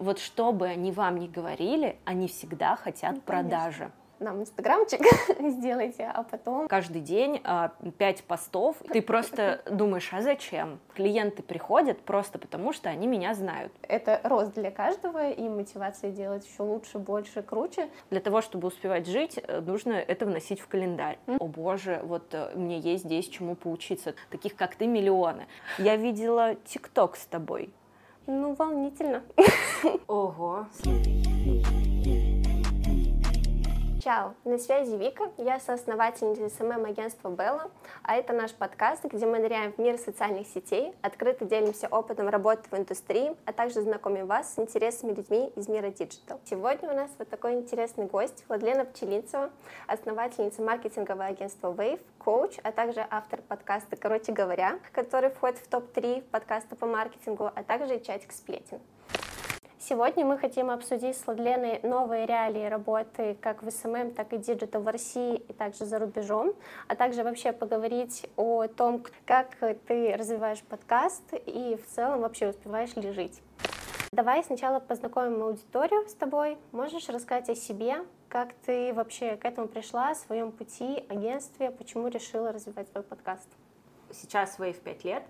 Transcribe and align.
вот 0.00 0.18
что 0.18 0.52
бы 0.52 0.66
они 0.66 0.90
вам 0.90 1.18
ни 1.18 1.28
говорили, 1.28 1.96
они 2.04 2.26
всегда 2.26 2.74
хотят 2.76 3.14
ну, 3.14 3.20
продажи 3.20 3.92
нам 4.20 4.40
инстаграмчик 4.40 5.00
сделайте, 5.40 6.04
а 6.04 6.22
потом... 6.22 6.68
Каждый 6.68 7.00
день 7.00 7.40
а, 7.44 7.72
пять 7.98 8.22
постов. 8.24 8.76
Ты 8.92 9.02
просто 9.02 9.62
думаешь, 9.70 10.08
а 10.12 10.22
зачем? 10.22 10.78
Клиенты 10.94 11.42
приходят 11.42 12.00
просто 12.00 12.38
потому, 12.38 12.72
что 12.72 12.90
они 12.90 13.06
меня 13.06 13.34
знают. 13.34 13.72
Это 13.82 14.20
рост 14.24 14.54
для 14.54 14.70
каждого 14.70 15.30
и 15.30 15.48
мотивация 15.48 16.10
делать 16.10 16.46
еще 16.46 16.62
лучше, 16.62 16.98
больше, 16.98 17.42
круче. 17.42 17.88
Для 18.10 18.20
того, 18.20 18.42
чтобы 18.42 18.68
успевать 18.68 19.06
жить, 19.06 19.38
э, 19.42 19.60
нужно 19.60 19.92
это 19.92 20.26
вносить 20.26 20.60
в 20.60 20.68
календарь. 20.68 21.18
Mm. 21.26 21.38
О 21.40 21.46
боже, 21.46 22.00
вот 22.04 22.32
э, 22.32 22.52
мне 22.54 22.78
есть 22.78 23.04
здесь 23.04 23.28
чему 23.28 23.54
поучиться. 23.54 24.14
Таких, 24.30 24.54
как 24.54 24.74
ты, 24.76 24.86
миллионы. 24.86 25.46
Я 25.78 25.96
видела 25.96 26.54
ТикТок 26.66 27.16
с 27.16 27.24
тобой. 27.24 27.72
Ну, 28.26 28.54
волнительно. 28.54 29.22
Ого. 30.06 30.66
Чао, 34.02 34.32
на 34.44 34.56
связи 34.58 34.96
Вика, 34.96 35.30
я 35.36 35.60
соосновательница 35.60 36.48
SMM-агентства 36.56 37.28
Белла, 37.28 37.70
а 38.02 38.16
это 38.16 38.32
наш 38.32 38.52
подкаст, 38.52 39.04
где 39.04 39.26
мы 39.26 39.38
ныряем 39.38 39.72
в 39.72 39.78
мир 39.78 39.98
социальных 39.98 40.46
сетей, 40.46 40.94
открыто 41.02 41.44
делимся 41.44 41.86
опытом 41.86 42.30
работы 42.30 42.62
в 42.70 42.78
индустрии, 42.78 43.36
а 43.44 43.52
также 43.52 43.82
знакомим 43.82 44.26
вас 44.26 44.54
с 44.54 44.58
интересными 44.58 45.12
людьми 45.12 45.52
из 45.54 45.68
мира 45.68 45.90
digital. 45.90 46.40
Сегодня 46.46 46.90
у 46.90 46.94
нас 46.94 47.10
вот 47.18 47.28
такой 47.28 47.54
интересный 47.54 48.06
гость, 48.06 48.42
Владлена 48.48 48.86
Пчелинцева, 48.86 49.50
основательница 49.86 50.62
маркетингового 50.62 51.26
агентства 51.26 51.70
Wave, 51.70 52.00
коуч, 52.18 52.56
а 52.62 52.72
также 52.72 53.06
автор 53.10 53.42
подкаста 53.42 53.96
«Короче 53.96 54.32
говоря», 54.32 54.78
который 54.92 55.28
входит 55.28 55.58
в 55.58 55.68
топ-3 55.68 56.22
подкаста 56.30 56.74
по 56.74 56.86
маркетингу, 56.86 57.50
а 57.54 57.62
также 57.62 58.00
чатик 58.00 58.32
сплетен. 58.32 58.80
Сегодня 59.90 60.24
мы 60.24 60.38
хотим 60.38 60.70
обсудить 60.70 61.16
с 61.16 61.26
Владленой 61.26 61.80
новые 61.82 62.24
реалии 62.24 62.64
работы 62.64 63.36
как 63.40 63.64
в 63.64 63.70
SMM, 63.72 64.12
так 64.12 64.32
и 64.32 64.38
digital 64.38 64.82
в 64.82 64.86
России 64.86 65.34
и 65.34 65.52
также 65.52 65.84
за 65.84 65.98
рубежом, 65.98 66.54
а 66.86 66.94
также 66.94 67.24
вообще 67.24 67.50
поговорить 67.50 68.24
о 68.36 68.68
том, 68.68 69.04
как 69.26 69.56
ты 69.88 70.14
развиваешь 70.16 70.62
подкаст 70.62 71.34
и 71.44 71.76
в 71.76 71.92
целом 71.92 72.20
вообще 72.20 72.50
успеваешь 72.50 72.94
ли 72.94 73.10
жить. 73.10 73.42
Давай 74.12 74.44
сначала 74.44 74.78
познакомим 74.78 75.42
аудиторию 75.42 76.08
с 76.08 76.14
тобой. 76.14 76.56
Можешь 76.70 77.08
рассказать 77.08 77.48
о 77.48 77.56
себе, 77.56 77.96
как 78.28 78.52
ты 78.64 78.94
вообще 78.94 79.34
к 79.34 79.44
этому 79.44 79.66
пришла, 79.66 80.10
о 80.10 80.14
своем 80.14 80.52
пути, 80.52 81.04
агентстве, 81.08 81.72
почему 81.72 82.06
решила 82.06 82.52
развивать 82.52 82.88
свой 82.90 83.02
подкаст? 83.02 83.48
Сейчас 84.12 84.56
Wave 84.60 84.80
5 84.80 85.04
лет, 85.04 85.24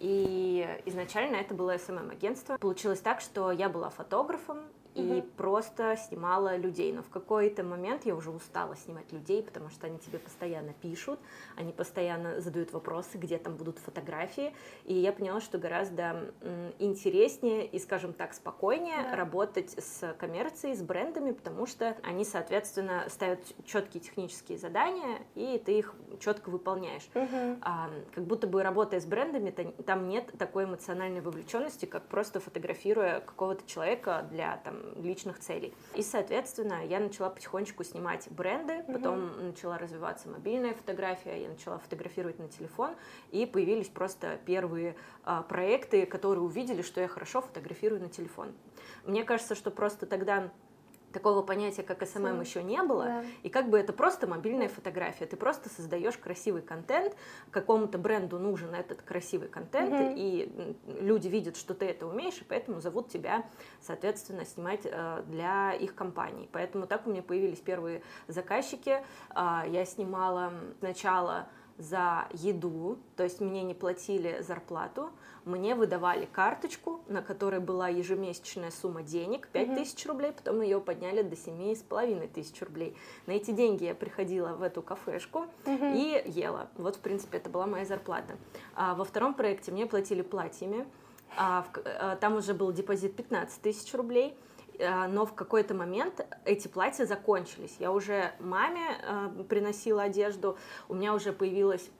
и 0.00 0.66
изначально 0.86 1.36
это 1.36 1.54
было 1.54 1.76
SMM-агентство. 1.76 2.56
Получилось 2.56 3.00
так, 3.00 3.20
что 3.20 3.52
я 3.52 3.68
была 3.68 3.90
фотографом, 3.90 4.60
и 4.94 5.20
угу. 5.20 5.22
просто 5.36 5.96
снимала 5.96 6.56
людей. 6.56 6.92
Но 6.92 7.02
в 7.02 7.08
какой-то 7.08 7.62
момент 7.62 8.06
я 8.06 8.14
уже 8.14 8.30
устала 8.30 8.76
снимать 8.76 9.12
людей, 9.12 9.42
потому 9.42 9.70
что 9.70 9.86
они 9.86 9.98
тебе 9.98 10.18
постоянно 10.18 10.72
пишут, 10.72 11.20
они 11.56 11.72
постоянно 11.72 12.40
задают 12.40 12.72
вопросы, 12.72 13.18
где 13.18 13.38
там 13.38 13.56
будут 13.56 13.78
фотографии. 13.78 14.54
И 14.84 14.94
я 14.94 15.12
поняла, 15.12 15.40
что 15.40 15.58
гораздо 15.58 16.32
интереснее 16.78 17.66
и, 17.66 17.78
скажем 17.78 18.12
так, 18.12 18.34
спокойнее 18.34 19.02
да. 19.02 19.16
работать 19.16 19.70
с 19.78 20.14
коммерцией, 20.18 20.74
с 20.74 20.82
брендами, 20.82 21.32
потому 21.32 21.66
что 21.66 21.96
они, 22.02 22.24
соответственно, 22.24 23.04
ставят 23.08 23.40
четкие 23.64 24.00
технические 24.00 24.58
задания, 24.58 25.20
и 25.34 25.62
ты 25.64 25.78
их 25.78 25.94
четко 26.18 26.50
выполняешь. 26.50 27.08
Угу. 27.14 27.58
А, 27.62 27.90
как 28.14 28.24
будто 28.24 28.46
бы 28.46 28.62
работая 28.62 29.00
с 29.00 29.06
брендами, 29.06 29.50
там 29.50 30.08
нет 30.08 30.32
такой 30.38 30.64
эмоциональной 30.64 31.20
вовлеченности, 31.20 31.86
как 31.86 32.06
просто 32.08 32.40
фотографируя 32.40 33.20
какого-то 33.20 33.66
человека 33.66 34.26
для 34.30 34.56
там 34.58 34.79
личных 34.96 35.38
целей. 35.38 35.74
И, 35.94 36.02
соответственно, 36.02 36.84
я 36.86 37.00
начала 37.00 37.30
потихонечку 37.30 37.84
снимать 37.84 38.28
бренды, 38.30 38.84
потом 38.86 39.30
угу. 39.30 39.42
начала 39.42 39.78
развиваться 39.78 40.28
мобильная 40.28 40.74
фотография, 40.74 41.42
я 41.42 41.48
начала 41.48 41.78
фотографировать 41.78 42.38
на 42.38 42.48
телефон, 42.48 42.94
и 43.30 43.46
появились 43.46 43.88
просто 43.88 44.38
первые 44.46 44.96
а, 45.24 45.42
проекты, 45.42 46.06
которые 46.06 46.42
увидели, 46.42 46.82
что 46.82 47.00
я 47.00 47.08
хорошо 47.08 47.40
фотографирую 47.40 48.00
на 48.00 48.08
телефон. 48.08 48.52
Мне 49.04 49.24
кажется, 49.24 49.54
что 49.54 49.70
просто 49.70 50.06
тогда 50.06 50.50
такого 51.12 51.42
понятия, 51.42 51.82
как 51.82 52.02
эм 52.02 52.26
эм 52.26 52.40
еще 52.40 52.62
не 52.62 52.82
было, 52.82 53.04
да. 53.04 53.24
и 53.42 53.48
как 53.48 53.68
бы 53.68 53.78
это 53.78 53.92
просто 53.92 54.26
мобильная 54.26 54.68
фотография. 54.68 55.26
Ты 55.26 55.36
просто 55.36 55.68
создаешь 55.68 56.16
красивый 56.16 56.62
контент, 56.62 57.14
какому-то 57.50 57.98
бренду 57.98 58.38
нужен 58.38 58.74
этот 58.74 59.02
красивый 59.02 59.48
контент, 59.48 59.92
угу. 59.92 60.12
и 60.16 60.76
люди 61.00 61.28
видят, 61.28 61.56
что 61.56 61.74
ты 61.74 61.86
это 61.86 62.06
умеешь, 62.06 62.38
и 62.40 62.44
поэтому 62.44 62.80
зовут 62.80 63.08
тебя, 63.08 63.44
соответственно, 63.80 64.44
снимать 64.44 64.82
э, 64.84 65.22
для 65.26 65.72
их 65.72 65.94
компаний. 65.94 66.48
Поэтому 66.52 66.86
так 66.86 67.06
у 67.06 67.10
меня 67.10 67.22
появились 67.22 67.60
первые 67.60 68.02
заказчики. 68.28 69.02
Э, 69.34 69.62
я 69.68 69.84
снимала 69.84 70.52
сначала 70.78 71.48
за 71.80 72.28
еду, 72.32 72.98
то 73.16 73.24
есть 73.24 73.40
мне 73.40 73.62
не 73.62 73.74
платили 73.74 74.42
зарплату, 74.46 75.10
мне 75.44 75.74
выдавали 75.74 76.26
карточку, 76.26 77.00
на 77.08 77.22
которой 77.22 77.60
была 77.60 77.88
ежемесячная 77.88 78.70
сумма 78.70 79.02
денег, 79.02 79.48
5 79.48 79.74
тысяч 79.74 80.06
рублей, 80.06 80.32
потом 80.32 80.60
ее 80.60 80.80
подняли 80.80 81.22
до 81.22 81.36
семи 81.36 81.74
с 81.74 81.82
половиной 81.82 82.28
тысяч 82.28 82.60
рублей. 82.60 82.94
На 83.26 83.32
эти 83.32 83.50
деньги 83.50 83.84
я 83.84 83.94
приходила 83.94 84.48
в 84.48 84.62
эту 84.62 84.82
кафешку 84.82 85.46
и 85.66 86.22
ела. 86.26 86.68
Вот, 86.76 86.96
в 86.96 87.00
принципе, 87.00 87.38
это 87.38 87.48
была 87.48 87.66
моя 87.66 87.86
зарплата. 87.86 88.36
А 88.74 88.94
во 88.94 89.04
втором 89.04 89.34
проекте 89.34 89.72
мне 89.72 89.86
платили 89.86 90.22
платьями, 90.22 90.86
а 91.36 91.62
в, 91.62 91.78
а, 91.84 92.16
там 92.16 92.36
уже 92.36 92.54
был 92.54 92.72
депозит 92.72 93.16
15 93.16 93.62
тысяч 93.62 93.94
рублей, 93.94 94.36
но 95.08 95.26
в 95.26 95.34
какой-то 95.34 95.74
момент 95.74 96.26
эти 96.44 96.68
платья 96.68 97.04
закончились. 97.04 97.76
Я 97.78 97.92
уже 97.92 98.32
маме 98.40 98.96
э, 99.02 99.44
приносила 99.48 100.02
одежду, 100.02 100.58
у 100.88 100.94
меня 100.94 101.14
уже 101.14 101.32
появилась 101.32 101.90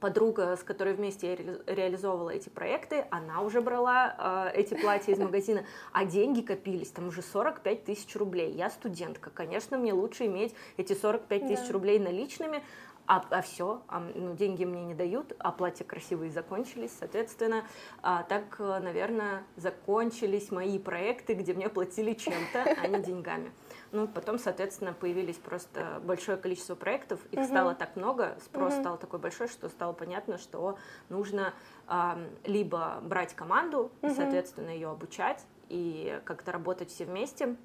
подруга, 0.00 0.56
с 0.56 0.62
которой 0.62 0.94
вместе 0.94 1.30
я 1.30 1.74
реализовывала 1.74 2.30
эти 2.30 2.48
проекты, 2.48 3.06
она 3.10 3.40
уже 3.40 3.60
брала 3.60 4.50
э, 4.54 4.58
эти 4.60 4.74
платья 4.74 5.12
из 5.12 5.18
магазина, 5.18 5.64
а 5.92 6.04
деньги 6.04 6.42
копились, 6.42 6.90
там 6.90 7.08
уже 7.08 7.22
45 7.22 7.84
тысяч 7.84 8.14
рублей. 8.16 8.52
Я 8.52 8.70
студентка, 8.70 9.30
конечно, 9.30 9.78
мне 9.78 9.92
лучше 9.92 10.26
иметь 10.26 10.54
эти 10.76 10.92
45 10.92 11.48
тысяч 11.48 11.66
да. 11.66 11.72
рублей 11.72 11.98
наличными, 11.98 12.62
а, 13.06 13.24
а 13.30 13.42
все, 13.42 13.82
а, 13.88 14.00
ну, 14.00 14.34
деньги 14.34 14.64
мне 14.64 14.84
не 14.84 14.94
дают, 14.94 15.34
а 15.38 15.52
платья 15.52 15.84
красивые 15.84 16.30
закончились, 16.30 16.92
соответственно, 16.98 17.64
а, 18.02 18.22
так, 18.24 18.58
наверное, 18.58 19.44
закончились 19.56 20.50
мои 20.50 20.78
проекты, 20.78 21.34
где 21.34 21.54
мне 21.54 21.68
платили 21.68 22.14
чем-то, 22.14 22.62
а 22.62 22.86
не 22.86 23.02
деньгами. 23.02 23.52
Ну, 23.92 24.08
потом, 24.08 24.38
соответственно, 24.38 24.92
появились 24.92 25.36
просто 25.36 26.00
большое 26.04 26.36
количество 26.36 26.74
проектов, 26.74 27.20
их 27.30 27.40
угу. 27.40 27.46
стало 27.46 27.74
так 27.74 27.96
много, 27.96 28.36
спрос 28.44 28.74
угу. 28.74 28.80
стал 28.82 28.98
такой 28.98 29.20
большой, 29.20 29.48
что 29.48 29.68
стало 29.68 29.92
понятно, 29.92 30.38
что 30.38 30.76
нужно 31.08 31.54
а, 31.86 32.18
либо 32.44 32.98
брать 33.02 33.34
команду, 33.34 33.92
угу. 34.02 34.10
и, 34.10 34.14
соответственно, 34.14 34.70
ее 34.70 34.90
обучать, 34.90 35.44
и 35.68 36.20
как-то 36.24 36.52
работать 36.52 36.90
все 36.90 37.04
вместе, 37.04 37.56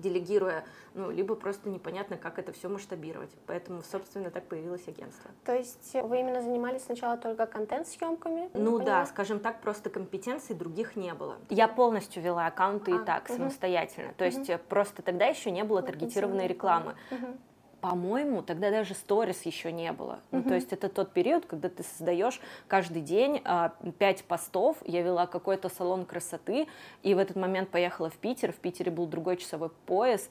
делегируя, 0.00 0.64
ну, 0.94 1.10
либо 1.10 1.34
просто 1.34 1.68
непонятно, 1.68 2.16
как 2.16 2.38
это 2.38 2.52
все 2.52 2.68
масштабировать. 2.68 3.30
Поэтому, 3.46 3.82
собственно, 3.82 4.30
так 4.30 4.44
появилось 4.46 4.86
агентство. 4.88 5.30
То 5.44 5.54
есть 5.54 5.94
вы 5.94 6.20
именно 6.20 6.42
занимались 6.42 6.84
сначала 6.84 7.16
только 7.16 7.46
контент-съемками? 7.46 8.50
Ну 8.54 8.78
да, 8.78 9.06
скажем 9.06 9.40
так, 9.40 9.60
просто 9.60 9.90
компетенций 9.90 10.54
других 10.54 10.96
не 10.96 11.14
было. 11.14 11.36
Я 11.50 11.68
полностью 11.68 12.22
вела 12.22 12.46
аккаунты 12.46 12.92
а, 12.92 12.96
и 12.96 13.04
так, 13.04 13.24
угу. 13.28 13.36
самостоятельно. 13.36 14.12
То 14.16 14.24
есть 14.24 14.48
угу. 14.48 14.58
просто 14.68 15.02
тогда 15.02 15.26
еще 15.26 15.50
не 15.50 15.64
было 15.64 15.82
таргетированной 15.82 16.46
рекламы. 16.46 16.94
Угу 17.10 17.38
по-моему, 17.80 18.42
тогда 18.42 18.70
даже 18.70 18.94
сторис 18.94 19.42
еще 19.42 19.70
не 19.70 19.92
было. 19.92 20.12
Mm-hmm. 20.12 20.18
Ну, 20.30 20.42
то 20.42 20.54
есть 20.54 20.72
это 20.72 20.88
тот 20.88 21.12
период, 21.12 21.46
когда 21.46 21.68
ты 21.68 21.82
создаешь 21.82 22.40
каждый 22.66 23.02
день 23.02 23.40
а, 23.44 23.72
пять 23.98 24.24
постов. 24.24 24.76
Я 24.84 25.02
вела 25.02 25.26
какой-то 25.26 25.68
салон 25.68 26.04
красоты, 26.04 26.66
и 27.02 27.14
в 27.14 27.18
этот 27.18 27.36
момент 27.36 27.70
поехала 27.70 28.10
в 28.10 28.16
Питер. 28.16 28.52
В 28.52 28.56
Питере 28.56 28.90
был 28.90 29.06
другой 29.06 29.36
часовой 29.36 29.70
пояс 29.86 30.28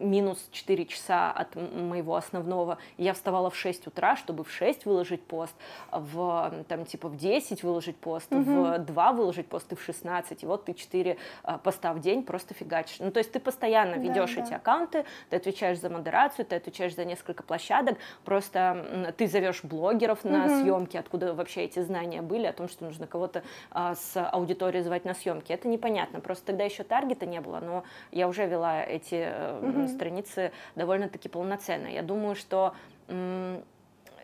минус 0.00 0.48
4 0.52 0.86
часа 0.86 1.30
от 1.30 1.54
моего 1.56 2.16
основного. 2.16 2.78
Я 2.96 3.12
вставала 3.12 3.50
в 3.50 3.56
6 3.56 3.86
утра, 3.86 4.16
чтобы 4.16 4.44
в 4.44 4.50
6 4.50 4.84
выложить 4.84 5.22
пост, 5.22 5.54
в, 5.90 6.64
там, 6.68 6.84
типа, 6.84 7.08
в 7.08 7.16
10 7.16 7.62
выложить 7.62 7.96
пост, 7.96 8.32
угу. 8.32 8.42
в 8.42 8.78
2 8.78 9.12
выложить 9.12 9.48
пост 9.48 9.72
и 9.72 9.74
в 9.74 9.82
16. 9.82 10.42
И 10.42 10.46
вот 10.46 10.64
ты 10.64 10.74
4 10.74 11.16
а, 11.42 11.58
поста 11.58 11.92
в 11.92 12.00
день 12.00 12.22
просто 12.22 12.54
фигачишь. 12.54 12.98
Ну, 13.00 13.10
то 13.10 13.18
есть 13.18 13.32
ты 13.32 13.40
постоянно 13.40 13.94
ведешь 13.94 14.34
да, 14.34 14.42
эти 14.42 14.50
да. 14.50 14.56
аккаунты, 14.56 15.04
ты 15.30 15.36
отвечаешь 15.36 15.80
за 15.80 15.90
модерацию, 15.90 16.46
ты 16.46 16.56
отвечаешь 16.56 16.94
за 16.94 17.04
несколько 17.04 17.42
площадок, 17.42 17.98
просто 18.24 19.12
ты 19.16 19.26
зовешь 19.26 19.64
блогеров 19.64 20.24
на 20.24 20.46
угу. 20.46 20.60
съемки, 20.60 20.96
откуда 20.96 21.34
вообще 21.34 21.62
эти 21.62 21.80
знания 21.80 22.22
были 22.22 22.46
о 22.46 22.52
том, 22.52 22.68
что 22.68 22.84
нужно 22.84 23.06
кого-то 23.06 23.42
а, 23.70 23.94
с 23.94 24.16
аудиторией 24.16 24.84
звать 24.84 25.04
на 25.04 25.14
съемки. 25.14 25.52
Это 25.52 25.68
непонятно. 25.68 26.20
Просто 26.20 26.46
тогда 26.46 26.64
еще 26.64 26.82
таргета 26.82 27.26
не 27.26 27.40
было, 27.40 27.60
но 27.60 27.84
я 28.12 28.28
уже 28.28 28.46
вела 28.46 28.82
эти 28.98 29.28
угу 29.60 29.88
страницы 29.88 30.52
довольно-таки 30.76 31.28
полноценно. 31.28 31.86
Я 31.86 32.02
думаю, 32.02 32.34
что 32.34 32.74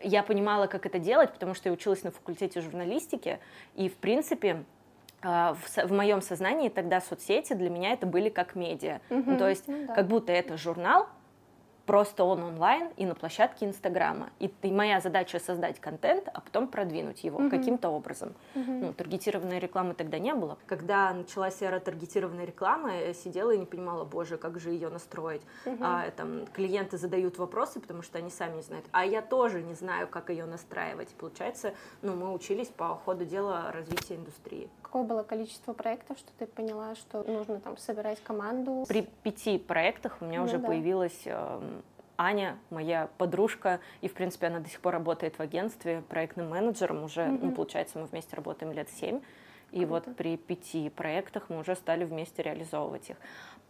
я 0.03 0.23
понимала, 0.23 0.67
как 0.67 0.85
это 0.85 0.99
делать, 0.99 1.33
потому 1.33 1.53
что 1.53 1.69
я 1.69 1.73
училась 1.73 2.03
на 2.03 2.11
факультете 2.11 2.61
журналистики, 2.61 3.39
и, 3.75 3.89
в 3.89 3.95
принципе, 3.95 4.63
в, 5.21 5.57
в 5.75 5.91
моем 5.91 6.21
сознании 6.21 6.69
тогда 6.69 7.01
соцсети 7.01 7.53
для 7.53 7.69
меня 7.69 7.93
это 7.93 8.05
были 8.05 8.29
как 8.29 8.55
медиа. 8.55 8.99
Угу, 9.09 9.31
ну, 9.31 9.37
то 9.37 9.49
есть 9.49 9.67
ну, 9.67 9.87
да. 9.87 9.95
как 9.95 10.07
будто 10.07 10.31
это 10.31 10.57
журнал, 10.57 11.07
просто 11.85 12.23
он 12.23 12.43
онлайн 12.43 12.89
и 12.97 13.05
на 13.05 13.15
площадке 13.15 13.65
Инстаграма. 13.65 14.29
И, 14.39 14.51
и 14.61 14.71
моя 14.71 14.99
задача 14.99 15.39
создать 15.39 15.79
контент, 15.79 16.27
а 16.33 16.41
потом 16.41 16.67
продвинуть 16.67 17.23
его 17.23 17.39
mm-hmm. 17.39 17.49
каким-то 17.49 17.89
образом. 17.89 18.33
Mm-hmm. 18.55 18.79
Ну, 18.79 18.93
таргетированной 18.93 19.59
рекламы 19.59 19.93
тогда 19.93 20.19
не 20.19 20.33
было. 20.33 20.57
Когда 20.65 21.13
началась 21.13 21.61
эра 21.61 21.79
таргетированной 21.79 22.45
рекламы, 22.45 22.91
я 22.91 23.13
сидела 23.13 23.51
и 23.51 23.57
не 23.57 23.65
понимала, 23.65 24.03
боже, 24.03 24.37
как 24.37 24.59
же 24.59 24.71
ее 24.71 24.89
настроить. 24.89 25.41
Mm-hmm. 25.65 25.77
А, 25.81 26.11
там, 26.11 26.45
клиенты 26.47 26.97
задают 26.97 27.37
вопросы, 27.37 27.79
потому 27.79 28.01
что 28.01 28.17
они 28.17 28.29
сами 28.29 28.57
не 28.57 28.61
знают. 28.61 28.85
А 28.91 29.05
я 29.05 29.21
тоже 29.21 29.61
не 29.61 29.73
знаю, 29.73 30.07
как 30.07 30.29
ее 30.29 30.45
настраивать. 30.45 31.09
Получается, 31.09 31.73
ну, 32.01 32.15
мы 32.15 32.33
учились 32.33 32.67
по 32.67 32.95
ходу 32.95 33.25
дела 33.25 33.71
развития 33.71 34.15
индустрии. 34.15 34.69
Какое 34.95 35.09
было 35.09 35.23
количество 35.23 35.73
проектов, 35.73 36.17
что 36.17 36.31
ты 36.39 36.47
поняла, 36.47 36.95
что 36.95 37.21
нужно 37.29 37.59
там 37.59 37.75
собирать 37.75 38.23
команду? 38.23 38.85
При 38.87 39.01
пяти 39.23 39.57
проектах 39.57 40.19
у 40.21 40.25
меня 40.25 40.39
ну, 40.39 40.45
уже 40.45 40.57
да. 40.57 40.67
появилась 40.67 41.19
эм, 41.25 41.83
Аня, 42.17 42.57
моя 42.69 43.09
подружка, 43.17 43.81
и, 43.99 44.07
в 44.07 44.13
принципе, 44.13 44.47
она 44.47 44.61
до 44.61 44.69
сих 44.69 44.79
пор 44.79 44.93
работает 44.93 45.35
в 45.35 45.41
агентстве 45.41 46.01
проектным 46.07 46.49
менеджером. 46.49 47.03
Уже, 47.03 47.23
mm-hmm. 47.23 47.39
ну, 47.41 47.51
получается, 47.51 47.99
мы 47.99 48.05
вместе 48.05 48.37
работаем 48.37 48.71
лет 48.71 48.89
семь. 48.89 49.19
И 49.71 49.79
Круто. 49.79 50.07
вот 50.07 50.15
при 50.15 50.37
пяти 50.37 50.89
проектах 50.89 51.49
мы 51.49 51.59
уже 51.59 51.75
стали 51.75 52.05
вместе 52.05 52.41
реализовывать 52.41 53.09
их. 53.09 53.17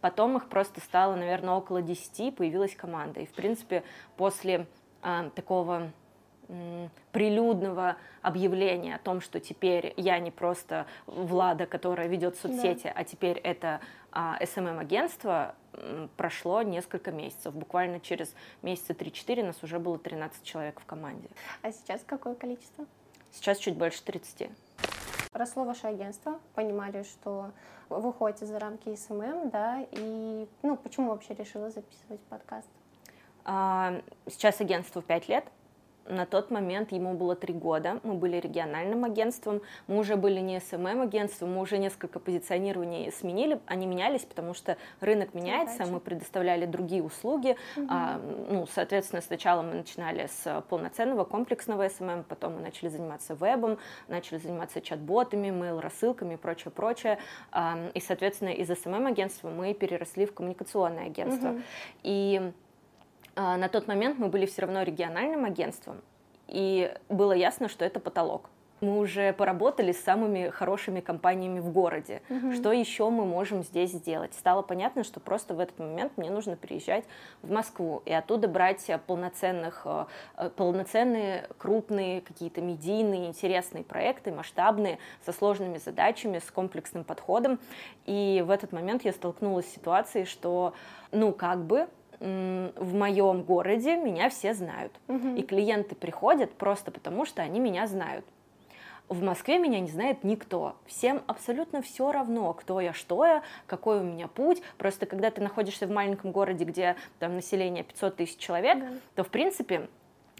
Потом 0.00 0.36
их 0.36 0.48
просто 0.48 0.80
стало, 0.80 1.16
наверное, 1.16 1.54
около 1.54 1.82
десяти, 1.82 2.30
появилась 2.30 2.76
команда. 2.76 3.18
И, 3.18 3.26
в 3.26 3.32
принципе, 3.32 3.82
после 4.16 4.68
а, 5.02 5.28
такого 5.30 5.90
прилюдного 7.12 7.96
объявления 8.22 8.96
о 8.96 8.98
том, 8.98 9.20
что 9.20 9.40
теперь 9.40 9.94
я 9.96 10.18
не 10.18 10.30
просто 10.30 10.86
Влада, 11.06 11.66
которая 11.66 12.08
ведет 12.08 12.36
соцсети, 12.36 12.84
да. 12.84 12.92
а 12.94 13.04
теперь 13.04 13.38
это 13.38 13.80
а, 14.12 14.38
SMM-агентство, 14.40 15.54
прошло 16.16 16.62
несколько 16.62 17.12
месяцев. 17.12 17.54
Буквально 17.54 18.00
через 18.00 18.34
месяца 18.62 18.92
3-4 18.92 19.44
нас 19.44 19.62
уже 19.62 19.78
было 19.78 19.98
13 19.98 20.42
человек 20.42 20.80
в 20.80 20.86
команде. 20.86 21.28
А 21.62 21.72
сейчас 21.72 22.02
какое 22.06 22.34
количество? 22.34 22.86
Сейчас 23.32 23.58
чуть 23.58 23.76
больше 23.76 24.02
30. 24.02 24.50
Росло 25.32 25.64
ваше 25.64 25.86
агентство, 25.86 26.40
понимали, 26.54 27.02
что 27.02 27.50
вы 27.90 28.00
выходите 28.00 28.46
за 28.46 28.58
рамки 28.58 28.94
SMM, 28.94 29.50
да, 29.50 29.84
и 29.92 30.48
ну, 30.62 30.76
почему 30.76 31.10
вообще 31.10 31.34
решила 31.34 31.70
записывать 31.70 32.20
подкаст? 32.22 32.68
А, 33.44 34.00
сейчас 34.26 34.60
агентству 34.60 35.02
5 35.02 35.28
лет, 35.28 35.44
на 36.08 36.26
тот 36.26 36.50
момент 36.50 36.92
ему 36.92 37.14
было 37.14 37.34
три 37.34 37.54
года, 37.54 38.00
мы 38.02 38.14
были 38.14 38.36
региональным 38.36 39.04
агентством, 39.04 39.62
мы 39.86 39.98
уже 39.98 40.16
были 40.16 40.40
не 40.40 40.60
SMM-агентством, 40.60 41.54
мы 41.54 41.60
уже 41.60 41.78
несколько 41.78 42.18
позиционирований 42.18 43.10
сменили, 43.12 43.60
они 43.66 43.86
менялись, 43.86 44.22
потому 44.22 44.54
что 44.54 44.76
рынок 45.00 45.34
меняется, 45.34 45.86
мы 45.86 46.00
предоставляли 46.00 46.66
другие 46.66 47.02
услуги, 47.02 47.56
угу. 47.76 47.86
а, 47.88 48.20
ну, 48.48 48.66
соответственно, 48.72 49.22
сначала 49.22 49.62
мы 49.62 49.74
начинали 49.74 50.26
с 50.26 50.62
полноценного 50.68 51.24
комплексного 51.24 51.88
SMM, 51.88 52.24
потом 52.24 52.54
мы 52.54 52.60
начали 52.60 52.88
заниматься 52.88 53.34
вебом, 53.34 53.78
начали 54.08 54.38
заниматься 54.38 54.80
чат-ботами, 54.80 55.48
mail-рассылками 55.48 56.34
и 56.34 56.36
прочее, 56.36 56.70
прочее, 56.70 57.18
а, 57.52 57.78
и, 57.94 58.00
соответственно, 58.00 58.50
из 58.50 58.68
SMM-агентства 58.68 59.50
мы 59.50 59.74
переросли 59.74 60.26
в 60.26 60.34
коммуникационное 60.34 61.06
агентство. 61.06 61.50
Угу. 61.50 61.60
И 62.02 62.40
а, 62.40 62.52
на 63.36 63.68
тот 63.68 63.86
момент 63.86 64.18
мы 64.18 64.28
были 64.28 64.46
все 64.46 64.62
равно 64.62 64.82
региональным 64.82 65.44
агентством, 65.44 66.00
и 66.48 66.92
было 67.08 67.32
ясно, 67.32 67.68
что 67.68 67.84
это 67.84 68.00
потолок. 68.00 68.50
Мы 68.82 68.98
уже 68.98 69.32
поработали 69.32 69.92
с 69.92 70.02
самыми 70.02 70.50
хорошими 70.50 71.00
компаниями 71.00 71.60
в 71.60 71.72
городе. 71.72 72.20
Угу. 72.28 72.52
Что 72.52 72.72
еще 72.72 73.08
мы 73.08 73.24
можем 73.24 73.62
здесь 73.62 73.92
сделать? 73.92 74.34
Стало 74.34 74.60
понятно, 74.60 75.02
что 75.02 75.18
просто 75.18 75.54
в 75.54 75.60
этот 75.60 75.78
момент 75.78 76.12
мне 76.16 76.30
нужно 76.30 76.56
переезжать 76.56 77.04
в 77.42 77.50
Москву 77.50 78.02
и 78.04 78.12
оттуда 78.12 78.48
брать 78.48 78.86
полноценных, 79.06 79.82
э, 79.86 80.04
э, 80.36 80.50
полноценные, 80.50 81.48
крупные, 81.56 82.20
какие-то 82.20 82.60
медийные, 82.60 83.28
интересные 83.28 83.82
проекты, 83.82 84.30
масштабные, 84.30 84.98
со 85.24 85.32
сложными 85.32 85.78
задачами, 85.78 86.38
с 86.38 86.50
комплексным 86.50 87.04
подходом. 87.04 87.58
И 88.04 88.44
в 88.46 88.50
этот 88.50 88.72
момент 88.72 89.06
я 89.06 89.12
столкнулась 89.12 89.66
с 89.66 89.74
ситуацией, 89.74 90.26
что, 90.26 90.74
ну, 91.12 91.32
как 91.32 91.60
бы 91.64 91.88
в 92.20 92.94
моем 92.94 93.42
городе 93.42 93.96
меня 93.96 94.30
все 94.30 94.54
знают. 94.54 94.92
Угу. 95.08 95.36
И 95.36 95.42
клиенты 95.42 95.94
приходят 95.94 96.52
просто 96.52 96.90
потому, 96.90 97.24
что 97.24 97.42
они 97.42 97.60
меня 97.60 97.86
знают. 97.86 98.24
В 99.08 99.22
Москве 99.22 99.58
меня 99.58 99.78
не 99.78 99.88
знает 99.88 100.24
никто. 100.24 100.76
Всем 100.86 101.22
абсолютно 101.28 101.80
все 101.80 102.10
равно, 102.10 102.52
кто 102.54 102.80
я, 102.80 102.92
что 102.92 103.24
я, 103.24 103.42
какой 103.66 104.00
у 104.00 104.02
меня 104.02 104.26
путь. 104.26 104.62
Просто 104.78 105.06
когда 105.06 105.30
ты 105.30 105.40
находишься 105.40 105.86
в 105.86 105.90
маленьком 105.90 106.32
городе, 106.32 106.64
где 106.64 106.96
там 107.20 107.34
население 107.34 107.84
500 107.84 108.16
тысяч 108.16 108.36
человек, 108.38 108.80
да. 108.80 108.88
то 109.14 109.22
в 109.22 109.28
принципе 109.28 109.88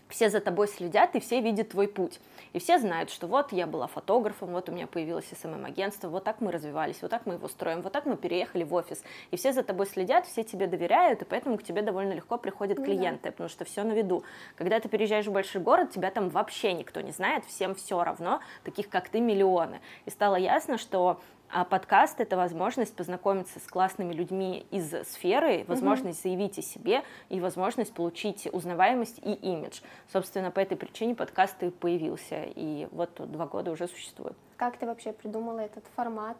все 0.08 0.30
за 0.30 0.40
тобой 0.40 0.68
следят, 0.68 1.14
и 1.16 1.20
все 1.20 1.40
видят 1.40 1.70
твой 1.70 1.88
путь. 1.88 2.20
И 2.52 2.58
все 2.58 2.78
знают, 2.78 3.10
что 3.10 3.26
вот 3.26 3.52
я 3.52 3.66
была 3.66 3.86
фотографом, 3.86 4.50
вот 4.50 4.68
у 4.68 4.72
меня 4.72 4.86
появилось 4.86 5.26
СММ-агентство, 5.40 6.08
вот 6.08 6.24
так 6.24 6.40
мы 6.40 6.52
развивались, 6.52 7.02
вот 7.02 7.10
так 7.10 7.26
мы 7.26 7.34
его 7.34 7.48
строим, 7.48 7.82
вот 7.82 7.92
так 7.92 8.06
мы 8.06 8.16
переехали 8.16 8.64
в 8.64 8.72
офис. 8.72 9.02
И 9.30 9.36
все 9.36 9.52
за 9.52 9.62
тобой 9.62 9.86
следят, 9.86 10.26
все 10.26 10.44
тебе 10.44 10.66
доверяют, 10.66 11.22
и 11.22 11.24
поэтому 11.24 11.58
к 11.58 11.62
тебе 11.62 11.82
довольно 11.82 12.12
легко 12.12 12.38
приходят 12.38 12.78
клиенты, 12.78 13.24
да. 13.24 13.30
потому 13.32 13.48
что 13.48 13.64
все 13.64 13.82
на 13.82 13.92
виду. 13.92 14.24
Когда 14.56 14.80
ты 14.80 14.88
переезжаешь 14.88 15.26
в 15.26 15.32
большой 15.32 15.60
город, 15.60 15.90
тебя 15.90 16.10
там 16.10 16.28
вообще 16.28 16.72
никто 16.72 17.00
не 17.00 17.12
знает, 17.12 17.44
всем 17.44 17.74
все 17.74 18.02
равно, 18.02 18.40
таких 18.64 18.88
как 18.88 19.08
ты 19.08 19.20
миллионы. 19.20 19.80
И 20.04 20.10
стало 20.10 20.36
ясно, 20.36 20.78
что 20.78 21.20
а 21.50 21.64
подкаст— 21.64 22.20
это 22.20 22.36
возможность 22.36 22.94
познакомиться 22.94 23.60
с 23.60 23.62
классными 23.62 24.12
людьми 24.12 24.66
из 24.70 24.90
сферы, 25.08 25.64
возможность 25.68 26.20
угу. 26.20 26.28
заявить 26.28 26.58
о 26.58 26.62
себе 26.62 27.02
и 27.28 27.40
возможность 27.40 27.92
получить 27.94 28.48
узнаваемость 28.52 29.18
и 29.18 29.32
имидж. 29.32 29.80
Собственно, 30.12 30.50
по 30.50 30.60
этой 30.60 30.76
причине 30.76 31.14
подкаст 31.14 31.62
и 31.62 31.70
появился, 31.70 32.44
и 32.44 32.88
вот 32.92 33.10
два 33.30 33.46
года 33.46 33.70
уже 33.70 33.88
существует. 33.88 34.36
Как 34.56 34.78
ты 34.78 34.86
вообще 34.86 35.12
придумала 35.12 35.60
этот 35.60 35.84
формат, 35.94 36.38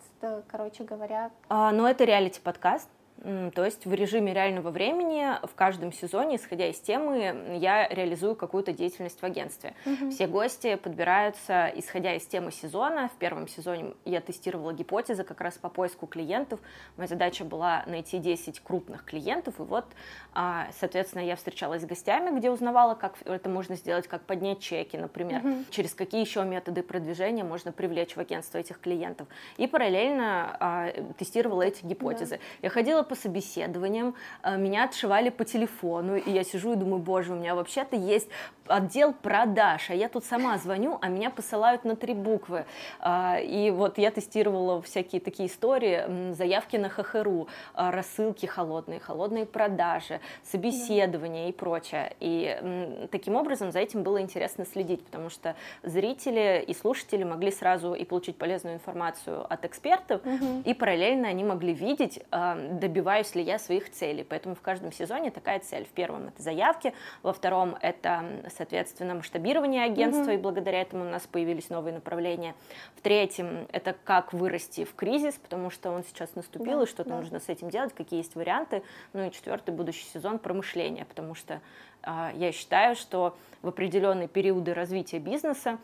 короче 0.49 0.85
говоря? 0.85 1.31
А, 1.49 1.71
ну, 1.73 1.87
это 1.87 2.05
реалити-подкаст, 2.05 2.89
то 3.23 3.65
есть 3.65 3.87
в 3.87 3.93
режиме 3.93 4.35
реального 4.35 4.71
времени 4.71 5.27
в 5.47 5.55
каждом 5.55 5.93
сезоне, 5.93 6.37
исходя 6.37 6.69
из 6.69 6.79
темы, 6.79 7.57
я 7.59 7.89
реализую 7.89 8.37
какую-то 8.37 8.73
деятельность 8.73 9.21
в 9.21 9.25
агентстве. 9.25 9.75
Угу. 9.87 10.11
Все 10.11 10.27
гости 10.27 10.77
подбираются, 10.77 11.73
исходя 11.75 12.15
из 12.15 12.27
темы 12.27 12.53
сезона. 12.53 13.09
В 13.09 13.19
первом 13.19 13.49
сезоне 13.49 13.95
я 14.05 14.21
тестировала 14.21 14.73
гипотезы 14.73 15.25
как 15.25 15.41
раз 15.41 15.55
по 15.55 15.69
поиску 15.69 16.07
клиентов. 16.07 16.61
Моя 16.97 17.09
задача 17.09 17.45
была 17.45 17.85
найти 17.87 18.19
10 18.19 18.61
крупных 18.61 19.05
клиентов. 19.05 19.59
И 19.59 19.63
вот, 19.63 19.87
а, 20.35 20.69
соответственно, 20.79 21.23
я 21.23 21.37
встречалась 21.37 21.83
с 21.83 21.87
гостями, 21.87 22.37
где 22.39 22.51
узнавала, 22.51 22.95
как 22.95 23.15
это 23.25 23.49
можно 23.49 23.77
сделать, 23.77 24.07
как 24.07 24.23
поднять 24.23 24.61
чеки, 24.61 24.97
например, 24.97 25.45
угу. 25.45 25.65
через 25.71 25.95
какие 25.95 26.21
еще 26.21 26.45
методы 26.45 26.83
продвижения 26.83 27.45
можно 27.45 27.73
привлечь 27.73 28.15
в 28.15 28.21
агентство 28.21 28.59
этих 28.59 28.79
клиентов. 28.79 29.27
И 29.57 29.67
параллельно 29.67 30.57
а, 30.61 30.91
тестировала 31.19 31.63
эти 31.63 31.85
гипотезы. 31.85 32.37
Да. 32.37 32.43
Я 32.63 32.71
ходила 32.71 33.06
по 33.07 33.15
собеседованиям, 33.15 34.15
э, 34.43 34.57
меня 34.59 34.85
отшивали 34.85 35.31
по 35.31 35.45
телефону, 35.45 36.17
и 36.17 36.31
я 36.31 36.45
сижу 36.45 36.75
и 36.75 36.77
думаю, 36.77 37.03
боже, 37.03 37.33
у 37.33 37.37
меня 37.37 37.55
вообще-то 37.55 37.97
есть 37.97 38.29
отдел 38.69 39.13
продаж, 39.13 39.91
а 39.91 39.95
я 39.95 40.09
тут 40.09 40.25
сама 40.25 40.59
звоню, 40.59 40.99
а 41.01 41.09
меня 41.09 41.31
посылают 41.31 41.85
на 41.85 41.97
три 41.97 42.15
буквы. 42.15 42.67
А, 43.01 43.39
и 43.39 43.71
вот 43.71 43.99
я 43.99 44.11
тестировала 44.11 44.83
всякие 44.83 45.21
такие 45.21 45.49
истории, 45.49 46.33
заявки 46.33 46.77
на 46.77 46.89
ХХРУ, 46.89 47.49
а, 47.75 47.91
рассылки 47.91 48.47
холодные, 48.47 49.01
холодные 49.01 49.47
продажи, 49.47 50.21
собеседования 50.45 51.49
и 51.49 51.53
прочее. 51.53 52.15
И 52.21 53.09
таким 53.11 53.37
образом 53.37 53.73
за 53.73 53.81
этим 53.81 54.03
было 54.03 54.21
интересно 54.21 54.65
следить, 54.65 55.05
потому 55.05 55.31
что 55.31 55.57
зрители 55.83 56.65
и 56.67 56.75
слушатели 56.75 57.25
могли 57.25 57.51
сразу 57.51 57.95
и 57.95 58.05
получить 58.05 58.37
полезную 58.37 58.77
информацию 58.77 59.47
от 59.53 59.65
экспертов, 59.65 60.21
угу. 60.25 60.63
и 60.65 60.75
параллельно 60.75 61.29
они 61.29 61.45
могли 61.45 61.73
видеть, 61.73 62.21
а, 62.31 62.57
добиваюсь 62.97 63.35
ли 63.35 63.43
я 63.43 63.59
своих 63.59 63.91
целей. 63.91 64.25
Поэтому 64.25 64.55
в 64.55 64.63
каждом 64.63 64.91
сезоне 64.91 65.31
такая 65.31 65.61
цель. 65.61 65.85
В 65.85 65.91
первом 65.91 66.29
это 66.29 66.43
заявки, 66.43 66.95
во 67.23 67.35
втором 67.35 67.77
это 67.83 68.25
соответственно, 68.57 69.15
масштабирование 69.15 69.85
агентства, 69.85 70.31
mm-hmm. 70.31 70.35
и 70.35 70.39
благодаря 70.39 70.81
этому 70.81 71.05
у 71.05 71.09
нас 71.09 71.27
появились 71.27 71.69
новые 71.69 71.93
направления. 71.93 72.55
В 72.95 73.03
третьем, 73.03 73.67
это 73.73 73.95
как 74.05 74.33
вырасти 74.33 74.85
в 74.85 74.95
кризис, 74.95 75.35
потому 75.35 75.69
что 75.69 75.91
он 75.91 76.05
сейчас 76.05 76.35
наступил, 76.37 76.79
да, 76.79 76.85
и 76.85 76.87
что-то 76.87 77.11
да. 77.11 77.17
нужно 77.17 77.39
с 77.39 77.51
этим 77.51 77.69
делать, 77.69 77.93
какие 77.93 78.21
есть 78.21 78.35
варианты. 78.35 78.83
Ну 79.13 79.27
и 79.27 79.31
четвертый, 79.31 79.75
будущий 79.75 80.07
сезон 80.07 80.39
промышления, 80.39 81.05
потому 81.05 81.35
что 81.35 81.61
э, 82.03 82.31
я 82.35 82.51
считаю, 82.53 82.97
что 82.97 83.37
в 83.61 83.69
определенные 83.69 84.29
периоды 84.29 84.73
развития 84.73 85.19
бизнеса 85.19 85.79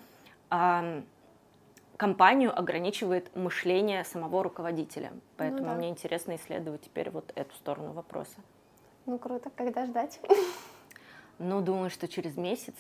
э, 0.51 1.03
компанию 2.03 2.59
ограничивает 2.59 3.33
мышление 3.37 4.03
самого 4.03 4.43
руководителя. 4.43 5.13
Поэтому 5.37 5.63
ну, 5.63 5.69
да. 5.69 5.75
мне 5.77 5.89
интересно 5.89 6.35
исследовать 6.35 6.81
теперь 6.83 7.11
вот 7.11 7.31
эту 7.37 7.55
сторону 7.55 7.93
вопроса. 7.93 8.41
Ну 9.07 9.21
круто, 9.21 9.51
когда 9.55 9.87
ждать? 9.87 10.21
Ну, 11.39 11.61
думаю, 11.61 11.91
что 11.91 12.09
через 12.09 12.37
месяц, 12.37 12.75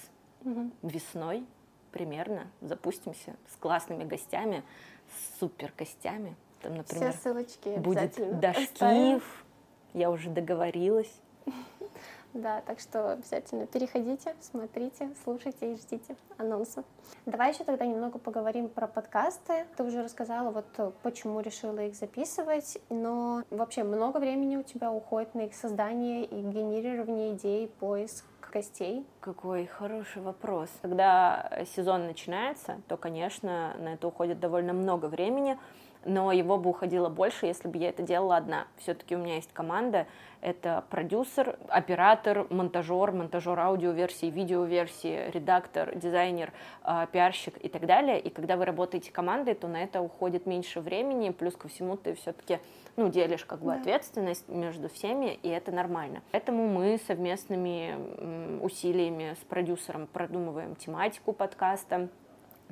угу. 0.45 0.71
весной. 0.83 1.45
примерно 1.93 2.49
запустимся 2.61 3.37
с 3.49 3.57
классными 3.57 4.03
гостями, 4.03 4.65
с 5.09 5.39
супер 5.39 5.73
гостями. 5.79 6.35
Там, 6.61 6.75
например, 6.75 7.13
Все 7.13 7.21
ссылочки 7.21 7.79
будет 7.79 8.17
Дашкиев. 8.41 8.79
Дашкиев. 8.81 9.45
Я 9.95 10.11
уже 10.11 10.31
договорилась. 10.31 11.13
Да, 12.35 12.63
так 12.63 12.81
что 12.81 13.13
обязательно 13.13 13.67
переходите, 13.67 14.35
смотрите, 14.41 15.11
слушайте 15.23 15.73
и 15.73 15.77
ждите 15.77 16.17
анонсов. 16.39 16.85
Давай 17.27 17.53
еще 17.53 17.65
тогда 17.65 17.85
немного 17.85 18.19
поговорим 18.19 18.69
про 18.69 18.87
подкасты. 18.87 19.67
Ты 19.77 19.83
уже 19.85 20.03
рассказала, 20.03 20.51
вот 20.51 20.65
э, 20.79 20.93
почему 21.03 21.41
решила 21.41 21.81
их 21.81 21.95
записывать, 21.95 22.79
но 22.89 23.43
вообще 23.51 23.83
много 23.85 24.17
времени 24.17 24.57
у 24.57 24.63
тебя 24.63 24.91
уходит 24.91 25.35
на 25.35 25.43
их 25.43 25.55
создание 25.55 26.25
и 26.25 26.41
генерирование 26.41 27.35
идей, 27.35 27.69
поиск 27.69 28.25
гостей? 28.53 29.05
Какой 29.21 29.67
хороший 29.67 30.23
вопрос. 30.23 30.69
Когда 30.83 31.51
сезон 31.75 32.07
начинается, 32.07 32.81
то, 32.87 32.97
конечно, 32.97 33.75
на 33.79 33.95
это 33.95 34.07
уходит 34.07 34.39
довольно 34.39 34.73
много 34.73 35.07
времени, 35.07 35.59
но 36.05 36.33
его 36.33 36.59
бы 36.59 36.71
уходило 36.71 37.09
больше, 37.09 37.47
если 37.47 37.69
бы 37.69 37.79
я 37.79 37.89
это 37.89 38.03
делала 38.03 38.37
одна. 38.37 38.67
Все-таки 38.79 39.17
у 39.17 39.19
меня 39.19 39.37
есть 39.37 39.53
команда, 39.53 40.07
это 40.41 40.85
продюсер, 40.91 41.57
оператор, 41.69 42.47
монтажер, 42.51 43.13
монтажер 43.13 43.59
аудиоверсии, 43.59 44.27
видеоверсии, 44.27 45.31
редактор, 45.31 45.95
дизайнер, 45.95 46.53
э, 46.85 47.07
пиарщик 47.13 47.57
и 47.65 47.69
так 47.69 47.87
далее. 47.87 48.19
И 48.21 48.29
когда 48.29 48.57
вы 48.57 48.65
работаете 48.65 49.13
командой, 49.13 49.55
то 49.55 49.69
на 49.69 49.83
это 49.83 50.01
уходит 50.03 50.45
меньше 50.47 50.81
времени, 50.81 51.31
плюс 51.31 51.55
ко 51.55 51.69
всему 51.69 51.97
ты 51.97 52.15
все-таки 52.15 52.59
ну, 52.97 53.09
делишь 53.09 53.45
как 53.45 53.61
бы 53.61 53.67
да. 53.67 53.75
ответственность 53.77 54.49
между 54.49 54.89
всеми, 54.89 55.39
и 55.43 55.49
это 55.49 55.71
нормально. 55.71 56.23
Поэтому 56.33 56.67
мы 56.67 57.01
совместными 57.07 58.61
усилиями 58.61 59.37
с 59.41 59.45
продюсером 59.45 60.09
продумываем 60.09 60.75
тематику 60.75 61.33
подкаста, 61.33 62.09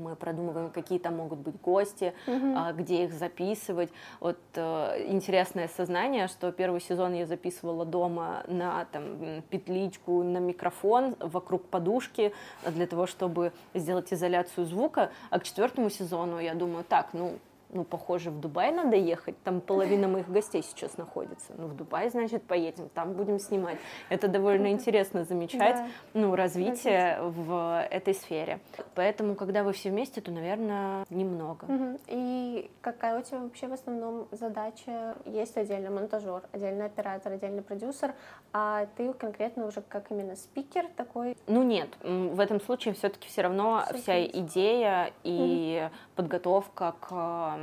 мы 0.00 0.16
продумываем, 0.16 0.71
какие 0.71 0.99
там 0.99 1.16
могут 1.16 1.38
быть 1.38 1.61
гости, 1.61 2.14
а, 2.26 2.73
где 2.73 3.04
их 3.04 3.12
записывать. 3.12 3.90
Вот 4.21 4.38
э, 4.54 5.04
интересное 5.09 5.69
сознание, 5.69 6.28
что 6.28 6.50
первый 6.52 6.80
сезон 6.80 7.14
я 7.14 7.26
записывала 7.26 7.85
дома 7.85 8.42
на 8.49 8.87
там 8.87 9.42
петличку, 9.50 10.23
на 10.23 10.38
микрофон, 10.38 11.16
вокруг 11.21 11.66
подушки, 11.66 12.33
для 12.66 12.87
того, 12.87 13.07
чтобы 13.07 13.52
сделать 13.75 14.12
изоляцию 14.12 14.66
звука, 14.66 15.11
а 15.30 15.38
к 15.38 15.45
четвертому 15.45 15.90
сезону 15.90 16.38
я 16.38 16.54
думаю, 16.54 16.85
так, 16.85 17.11
ну 17.12 17.38
ну, 17.73 17.85
похоже, 17.85 18.31
в 18.31 18.41
Дубай 18.41 18.73
надо 18.73 18.97
ехать, 18.97 19.41
там 19.43 19.61
половина 19.61 20.09
моих 20.09 20.29
гостей 20.31 20.62
сейчас 20.62 20.99
находится. 20.99 21.53
Ну, 21.57 21.67
в 21.67 21.77
Дубай, 21.77 22.11
значит, 22.11 22.43
поедем, 22.43 22.89
там 22.89 23.12
будем 23.12 23.39
снимать. 23.39 23.79
Это 24.09 24.29
довольно 24.29 24.71
интересно 24.73 25.25
замечать, 25.25 25.77
да. 25.77 25.89
ну, 26.15 26.35
развитие 26.35 27.19
в 27.23 27.87
этой 27.91 28.15
сфере. 28.15 28.61
Поэтому, 28.95 29.35
когда 29.35 29.62
вы 29.62 29.73
все 29.73 29.91
вместе, 29.91 30.21
то, 30.21 30.31
наверное, 30.31 31.05
немного. 31.11 31.65
Угу. 31.65 31.99
И 32.09 32.71
какая 32.81 33.19
у 33.19 33.23
тебя 33.23 33.39
вообще 33.39 33.69
в 33.69 33.73
основном 33.73 34.29
задача? 34.33 35.17
Есть 35.25 35.57
отдельно 35.57 35.91
монтажер, 35.91 36.43
отдельно 36.53 36.87
оператор, 36.87 37.33
отдельно 37.33 37.62
продюсер, 37.62 38.15
а 38.53 38.87
ты 38.97 39.12
конкретно 39.12 39.67
уже 39.67 39.81
как 39.81 40.11
именно 40.11 40.37
спикер 40.37 40.87
такой? 40.97 41.37
Ну, 41.47 41.62
нет, 41.62 41.89
в 42.03 42.41
этом 42.41 42.61
случае 42.61 42.95
все-таки 42.95 43.29
все 43.29 43.43
равно 43.43 43.85
все 43.93 44.11
вся 44.11 44.27
идея 44.27 45.12
и 45.23 45.85
угу. 45.85 45.95
подготовка 46.17 46.95
к 47.00 47.60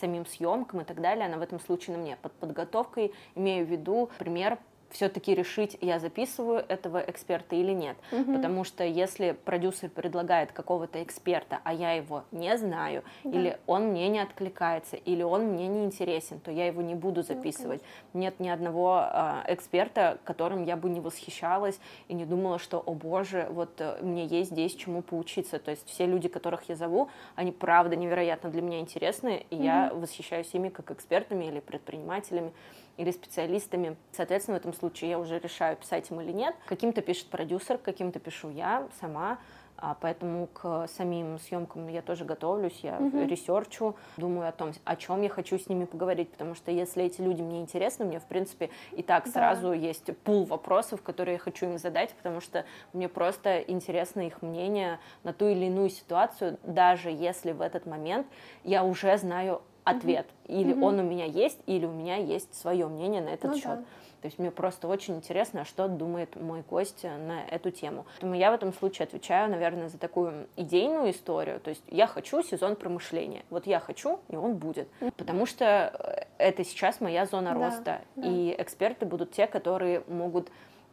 самим 0.00 0.26
съемкам 0.26 0.80
и 0.80 0.84
так 0.84 1.00
далее, 1.00 1.26
она 1.26 1.38
в 1.38 1.42
этом 1.42 1.60
случае 1.60 1.96
на 1.96 2.02
мне. 2.02 2.16
Под 2.16 2.32
подготовкой 2.32 3.12
имею 3.34 3.66
в 3.66 3.70
виду 3.70 4.10
пример 4.18 4.58
все-таки 4.90 5.34
решить, 5.34 5.76
я 5.80 5.98
записываю 5.98 6.64
этого 6.68 6.98
эксперта 6.98 7.56
или 7.56 7.72
нет. 7.72 7.96
Угу. 8.12 8.34
Потому 8.34 8.64
что 8.64 8.84
если 8.84 9.32
продюсер 9.32 9.88
предлагает 9.88 10.52
какого-то 10.52 11.02
эксперта, 11.02 11.60
а 11.64 11.72
я 11.72 11.92
его 11.92 12.24
не 12.32 12.56
знаю, 12.58 13.02
да. 13.24 13.30
или 13.30 13.58
он 13.66 13.88
мне 13.88 14.08
не 14.08 14.20
откликается, 14.20 14.96
или 14.96 15.22
он 15.22 15.44
мне 15.44 15.68
не 15.68 15.84
интересен, 15.84 16.40
то 16.40 16.50
я 16.50 16.66
его 16.66 16.82
не 16.82 16.94
буду 16.94 17.20
ну, 17.20 17.26
записывать. 17.26 17.82
Ну, 18.12 18.20
Нет 18.20 18.40
ни 18.40 18.48
одного 18.48 19.04
э, 19.12 19.44
эксперта, 19.48 20.18
которым 20.24 20.64
я 20.64 20.76
бы 20.76 20.90
не 20.90 21.00
восхищалась 21.00 21.78
и 22.08 22.14
не 22.14 22.24
думала, 22.24 22.58
что, 22.58 22.82
о 22.84 22.94
боже, 22.94 23.48
вот 23.50 23.80
э, 23.80 23.98
мне 24.02 24.26
есть 24.26 24.50
здесь 24.50 24.74
чему 24.74 25.02
поучиться. 25.02 25.58
То 25.58 25.70
есть 25.70 25.86
все 25.88 26.06
люди, 26.06 26.28
которых 26.28 26.68
я 26.68 26.74
зову, 26.74 27.08
они 27.34 27.52
правда 27.52 27.96
невероятно 27.96 28.50
для 28.50 28.62
меня 28.62 28.80
интересны, 28.80 29.46
и 29.50 29.54
угу. 29.54 29.64
я 29.64 29.92
восхищаюсь 29.94 30.52
ими 30.52 30.68
как 30.68 30.90
экспертами 30.90 31.44
или 31.44 31.60
предпринимателями 31.60 32.52
или 32.96 33.10
специалистами. 33.10 33.96
Соответственно, 34.12 34.58
в 34.58 34.60
этом 34.60 34.72
случае 34.72 35.10
я 35.10 35.18
уже 35.18 35.38
решаю, 35.38 35.76
писать 35.76 36.10
им 36.10 36.20
или 36.20 36.32
нет. 36.32 36.54
Каким-то 36.66 37.02
пишет 37.02 37.26
продюсер, 37.26 37.78
каким-то 37.78 38.18
пишу 38.18 38.50
я 38.50 38.86
сама. 39.00 39.38
А 39.82 39.96
поэтому 39.98 40.46
к 40.48 40.86
самим 40.88 41.38
съемкам 41.38 41.88
я 41.88 42.02
тоже 42.02 42.26
готовлюсь, 42.26 42.78
я 42.82 42.98
uh-huh. 42.98 43.26
ресерчу, 43.26 43.96
думаю 44.18 44.48
о 44.48 44.52
том, 44.52 44.72
о 44.84 44.94
чем 44.94 45.22
я 45.22 45.30
хочу 45.30 45.58
с 45.58 45.70
ними 45.70 45.86
поговорить, 45.86 46.30
потому 46.30 46.54
что 46.54 46.70
если 46.70 47.04
эти 47.04 47.22
люди 47.22 47.40
мне 47.40 47.62
интересны, 47.62 48.04
мне 48.04 48.20
в 48.20 48.24
принципе 48.24 48.68
и 48.92 49.02
так 49.02 49.24
да. 49.24 49.30
сразу 49.30 49.72
есть 49.72 50.14
пул 50.18 50.44
вопросов, 50.44 51.00
которые 51.00 51.34
я 51.34 51.38
хочу 51.38 51.64
им 51.64 51.78
задать, 51.78 52.12
потому 52.12 52.42
что 52.42 52.66
мне 52.92 53.08
просто 53.08 53.60
интересно 53.60 54.26
их 54.26 54.42
мнение 54.42 55.00
на 55.24 55.32
ту 55.32 55.48
или 55.48 55.64
иную 55.64 55.88
ситуацию, 55.88 56.58
даже 56.62 57.10
если 57.10 57.52
в 57.52 57.62
этот 57.62 57.86
момент 57.86 58.26
я 58.64 58.84
уже 58.84 59.16
знаю 59.16 59.62
ответ. 59.90 60.26
Или 60.46 60.72
он 60.72 60.98
у 60.98 61.02
меня 61.02 61.24
есть, 61.24 61.60
или 61.66 61.86
у 61.86 61.92
меня 61.92 62.16
есть 62.16 62.54
свое 62.54 62.86
мнение 62.86 63.20
на 63.20 63.30
этот 63.30 63.52
ну, 63.52 63.56
счет. 63.56 63.64
Да. 63.64 63.84
То 64.20 64.26
есть 64.26 64.38
мне 64.38 64.50
просто 64.50 64.86
очень 64.86 65.16
интересно, 65.16 65.64
что 65.64 65.88
думает 65.88 66.36
мой 66.36 66.62
гость 66.68 67.04
на 67.04 67.42
эту 67.50 67.70
тему. 67.70 68.04
Поэтому 68.16 68.34
я 68.34 68.50
в 68.50 68.54
этом 68.54 68.72
случае 68.74 69.04
отвечаю, 69.04 69.50
наверное, 69.50 69.88
за 69.88 69.98
такую 69.98 70.46
идейную 70.56 71.10
историю. 71.10 71.58
То 71.60 71.70
есть 71.70 71.82
я 71.88 72.06
хочу 72.06 72.42
сезон 72.42 72.76
промышления. 72.76 73.42
Вот 73.48 73.66
я 73.66 73.80
хочу, 73.80 74.20
и 74.28 74.36
он 74.36 74.56
будет. 74.56 74.88
Потому 75.16 75.46
что 75.46 76.26
это 76.36 76.64
сейчас 76.64 77.00
моя 77.00 77.24
зона 77.24 77.54
да, 77.54 77.66
роста. 77.66 78.00
Да. 78.16 78.28
И 78.28 78.54
эксперты 78.58 79.06
будут 79.06 79.32
те, 79.32 79.46
которые 79.46 80.02
могут 80.06 80.50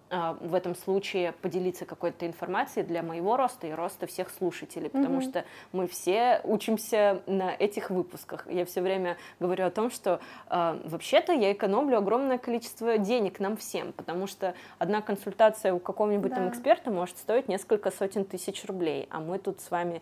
в 0.09 0.53
этом 0.53 0.75
случае 0.75 1.33
поделиться 1.33 1.85
какой-то 1.85 2.25
информацией 2.25 2.85
для 2.85 3.03
моего 3.03 3.35
роста 3.37 3.67
и 3.67 3.71
роста 3.71 4.07
всех 4.07 4.29
слушателей, 4.29 4.89
потому 4.89 5.19
mm-hmm. 5.19 5.29
что 5.29 5.45
мы 5.71 5.87
все 5.87 6.41
учимся 6.43 7.21
на 7.27 7.53
этих 7.53 7.89
выпусках. 7.89 8.47
Я 8.49 8.65
все 8.65 8.81
время 8.81 9.17
говорю 9.39 9.65
о 9.65 9.71
том, 9.71 9.91
что 9.91 10.19
э, 10.49 10.79
вообще-то 10.85 11.33
я 11.33 11.51
экономлю 11.51 11.97
огромное 11.97 12.37
количество 12.37 12.97
денег 12.97 13.39
нам 13.39 13.57
всем, 13.57 13.91
потому 13.93 14.27
что 14.27 14.53
одна 14.79 15.01
консультация 15.01 15.73
у 15.73 15.79
какого-нибудь 15.79 16.29
да. 16.29 16.37
там 16.37 16.49
эксперта 16.49 16.91
может 16.91 17.17
стоить 17.17 17.47
несколько 17.47 17.91
сотен 17.91 18.25
тысяч 18.25 18.65
рублей, 18.65 19.07
а 19.09 19.19
мы 19.19 19.39
тут 19.39 19.59
с 19.59 19.71
вами 19.71 20.01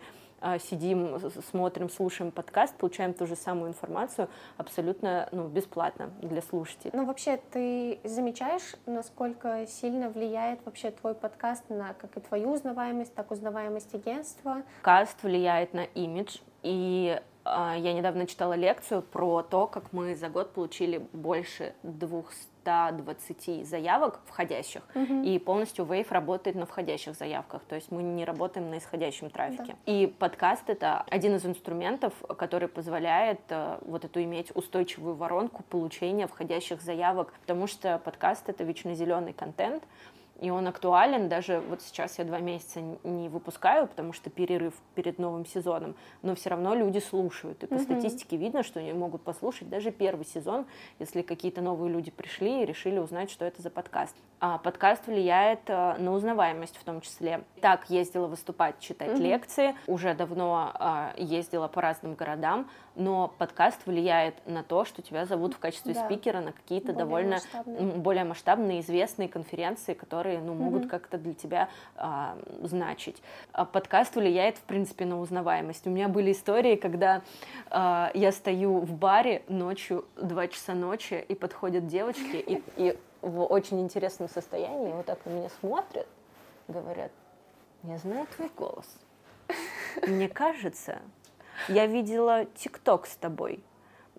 сидим, 0.58 1.18
смотрим, 1.50 1.88
слушаем 1.90 2.30
подкаст, 2.30 2.74
получаем 2.76 3.14
ту 3.14 3.26
же 3.26 3.36
самую 3.36 3.70
информацию 3.70 4.28
абсолютно 4.56 5.28
ну, 5.32 5.48
бесплатно 5.48 6.10
для 6.20 6.42
слушателей. 6.42 6.92
Ну, 6.94 7.04
вообще, 7.04 7.40
ты 7.52 8.00
замечаешь, 8.04 8.74
насколько 8.86 9.66
сильно 9.66 10.08
влияет 10.08 10.64
вообще 10.64 10.90
твой 10.90 11.14
подкаст 11.14 11.68
на 11.68 11.94
как 11.94 12.16
и 12.16 12.20
твою 12.20 12.52
узнаваемость, 12.52 13.14
так 13.14 13.30
узнаваемость 13.30 13.94
агентства? 13.94 14.62
Подкаст 14.82 15.22
влияет 15.22 15.74
на 15.74 15.84
имидж, 15.84 16.38
и 16.62 17.20
а, 17.20 17.22
я 17.76 17.92
недавно 17.92 18.26
читала 18.26 18.54
лекцию 18.54 19.02
про 19.02 19.42
то, 19.42 19.66
как 19.66 19.92
мы 19.92 20.14
за 20.14 20.28
год 20.28 20.52
получили 20.52 21.06
больше 21.12 21.74
200 21.82 22.56
120 22.66 23.64
заявок 23.64 24.20
входящих, 24.26 24.82
угу. 24.94 25.22
и 25.22 25.38
полностью 25.38 25.84
Wave 25.84 26.08
работает 26.10 26.56
на 26.56 26.66
входящих 26.66 27.14
заявках, 27.14 27.62
то 27.62 27.76
есть 27.76 27.92
мы 27.92 28.02
не 28.02 28.24
работаем 28.24 28.70
на 28.70 28.78
исходящем 28.78 29.30
трафике. 29.30 29.76
Да. 29.86 29.92
И 29.92 30.08
подкаст 30.08 30.68
это 30.68 31.04
один 31.08 31.36
из 31.36 31.46
инструментов, 31.46 32.12
который 32.36 32.66
позволяет 32.66 33.40
э, 33.50 33.78
вот 33.82 34.04
эту 34.04 34.20
иметь 34.24 34.50
устойчивую 34.54 35.14
воронку 35.14 35.62
получения 35.62 36.26
входящих 36.26 36.82
заявок, 36.82 37.32
потому 37.40 37.68
что 37.68 38.00
подкаст 38.04 38.48
это 38.48 38.64
вечно 38.64 38.96
зеленый 38.96 39.32
контент, 39.32 39.84
и 40.40 40.50
он 40.50 40.66
актуален. 40.68 41.28
Даже 41.28 41.60
вот 41.60 41.82
сейчас 41.82 42.18
я 42.18 42.24
два 42.24 42.38
месяца 42.38 42.80
не 43.04 43.28
выпускаю, 43.28 43.86
потому 43.86 44.12
что 44.12 44.30
перерыв 44.30 44.74
перед 44.94 45.18
новым 45.18 45.46
сезоном, 45.46 45.94
но 46.22 46.34
все 46.34 46.50
равно 46.50 46.74
люди 46.74 46.98
слушают. 46.98 47.62
И 47.62 47.66
по 47.66 47.74
mm-hmm. 47.74 47.82
статистике 47.82 48.36
видно, 48.36 48.62
что 48.62 48.80
они 48.80 48.92
могут 48.92 49.22
послушать 49.22 49.68
даже 49.68 49.90
первый 49.90 50.26
сезон, 50.26 50.66
если 50.98 51.22
какие-то 51.22 51.60
новые 51.62 51.92
люди 51.92 52.10
пришли 52.10 52.62
и 52.62 52.66
решили 52.66 52.98
узнать, 52.98 53.30
что 53.30 53.44
это 53.44 53.62
за 53.62 53.70
подкаст. 53.70 54.14
А 54.38 54.58
подкаст 54.58 55.06
влияет 55.06 55.60
э, 55.68 55.96
на 55.98 56.12
узнаваемость 56.12 56.76
в 56.76 56.84
том 56.84 57.00
числе. 57.00 57.42
Так, 57.62 57.88
ездила 57.88 58.26
выступать, 58.26 58.78
читать 58.80 59.12
mm-hmm. 59.12 59.22
лекции, 59.22 59.74
уже 59.86 60.12
давно 60.14 60.72
а, 60.74 61.14
ездила 61.16 61.68
по 61.68 61.80
разным 61.80 62.14
городам, 62.14 62.68
но 62.96 63.32
подкаст 63.38 63.86
влияет 63.86 64.34
на 64.46 64.62
то, 64.62 64.84
что 64.84 65.00
тебя 65.00 65.24
зовут 65.24 65.54
в 65.54 65.58
качестве 65.58 65.94
да. 65.94 66.04
спикера 66.04 66.40
на 66.40 66.52
какие-то 66.52 66.92
довольно 66.92 67.36
масштабные. 67.36 67.80
более 67.94 68.24
масштабные, 68.24 68.80
известные 68.80 69.28
конференции, 69.28 69.94
которые 69.94 70.38
ну, 70.40 70.52
могут 70.52 70.82
угу. 70.82 70.90
как-то 70.90 71.16
для 71.16 71.32
тебя 71.32 71.70
а, 71.96 72.36
значить. 72.60 73.22
А 73.52 73.64
подкаст 73.64 74.16
влияет, 74.16 74.58
в 74.58 74.62
принципе, 74.62 75.06
на 75.06 75.18
узнаваемость. 75.18 75.86
У 75.86 75.90
меня 75.90 76.08
были 76.08 76.32
истории, 76.32 76.76
когда 76.76 77.22
а, 77.70 78.10
я 78.12 78.32
стою 78.32 78.80
в 78.80 78.92
баре 78.92 79.44
ночью, 79.48 80.04
два 80.16 80.46
часа 80.48 80.74
ночи, 80.74 81.24
и 81.26 81.34
подходят 81.34 81.86
девочки, 81.86 82.36
и, 82.36 82.62
и 82.76 82.98
в 83.22 83.44
очень 83.44 83.80
интересном 83.80 84.28
состоянии 84.28 84.92
вот 84.92 85.06
так 85.06 85.24
на 85.24 85.30
меня 85.30 85.48
смотрят, 85.60 86.06
говорят, 86.68 87.12
я 87.82 87.98
знаю 87.98 88.26
твой 88.36 88.50
голос. 88.56 88.86
мне 90.06 90.28
кажется, 90.28 91.00
я 91.68 91.86
видела 91.86 92.44
ТикТок 92.44 93.06
с 93.06 93.16
тобой 93.16 93.62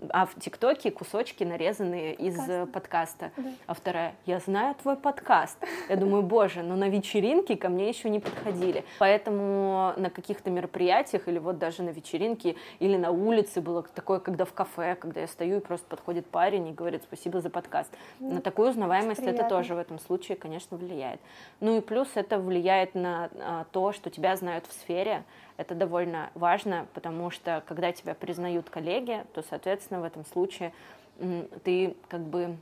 а 0.09 0.25
в 0.25 0.35
ТикТоке 0.39 0.91
кусочки 0.91 1.43
нарезанные 1.43 2.13
из 2.13 2.35
подкаста. 2.35 2.67
подкаста. 2.67 3.31
Да. 3.37 3.49
А 3.67 3.73
вторая, 3.73 4.15
я 4.25 4.39
знаю 4.39 4.75
твой 4.75 4.95
подкаст. 4.95 5.57
Я 5.89 5.95
думаю, 5.95 6.23
боже, 6.23 6.61
но 6.61 6.75
на 6.75 6.89
вечеринке 6.89 7.55
ко 7.55 7.69
мне 7.69 7.89
еще 7.89 8.09
не 8.09 8.19
подходили. 8.19 8.85
Поэтому 8.99 9.93
на 9.97 10.09
каких-то 10.09 10.49
мероприятиях 10.49 11.27
или 11.27 11.39
вот 11.39 11.57
даже 11.57 11.83
на 11.83 11.89
вечеринке 11.89 12.55
или 12.79 12.97
на 12.97 13.11
улице 13.11 13.61
было 13.61 13.83
такое, 13.83 14.19
когда 14.19 14.45
в 14.45 14.53
кафе, 14.53 14.95
когда 14.95 15.21
я 15.21 15.27
стою 15.27 15.57
и 15.57 15.59
просто 15.59 15.87
подходит 15.87 16.27
парень 16.27 16.67
и 16.67 16.71
говорит 16.73 17.03
спасибо 17.03 17.41
за 17.41 17.49
подкаст. 17.49 17.91
Ну, 18.19 18.35
на 18.35 18.41
такую 18.41 18.69
узнаваемость 18.69 19.23
это 19.23 19.43
тоже 19.49 19.75
в 19.75 19.77
этом 19.77 19.99
случае, 19.99 20.37
конечно, 20.37 20.77
влияет. 20.77 21.19
Ну 21.59 21.77
и 21.77 21.81
плюс 21.81 22.09
это 22.15 22.39
влияет 22.39 22.93
на 22.95 23.29
а, 23.39 23.65
то, 23.71 23.91
что 23.91 24.09
тебя 24.09 24.35
знают 24.35 24.65
в 24.67 24.73
сфере, 24.73 25.23
это 25.57 25.73
довольно 25.73 26.29
важно, 26.35 26.85
потому 26.93 27.31
что 27.31 27.63
когда 27.67 27.91
тебя 27.91 28.13
признают 28.13 28.69
коллеги, 28.69 29.25
то, 29.33 29.41
соответственно, 29.41 29.86
в 29.89 30.03
этом 30.03 30.25
случае 30.25 30.73
ты 31.63 31.95
как 32.09 32.21
бы 32.21 32.57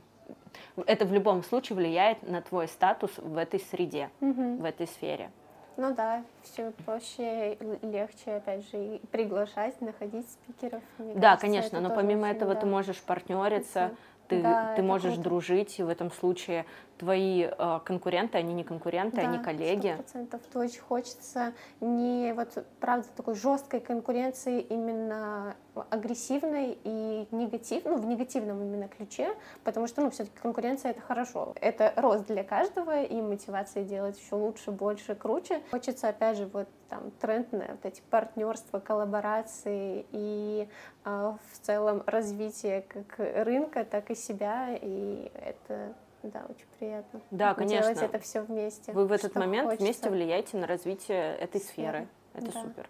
это 0.86 1.04
в 1.04 1.12
любом 1.12 1.42
случае 1.42 1.76
влияет 1.76 2.28
на 2.28 2.40
твой 2.42 2.68
статус 2.68 3.10
в 3.18 3.36
этой 3.36 3.60
среде, 3.60 4.10
угу. 4.20 4.56
в 4.56 4.64
этой 4.64 4.86
сфере. 4.86 5.30
Ну 5.76 5.94
да, 5.94 6.24
все 6.42 6.72
проще, 6.84 7.58
легче, 7.82 8.36
опять 8.36 8.68
же, 8.70 8.96
и 8.96 9.06
приглашать, 9.08 9.78
находить 9.82 10.26
спикеров. 10.30 10.82
Мне 10.96 11.14
да, 11.14 11.36
кажется, 11.36 11.46
конечно, 11.46 11.80
но 11.80 11.90
помимо 11.90 12.28
этого 12.28 12.54
да. 12.54 12.60
ты 12.60 12.66
можешь 12.66 13.02
партнериться, 13.02 13.90
ты, 14.28 14.40
да, 14.40 14.74
ты 14.74 14.82
можешь 14.82 15.14
круто. 15.14 15.28
дружить, 15.28 15.78
и 15.78 15.82
в 15.82 15.88
этом 15.88 16.10
случае 16.10 16.64
твои 16.98 17.44
э, 17.44 17.80
конкуренты, 17.84 18.38
они 18.38 18.54
не 18.54 18.64
конкуренты, 18.64 19.16
да, 19.16 19.22
они 19.22 19.38
коллеги. 19.38 19.94
процентов. 19.94 20.40
То 20.52 20.60
очень 20.60 20.80
хочется 20.80 21.52
не 21.80 22.32
вот, 22.32 22.64
правда, 22.80 23.06
такой 23.16 23.34
жесткой 23.34 23.80
конкуренции 23.80 24.60
именно 24.60 25.56
агрессивной 25.90 26.78
и 26.84 27.28
негативной, 27.30 27.96
ну, 27.96 28.00
в 28.00 28.06
негативном 28.06 28.62
именно 28.62 28.88
ключе, 28.88 29.34
потому 29.64 29.86
что, 29.86 30.00
ну, 30.00 30.10
все-таки 30.10 30.38
конкуренция— 30.40 30.90
это 30.92 31.00
хорошо. 31.00 31.52
Это 31.60 31.92
рост 31.96 32.26
для 32.26 32.44
каждого, 32.44 33.02
и 33.02 33.20
мотивация 33.20 33.84
делать 33.84 34.18
еще 34.18 34.36
лучше, 34.36 34.70
больше, 34.70 35.14
круче. 35.14 35.60
Хочется, 35.70 36.08
опять 36.08 36.38
же, 36.38 36.46
вот 36.46 36.68
там 36.88 37.10
трендные 37.20 37.72
вот 37.72 37.84
эти 37.84 38.00
партнерства, 38.10 38.78
коллаборации 38.78 40.06
и 40.12 40.68
э, 41.04 41.32
в 41.52 41.58
целом 41.60 42.02
развитие 42.06 42.82
как 42.82 43.18
рынка, 43.18 43.84
так 43.84 44.10
и 44.10 44.14
себя, 44.14 44.68
и 44.80 45.30
это 45.34 45.94
да, 46.26 46.46
очень 46.48 46.66
приятно. 46.78 47.20
Да, 47.30 47.54
конечно. 47.54 47.94
Делать 47.94 48.10
это 48.10 48.18
все 48.18 48.42
вместе. 48.42 48.92
Вы 48.92 49.06
в 49.06 49.12
этот 49.12 49.34
момент 49.34 49.66
хочется. 49.66 49.84
вместе 49.84 50.10
влияете 50.10 50.56
на 50.56 50.66
развитие 50.66 51.36
этой 51.36 51.60
сферы. 51.60 52.08
Это 52.34 52.52
да. 52.52 52.62
супер. 52.62 52.88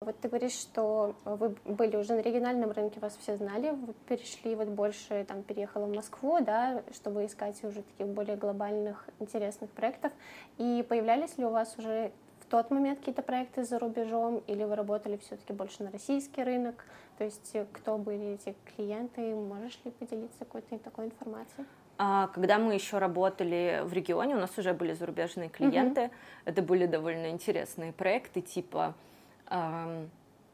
Вот 0.00 0.16
ты 0.20 0.28
говоришь, 0.28 0.52
что 0.52 1.16
вы 1.24 1.56
были 1.64 1.96
уже 1.96 2.14
на 2.14 2.20
региональном 2.20 2.70
рынке, 2.70 3.00
вас 3.00 3.16
все 3.20 3.36
знали, 3.36 3.70
вы 3.70 3.94
перешли 4.06 4.54
вот 4.54 4.68
больше, 4.68 5.24
там, 5.26 5.42
переехала 5.42 5.86
в 5.86 5.92
Москву, 5.92 6.38
да, 6.40 6.84
чтобы 6.94 7.26
искать 7.26 7.62
уже 7.64 7.82
таких 7.82 8.06
более 8.06 8.36
глобальных, 8.36 9.08
интересных 9.18 9.70
проектов. 9.70 10.12
И 10.56 10.86
появлялись 10.88 11.36
ли 11.36 11.44
у 11.44 11.50
вас 11.50 11.76
уже 11.78 12.12
в 12.40 12.46
тот 12.46 12.70
момент 12.70 13.00
какие-то 13.00 13.22
проекты 13.22 13.64
за 13.64 13.80
рубежом, 13.80 14.40
или 14.46 14.62
вы 14.62 14.76
работали 14.76 15.16
все-таки 15.16 15.52
больше 15.52 15.82
на 15.82 15.90
российский 15.90 16.44
рынок? 16.44 16.84
То 17.18 17.24
есть 17.24 17.56
кто 17.72 17.98
были 17.98 18.34
эти 18.34 18.54
клиенты? 18.76 19.34
Можешь 19.34 19.80
ли 19.84 19.90
поделиться 19.90 20.38
какой-то 20.38 20.78
такой 20.78 21.06
информацией? 21.06 21.66
А, 21.98 22.28
когда 22.28 22.58
мы 22.58 22.74
еще 22.74 22.98
работали 22.98 23.82
в 23.84 23.92
регионе, 23.92 24.36
у 24.36 24.38
нас 24.38 24.56
уже 24.56 24.72
были 24.72 24.92
зарубежные 24.92 25.48
клиенты. 25.48 26.02
Mm-hmm. 26.02 26.12
Это 26.46 26.62
были 26.62 26.86
довольно 26.86 27.30
интересные 27.30 27.92
проекты, 27.92 28.40
типа, 28.40 28.94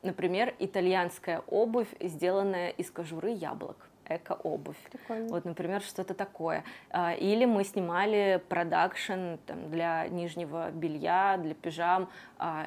например, 0.02 0.54
итальянская 0.58 1.42
обувь, 1.46 1.88
сделанная 2.00 2.70
из 2.70 2.90
кожуры 2.90 3.30
яблок 3.30 3.88
эко-обувь. 4.08 4.76
Прикольно. 4.90 5.28
Вот, 5.28 5.44
например, 5.44 5.80
что-то 5.82 6.14
такое. 6.14 6.64
А, 6.90 7.14
или 7.14 7.44
мы 7.44 7.64
снимали 7.64 8.42
продакшн 8.48 9.36
там, 9.46 9.70
для 9.70 10.06
нижнего 10.08 10.70
белья, 10.70 11.38
для 11.38 11.54
пижам 11.54 12.08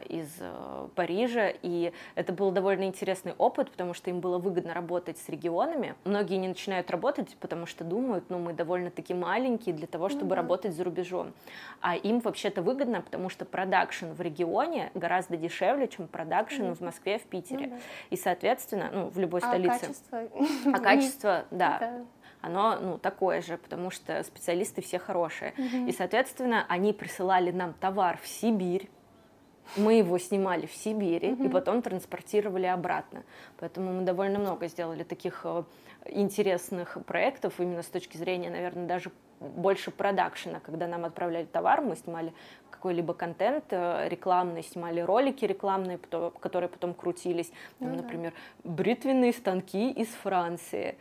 из 0.10 0.30
э, 0.40 0.88
Парижа, 0.96 1.54
и 1.62 1.94
это 2.16 2.34
был 2.34 2.52
довольно 2.52 2.84
интересный 2.84 3.34
опыт, 3.38 3.72
потому 3.72 3.94
что 3.94 4.10
им 4.10 4.20
было 4.20 4.38
выгодно 4.38 4.74
работать 4.74 5.18
с 5.18 5.30
регионами. 5.30 5.96
Многие 6.04 6.38
не 6.38 6.48
начинают 6.48 6.90
работать, 6.90 7.36
потому 7.40 7.66
что 7.66 7.84
думают, 7.84 8.26
ну, 8.30 8.40
мы 8.40 8.54
довольно-таки 8.54 9.14
маленькие 9.14 9.76
для 9.76 9.88
того, 9.88 10.10
чтобы 10.10 10.34
mm-hmm. 10.34 10.38
работать 10.38 10.74
за 10.76 10.84
рубежом. 10.84 11.34
А 11.82 11.96
им 11.96 12.20
вообще-то 12.20 12.62
выгодно, 12.62 13.02
потому 13.02 13.30
что 13.30 13.46
продакшн 13.46 14.08
в 14.08 14.22
регионе 14.22 14.92
гораздо 14.94 15.38
дешевле, 15.38 15.88
чем 15.88 16.08
продакшн 16.08 16.64
mm-hmm. 16.64 16.76
в 16.76 16.82
Москве, 16.82 17.20
в 17.20 17.24
Питере. 17.24 17.66
Mm-hmm. 17.68 17.82
И, 18.10 18.18
соответственно, 18.18 18.90
ну, 18.92 19.10
в 19.10 19.20
любой 19.20 19.42
а 19.42 19.48
столице. 19.48 19.80
Качество? 19.80 20.22
А 20.74 20.80
качество 20.80 21.46
да, 21.52 21.78
да. 21.80 22.06
оно 22.42 22.80
ну, 22.80 22.98
такое 22.98 23.42
же, 23.42 23.58
потому 23.58 23.92
что 23.92 24.24
специалисты 24.24 24.82
все 24.82 25.00
хорошие. 25.00 25.54
Угу. 25.58 25.88
И, 25.88 25.92
соответственно, 25.92 26.66
они 26.68 26.94
присылали 26.94 27.52
нам 27.52 27.74
товар 27.74 28.20
в 28.22 28.28
Сибирь, 28.28 28.90
мы 29.76 29.96
его 29.96 30.18
снимали 30.18 30.66
в 30.66 30.74
Сибири 30.74 31.34
угу. 31.34 31.46
и 31.46 31.50
потом 31.50 31.82
транспортировали 31.82 32.66
обратно. 32.66 33.24
Поэтому 33.60 33.92
мы 33.92 34.02
довольно 34.04 34.40
много 34.40 34.68
сделали 34.68 35.04
таких 35.04 35.42
э, 35.44 35.64
интересных 36.06 36.98
проектов 37.06 37.60
именно 37.60 37.84
с 37.84 37.88
точки 37.88 38.18
зрения, 38.18 38.50
наверное, 38.50 38.88
даже 38.88 39.12
больше 39.40 39.92
продакшена, 39.92 40.60
когда 40.60 40.88
нам 40.88 41.06
отправляли 41.06 41.46
товар, 41.46 41.82
мы 41.82 41.96
снимали 41.96 42.34
какой-либо 42.70 43.14
контент 43.14 43.66
э, 43.72 44.08
рекламный, 44.10 44.64
снимали 44.64 45.00
ролики 45.00 45.46
рекламные, 45.46 45.98
которые 46.40 46.70
потом 46.70 46.94
крутились, 46.94 47.52
ну, 47.80 47.88
там, 47.88 47.98
например, 47.98 48.34
бритвенные 48.64 49.34
станки 49.34 49.92
из 49.92 50.08
Франции, 50.08 50.98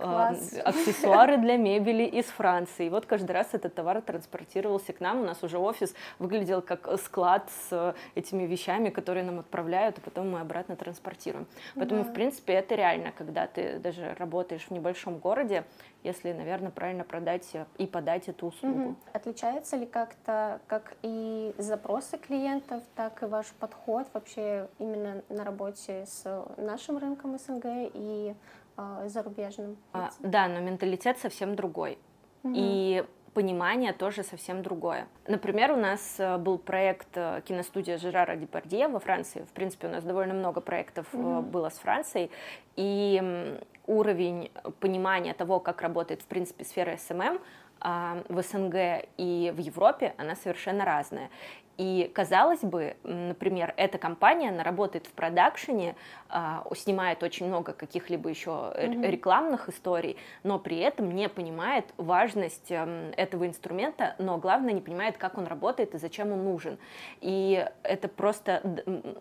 Класс. 0.00 0.54
аксессуары 0.64 1.38
для 1.38 1.56
мебели 1.56 2.04
из 2.04 2.26
Франции. 2.26 2.86
И 2.86 2.90
вот 2.90 3.06
каждый 3.06 3.32
раз 3.32 3.48
этот 3.52 3.74
товар 3.74 4.00
транспортировался 4.02 4.92
к 4.92 5.00
нам, 5.00 5.20
у 5.20 5.24
нас 5.24 5.42
уже 5.42 5.58
офис 5.58 5.94
выглядел 6.18 6.62
как 6.62 6.88
склад 7.00 7.50
с 7.68 7.94
этими 8.14 8.44
вещами, 8.44 8.90
которые 8.90 9.24
нам 9.24 9.38
отправляют, 9.40 9.98
а 9.98 10.00
потом 10.00 10.30
мы 10.30 10.40
обратно 10.40 10.76
транспортируем. 10.76 11.46
Поэтому, 11.74 12.04
да. 12.04 12.10
в 12.10 12.12
принципе, 12.12 12.54
это 12.54 12.74
реально, 12.74 13.12
когда 13.12 13.46
ты 13.46 13.78
даже 13.78 14.14
работаешь 14.18 14.62
в 14.62 14.70
небольшом 14.70 15.18
городе, 15.18 15.64
если, 16.02 16.32
наверное, 16.32 16.70
правильно 16.70 17.04
продать 17.04 17.50
и 17.78 17.86
подать 17.86 18.28
эту 18.28 18.48
услугу. 18.48 18.80
Угу. 18.80 18.96
Отличается 19.12 19.76
ли 19.76 19.86
как-то, 19.86 20.60
как 20.66 20.96
и 21.04 21.54
запросы 21.58 22.16
клиентов, 22.16 22.82
так 22.96 23.22
и 23.22 23.26
ваш 23.26 23.48
подход 23.60 24.06
вообще 24.14 24.68
именно 24.78 25.22
на 25.28 25.44
работе 25.44 26.06
с 26.06 26.46
нашим 26.56 26.96
рынком 26.96 27.38
СНГ 27.38 27.90
и 27.92 28.34
э, 28.78 29.08
зарубежным? 29.08 29.76
А, 29.92 30.08
да, 30.20 30.48
но 30.48 30.60
менталитет 30.60 31.18
совсем 31.18 31.56
другой. 31.56 31.98
Угу. 32.42 32.54
И 32.56 33.04
понимание 33.34 33.92
тоже 33.92 34.22
совсем 34.22 34.62
другое. 34.62 35.06
Например, 35.26 35.72
у 35.72 35.76
нас 35.76 36.14
э, 36.18 36.38
был 36.38 36.56
проект 36.56 37.08
э, 37.16 37.42
киностудия 37.44 37.98
Жерара 37.98 38.36
Депардье 38.36 38.88
во 38.88 38.98
Франции. 38.98 39.42
В 39.42 39.52
принципе, 39.52 39.88
у 39.88 39.90
нас 39.90 40.04
довольно 40.04 40.32
много 40.32 40.62
проектов 40.62 41.06
mm-hmm. 41.12 41.42
было 41.42 41.68
с 41.68 41.78
Францией. 41.80 42.30
И 42.76 43.58
уровень 43.86 44.50
понимания 44.80 45.34
того, 45.34 45.60
как 45.60 45.82
работает, 45.82 46.22
в 46.22 46.26
принципе, 46.26 46.64
сфера 46.64 46.96
SMM, 46.96 47.38
в 47.80 48.42
СНГ 48.42 49.06
и 49.18 49.52
в 49.54 49.58
Европе 49.58 50.14
она 50.16 50.36
совершенно 50.36 50.84
разная. 50.84 51.30
И 51.76 52.10
казалось 52.14 52.60
бы, 52.60 52.96
например, 53.02 53.74
эта 53.76 53.98
компания, 53.98 54.50
она 54.50 54.62
работает 54.62 55.06
в 55.06 55.12
продакшене, 55.12 55.96
а, 56.28 56.64
снимает 56.76 57.22
очень 57.22 57.46
много 57.46 57.72
каких-либо 57.72 58.28
еще 58.28 58.50
mm-hmm. 58.50 59.10
рекламных 59.10 59.68
историй, 59.68 60.16
но 60.44 60.58
при 60.58 60.78
этом 60.78 61.10
не 61.12 61.28
понимает 61.28 61.86
важность 61.96 62.70
эм, 62.70 63.12
этого 63.16 63.46
инструмента, 63.46 64.14
но 64.18 64.38
главное 64.38 64.72
не 64.72 64.80
понимает, 64.80 65.18
как 65.18 65.36
он 65.36 65.46
работает 65.46 65.94
и 65.94 65.98
зачем 65.98 66.32
он 66.32 66.44
нужен. 66.44 66.78
И 67.20 67.66
это 67.82 68.06
просто 68.06 68.60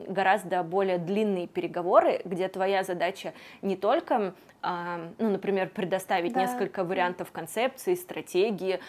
гораздо 0.07 0.61
более 0.63 0.99
длинные 0.99 1.47
переговоры, 1.47 2.21
где 2.23 2.47
твоя 2.49 2.83
задача 2.83 3.33
не 3.63 3.75
только 3.75 4.35
ну, 4.63 5.29
например, 5.29 5.69
предоставить 5.69 6.33
да. 6.33 6.41
несколько 6.41 6.83
вариантов 6.83 7.31
концепции, 7.31 7.95
стратегии, 7.95 8.79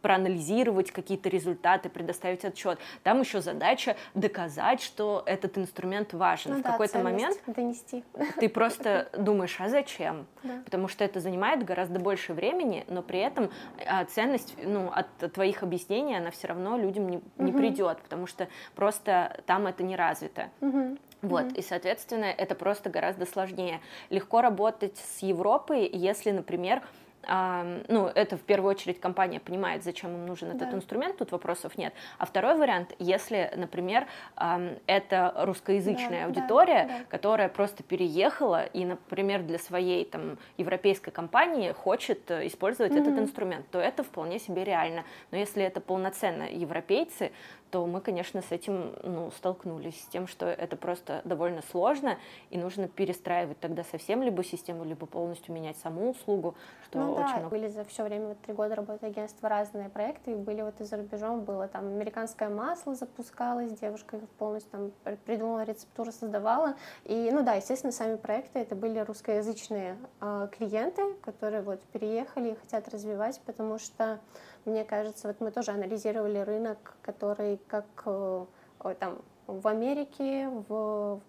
проанализировать 0.00 0.90
какие-то 0.90 1.28
результаты, 1.28 1.88
предоставить 1.88 2.44
отчет. 2.44 2.78
Там 3.02 3.20
еще 3.20 3.40
задача 3.40 3.96
доказать, 4.14 4.80
что 4.80 5.22
этот 5.26 5.58
инструмент 5.58 6.14
важен 6.14 6.52
ну, 6.52 6.58
в 6.58 6.62
да, 6.62 6.70
какой-то 6.70 7.00
момент 7.00 7.38
донести. 7.46 8.04
ты 8.40 8.48
просто 8.48 9.08
думаешь, 9.18 9.56
а 9.60 9.68
зачем? 9.68 10.26
Да. 10.42 10.62
Потому 10.64 10.88
что 10.88 11.04
это 11.04 11.20
занимает 11.20 11.64
гораздо 11.64 12.00
больше 12.00 12.32
времени, 12.32 12.84
но 12.88 13.02
при 13.02 13.20
этом 13.20 13.50
а, 13.86 14.04
ценность 14.06 14.54
ну, 14.62 14.90
от 14.90 15.32
твоих 15.32 15.62
объяснений, 15.62 16.16
она 16.16 16.30
все 16.30 16.48
равно 16.48 16.78
людям 16.78 17.08
не, 17.08 17.20
не 17.36 17.50
угу. 17.50 17.58
придет, 17.58 17.98
потому 17.98 18.26
что 18.26 18.48
просто 18.74 19.40
там 19.46 19.66
это 19.66 19.82
не 19.82 19.96
развито. 19.96 20.48
Угу. 20.60 20.96
Вот, 21.22 21.46
mm-hmm. 21.46 21.58
и, 21.58 21.62
соответственно, 21.62 22.26
это 22.26 22.54
просто 22.54 22.90
гораздо 22.90 23.26
сложнее. 23.26 23.80
Легко 24.10 24.40
работать 24.40 24.96
с 24.96 25.22
Европой, 25.22 25.88
если, 25.92 26.30
например, 26.30 26.82
ну, 27.26 28.06
это 28.14 28.36
в 28.36 28.40
первую 28.40 28.70
очередь 28.70 29.00
компания 29.00 29.38
понимает, 29.38 29.84
зачем 29.84 30.14
им 30.14 30.24
нужен 30.24 30.48
этот 30.50 30.70
да. 30.70 30.76
инструмент, 30.76 31.18
тут 31.18 31.30
вопросов 31.32 31.76
нет. 31.76 31.92
А 32.16 32.24
второй 32.24 32.56
вариант, 32.56 32.94
если, 32.98 33.52
например, 33.54 34.06
это 34.86 35.34
русскоязычная 35.36 36.20
да, 36.20 36.26
аудитория, 36.26 36.84
да, 36.84 36.98
да. 36.98 37.04
которая 37.08 37.48
просто 37.50 37.82
переехала 37.82 38.64
и, 38.64 38.84
например, 38.84 39.42
для 39.42 39.58
своей 39.58 40.06
там 40.06 40.38
европейской 40.56 41.10
компании 41.10 41.72
хочет 41.72 42.30
э, 42.30 42.46
использовать 42.46 42.92
mm-hmm. 42.92 43.02
этот 43.02 43.18
инструмент, 43.18 43.66
то 43.70 43.78
это 43.78 44.04
вполне 44.04 44.38
себе 44.38 44.64
реально. 44.64 45.04
Но 45.30 45.36
если 45.36 45.62
это 45.62 45.80
полноценно 45.80 46.44
европейцы, 46.44 47.32
то 47.70 47.86
мы, 47.86 48.00
конечно, 48.00 48.42
с 48.42 48.50
этим 48.50 48.94
ну, 49.02 49.30
столкнулись, 49.30 50.00
с 50.02 50.06
тем, 50.06 50.26
что 50.26 50.46
это 50.46 50.76
просто 50.76 51.20
довольно 51.24 51.62
сложно, 51.70 52.18
и 52.50 52.58
нужно 52.58 52.88
перестраивать 52.88 53.60
тогда 53.60 53.84
совсем 53.84 54.22
либо 54.22 54.42
систему, 54.42 54.84
либо 54.84 55.06
полностью 55.06 55.54
менять 55.54 55.76
саму 55.76 56.10
услугу, 56.10 56.54
что 56.84 56.98
ну, 56.98 57.12
очень 57.12 57.22
да, 57.22 57.36
много... 57.40 57.48
были 57.50 57.68
за 57.68 57.84
все 57.84 58.04
время, 58.04 58.28
вот 58.28 58.40
три 58.40 58.54
года 58.54 58.74
работы 58.74 59.06
агентства 59.06 59.48
разные 59.48 59.88
проекты, 59.88 60.32
и 60.32 60.34
были 60.34 60.62
вот 60.62 60.80
и 60.80 60.84
за 60.84 60.96
рубежом, 60.96 61.42
было. 61.42 61.68
Там 61.68 61.86
американское 61.86 62.48
масло 62.48 62.94
запускалось, 62.94 63.72
девушка 63.72 64.18
полностью 64.38 64.70
там 65.02 65.16
придумала 65.26 65.64
рецептуру, 65.64 66.12
создавала, 66.12 66.74
и, 67.04 67.30
ну 67.32 67.42
да, 67.42 67.54
естественно, 67.54 67.92
сами 67.92 68.16
проекты, 68.16 68.60
это 68.60 68.74
были 68.74 68.98
русскоязычные 69.00 69.98
э, 70.20 70.48
клиенты, 70.56 71.14
которые 71.22 71.62
вот 71.62 71.80
переехали 71.92 72.52
и 72.52 72.54
хотят 72.54 72.88
развивать, 72.88 73.40
потому 73.44 73.78
что 73.78 74.20
мне 74.64 74.84
кажется, 74.84 75.28
вот 75.28 75.40
мы 75.40 75.50
тоже 75.50 75.70
анализировали 75.70 76.38
рынок, 76.38 76.96
который 77.02 77.57
как 77.66 77.86
э, 78.06 78.44
там 78.98 79.18
в 79.46 79.66
Америке, 79.66 80.48
в, 80.68 81.20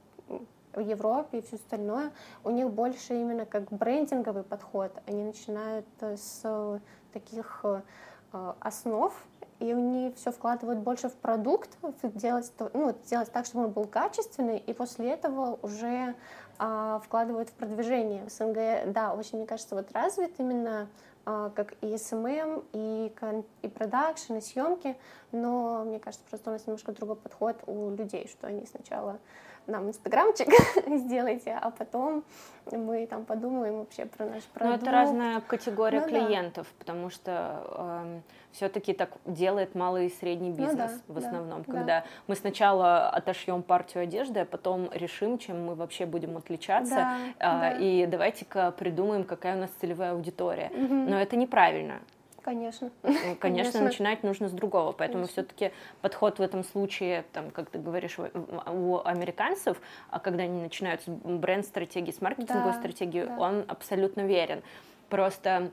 в 0.73 0.79
Европе 0.79 1.39
и 1.39 1.41
все 1.41 1.55
остальное, 1.55 2.11
у 2.43 2.51
них 2.51 2.69
больше 2.69 3.15
именно 3.15 3.45
как 3.45 3.69
брендинговый 3.69 4.43
подход. 4.43 4.91
Они 5.07 5.23
начинают 5.23 5.85
с 6.01 6.81
таких 7.11 7.61
э, 7.63 7.81
основ, 8.59 9.13
и 9.59 9.71
они 9.71 10.13
все 10.15 10.31
вкладывают 10.31 10.79
больше 10.79 11.09
в 11.09 11.15
продукт, 11.15 11.77
делать, 12.03 12.51
ну, 12.73 12.95
делать 13.09 13.31
так, 13.31 13.45
чтобы 13.45 13.65
он 13.65 13.71
был 13.71 13.85
качественный, 13.85 14.57
и 14.57 14.73
после 14.73 15.11
этого 15.11 15.59
уже 15.61 16.15
а, 16.57 16.99
вкладывают 17.03 17.49
в 17.49 17.53
продвижение. 17.53 18.25
В 18.25 18.29
СНГ, 18.31 18.93
да, 18.93 19.13
очень, 19.13 19.37
мне 19.37 19.47
кажется, 19.47 19.75
вот 19.75 19.91
развит 19.91 20.39
именно 20.39 20.87
как 21.23 21.73
и 21.81 21.93
SMM, 21.93 22.63
и, 22.73 23.11
и 23.61 23.67
продакшн, 23.67 24.35
и 24.35 24.41
съемки, 24.41 24.97
но 25.31 25.83
мне 25.85 25.99
кажется, 25.99 26.25
просто 26.29 26.49
у 26.49 26.53
нас 26.53 26.65
немножко 26.65 26.91
другой 26.91 27.15
подход 27.15 27.57
у 27.67 27.91
людей, 27.91 28.27
что 28.27 28.47
они 28.47 28.65
сначала 28.65 29.19
нам 29.69 29.87
инстаграмчик 29.87 30.47
сделайте, 30.87 31.57
а 31.59 31.71
потом 31.71 32.23
мы 32.71 33.07
там 33.07 33.25
подумаем 33.25 33.79
вообще 33.79 34.05
про 34.05 34.25
наш 34.25 34.43
продукт. 34.43 34.81
Ну, 34.81 34.87
это 34.87 34.91
разная 34.91 35.41
категория 35.41 36.01
ну, 36.01 36.07
клиентов, 36.07 36.67
да. 36.67 36.79
потому 36.79 37.09
что 37.09 37.63
э, 37.65 38.01
эм, 38.03 38.23
все-таки 38.51 38.93
так 38.93 39.11
делает 39.25 39.75
малый 39.75 40.07
и 40.07 40.09
средний 40.09 40.51
бизнес 40.51 40.91
ну, 41.07 41.13
да, 41.13 41.13
в 41.13 41.17
основном, 41.17 41.63
да, 41.63 41.73
когда 41.73 41.85
да. 42.01 42.03
мы 42.27 42.35
сначала 42.35 43.09
отошьем 43.09 43.63
партию 43.63 44.03
одежды, 44.03 44.41
а 44.41 44.45
потом 44.45 44.89
решим, 44.93 45.37
чем 45.37 45.65
мы 45.65 45.75
вообще 45.75 46.05
будем 46.05 46.37
отличаться, 46.37 46.95
да, 46.95 47.17
э, 47.17 47.33
да. 47.39 47.71
и 47.71 48.05
давайте-ка 48.05 48.71
придумаем, 48.71 49.23
какая 49.23 49.55
у 49.55 49.59
нас 49.59 49.69
целевая 49.79 50.11
аудитория. 50.11 50.71
Угу. 50.73 50.93
Но 50.93 51.19
это 51.19 51.35
неправильно. 51.35 51.99
Конечно. 52.43 52.91
Ну, 53.03 53.09
конечно, 53.39 53.39
Конечно, 53.39 53.81
начинать 53.81 54.23
нужно 54.23 54.49
с 54.49 54.51
другого. 54.51 54.91
Поэтому 54.91 55.27
все-таки 55.27 55.71
подход 56.01 56.39
в 56.39 56.41
этом 56.41 56.63
случае, 56.63 57.25
там, 57.33 57.51
как 57.51 57.69
ты 57.69 57.79
говоришь, 57.79 58.17
у 58.19 59.01
американцев, 59.03 59.79
а 60.09 60.19
когда 60.19 60.43
они 60.43 60.61
начинают 60.61 61.01
с 61.01 61.07
бренд-стратегии, 61.07 62.11
с 62.11 62.21
маркетинговой 62.21 62.73
да, 62.73 62.79
стратегией, 62.79 63.25
да. 63.25 63.37
он 63.37 63.65
абсолютно 63.67 64.21
верен. 64.21 64.61
Просто 65.09 65.71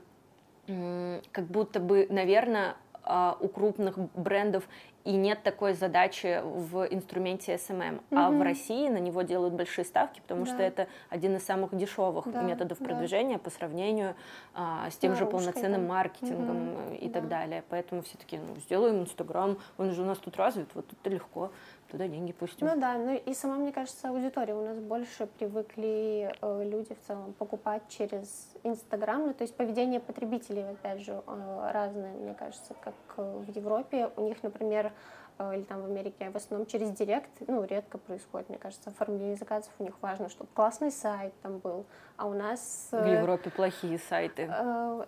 как 0.65 1.45
будто 1.45 1.79
бы, 1.79 2.07
наверное, 2.09 2.75
а, 3.09 3.37
у 3.39 3.47
крупных 3.47 3.97
брендов 4.15 4.67
и 5.07 5.13
нет 5.13 5.41
такой 5.41 5.73
задачи 5.73 6.41
в 6.43 6.85
инструменте 6.91 7.55
SMM. 7.55 8.01
Угу. 8.11 8.19
А 8.19 8.29
в 8.29 8.41
России 8.41 8.89
на 8.89 8.97
него 8.97 9.21
делают 9.21 9.53
большие 9.53 9.85
ставки, 9.85 10.19
потому 10.19 10.43
да. 10.43 10.51
что 10.51 10.61
это 10.61 10.87
один 11.09 11.37
из 11.37 11.45
самых 11.45 11.73
дешевых 11.73 12.29
да, 12.29 12.41
методов 12.41 12.77
продвижения 12.77 13.37
да. 13.37 13.39
по 13.39 13.49
сравнению 13.49 14.15
а, 14.53 14.89
с 14.89 14.97
тем 14.97 15.13
да, 15.13 15.19
же 15.19 15.25
полноценным 15.25 15.87
маркетингом 15.87 16.73
угу. 16.73 16.95
и 16.95 17.07
да. 17.07 17.21
так 17.21 17.29
далее. 17.29 17.63
Поэтому 17.69 18.01
все 18.01 18.17
таки 18.17 18.37
ну, 18.37 18.57
сделаем 18.57 19.03
Инстаграм, 19.03 19.57
он 19.77 19.91
же 19.91 20.01
у 20.01 20.05
нас 20.05 20.17
тут 20.17 20.35
развит, 20.35 20.67
вот 20.73 20.85
это 20.91 21.09
легко 21.09 21.51
туда 21.91 22.07
деньги 22.07 22.31
пустим. 22.31 22.67
Ну 22.67 22.79
да, 22.79 22.97
ну 22.97 23.15
и 23.15 23.33
сама, 23.33 23.55
мне 23.55 23.71
кажется, 23.71 24.09
аудитория. 24.09 24.53
У 24.53 24.63
нас 24.63 24.77
больше 24.77 25.27
привыкли 25.27 26.33
э, 26.41 26.63
люди 26.63 26.95
в 26.95 27.07
целом 27.07 27.33
покупать 27.33 27.83
через 27.89 28.49
Инстаграм. 28.63 29.25
Ну, 29.25 29.33
то 29.33 29.43
есть 29.43 29.55
поведение 29.55 29.99
потребителей, 29.99 30.69
опять 30.69 31.01
же, 31.01 31.21
э, 31.25 31.71
разное, 31.71 32.13
мне 32.13 32.33
кажется, 32.33 32.73
как 32.81 32.95
э, 33.17 33.43
в 33.47 33.55
Европе. 33.55 34.09
У 34.15 34.21
них, 34.21 34.41
например, 34.43 34.91
Э, 35.39 35.55
или 35.55 35.63
там 35.63 35.81
в 35.81 35.85
Америке, 35.85 36.29
в 36.31 36.35
основном 36.35 36.65
через 36.67 36.91
директ, 36.91 37.29
ну, 37.47 37.63
редко 37.63 37.97
происходит, 37.97 38.49
мне 38.49 38.57
кажется, 38.57 38.89
оформление 38.89 39.35
заказов 39.35 39.71
у 39.79 39.83
них 39.83 39.93
важно, 40.01 40.29
чтобы 40.29 40.49
классный 40.53 40.91
сайт 40.91 41.33
там 41.41 41.59
был, 41.59 41.85
а 42.17 42.25
у 42.25 42.33
нас... 42.33 42.89
В 42.91 42.95
э, 42.95 43.19
Европе 43.19 43.49
плохие 43.49 43.99
сайты. 43.99 44.49
Э, 44.51 45.05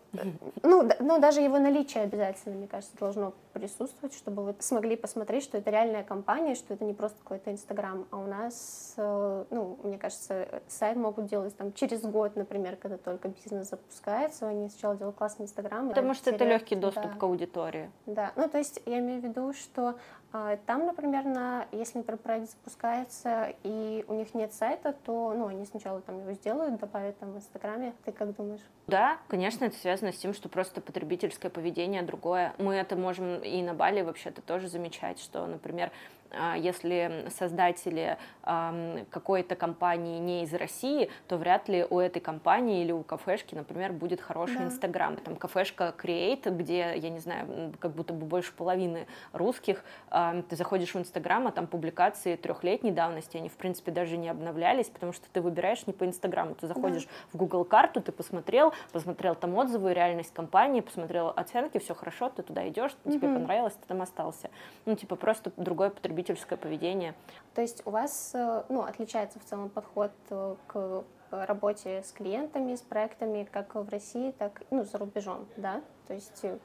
ну, 0.64 0.90
ну, 1.00 1.20
даже 1.20 1.42
его 1.42 1.58
наличие 1.58 2.04
обязательно, 2.04 2.56
мне 2.56 2.68
кажется, 2.68 2.96
должно 2.98 3.34
присутствовать, 3.54 4.14
чтобы 4.14 4.44
вы 4.44 4.56
смогли 4.60 4.96
посмотреть, 4.96 5.44
что 5.44 5.58
это 5.58 5.72
реальная 5.72 6.04
компания, 6.04 6.56
что 6.56 6.74
это 6.74 6.86
не 6.86 6.94
просто 6.94 7.18
какой-то 7.24 7.52
Инстаграм, 7.52 8.06
а 8.12 8.18
у 8.18 8.28
нас, 8.28 8.94
ну, 8.98 9.80
мне 9.84 9.98
кажется, 9.98 10.62
сайт 10.68 10.98
могут 10.98 11.26
делать 11.26 11.58
там 11.58 11.74
через 11.74 12.02
год, 12.02 12.36
например, 12.36 12.76
когда 12.76 12.98
только 12.98 13.30
бизнес 13.30 13.70
запускается, 13.70 14.48
они 14.48 14.70
сначала 14.70 14.96
делают 14.96 15.18
классный 15.18 15.46
Инстаграм. 15.46 15.90
Потому 15.90 16.14
что 16.14 16.30
это 16.30 16.46
легкий 16.46 16.76
доступ 16.76 17.14
да. 17.14 17.18
к 17.18 17.24
аудитории. 17.24 17.92
Да, 18.06 18.32
ну, 18.36 18.48
то 18.48 18.60
есть 18.60 18.82
я 18.86 19.00
имею 19.00 19.20
в 19.22 19.24
виду, 19.24 19.54
что 19.54 19.96
там, 20.32 20.86
например, 20.86 21.26
на, 21.26 21.66
если, 21.72 21.98
например, 21.98 22.20
проект 22.20 22.52
запускается 22.52 23.56
и 23.64 24.06
у 24.08 24.14
них 24.14 24.36
нет 24.36 24.54
сайта, 24.54 24.94
то 25.06 25.34
ну, 25.36 25.48
они 25.48 25.66
сначала 25.66 26.02
там 26.02 26.20
его 26.20 26.34
сделают, 26.34 26.80
добавят 26.80 27.18
там 27.18 27.32
в 27.32 27.38
Инстаграме. 27.38 27.94
Ты 28.06 28.12
как 28.12 28.36
думаешь? 28.36 28.62
Да, 28.86 29.18
конечно, 29.28 29.66
это 29.66 29.76
связано 29.76 30.12
с 30.12 30.18
тем, 30.18 30.34
что 30.34 30.48
просто 30.48 30.82
потребительское 30.82 31.50
поведение 31.50 32.04
другое. 32.04 32.54
Мы 32.60 32.76
это 32.76 32.96
можем 32.96 33.42
и 33.42 33.62
на 33.64 33.74
Бали 33.74 34.02
вообще-то 34.02 34.42
тоже 34.42 34.68
замечать, 34.68 35.20
что, 35.20 35.46
например, 35.48 35.92
а, 36.29 36.29
если 36.58 37.26
создатели 37.30 38.18
какой-то 38.44 39.56
компании 39.56 40.20
не 40.20 40.44
из 40.44 40.54
России, 40.54 41.10
то 41.28 41.38
вряд 41.38 41.68
ли 41.70 41.86
у 41.90 42.00
этой 42.00 42.20
компании 42.20 42.84
или 42.84 42.92
у 42.92 43.04
кафешки, 43.04 43.56
например, 43.56 43.94
будет 43.94 44.22
хороший 44.22 44.64
Инстаграм. 44.64 45.16
Да. 45.16 45.22
Там 45.22 45.36
кафешка 45.36 45.94
Create, 45.98 46.50
где, 46.50 46.94
я 46.96 47.10
не 47.10 47.20
знаю, 47.20 47.74
как 47.80 47.92
будто 47.92 48.14
бы 48.14 48.26
больше 48.26 48.54
половины 48.54 49.08
русских, 49.34 49.84
ты 50.10 50.56
заходишь 50.56 50.94
в 50.94 51.00
Инстаграм, 51.00 51.48
а 51.48 51.52
там 51.52 51.68
публикации 51.68 52.36
трехлетней 52.36 52.92
давности, 52.92 53.38
они, 53.38 53.50
в 53.50 53.58
принципе, 53.58 53.92
даже 53.92 54.18
не 54.18 54.30
обновлялись, 54.30 54.88
потому 54.88 55.14
что 55.14 55.28
ты 55.32 55.42
выбираешь 55.42 55.88
не 55.88 55.94
по 55.94 56.06
Инстаграму, 56.06 56.56
ты 56.56 56.68
заходишь 56.68 57.06
да. 57.06 57.12
в 57.34 57.38
Google 57.38 57.66
карту, 57.66 58.02
ты 58.02 58.12
посмотрел, 58.12 58.74
посмотрел 58.92 59.36
там 59.36 59.56
отзывы, 59.56 59.94
реальность 59.94 60.34
компании, 60.34 60.82
посмотрел 60.82 61.34
оценки, 61.36 61.80
все 61.80 61.96
хорошо, 61.96 62.30
ты 62.30 62.44
туда 62.44 62.68
идешь, 62.68 62.96
угу. 63.04 63.14
тебе 63.14 63.28
понравилось, 63.28 63.74
ты 63.74 63.88
там 63.88 64.02
остался. 64.02 64.50
Ну, 64.86 64.96
типа, 64.96 65.16
просто 65.16 65.52
другое 65.58 65.90
потребительство 65.90 66.19
потребительское 66.20 66.58
поведение. 66.58 67.14
То 67.56 67.62
есть 67.62 67.82
у 67.86 67.92
вас 67.92 68.32
э, 68.34 68.64
ну, 68.70 68.84
отличается 68.84 69.40
в 69.40 69.46
целом 69.46 69.70
подход 69.70 70.12
э, 70.30 70.56
к 70.68 71.04
работе 71.32 72.04
с 72.04 72.12
клиентами, 72.12 72.76
с 72.76 72.82
проектами 72.82 73.48
как 73.52 73.76
в 73.76 73.90
России, 73.90 74.32
так 74.38 74.62
ну, 74.72 74.84
за 74.84 74.98
рубежом, 74.98 75.48
да? 75.58 75.82
То 76.08 76.14
есть 76.14 76.44
э, 76.44 76.58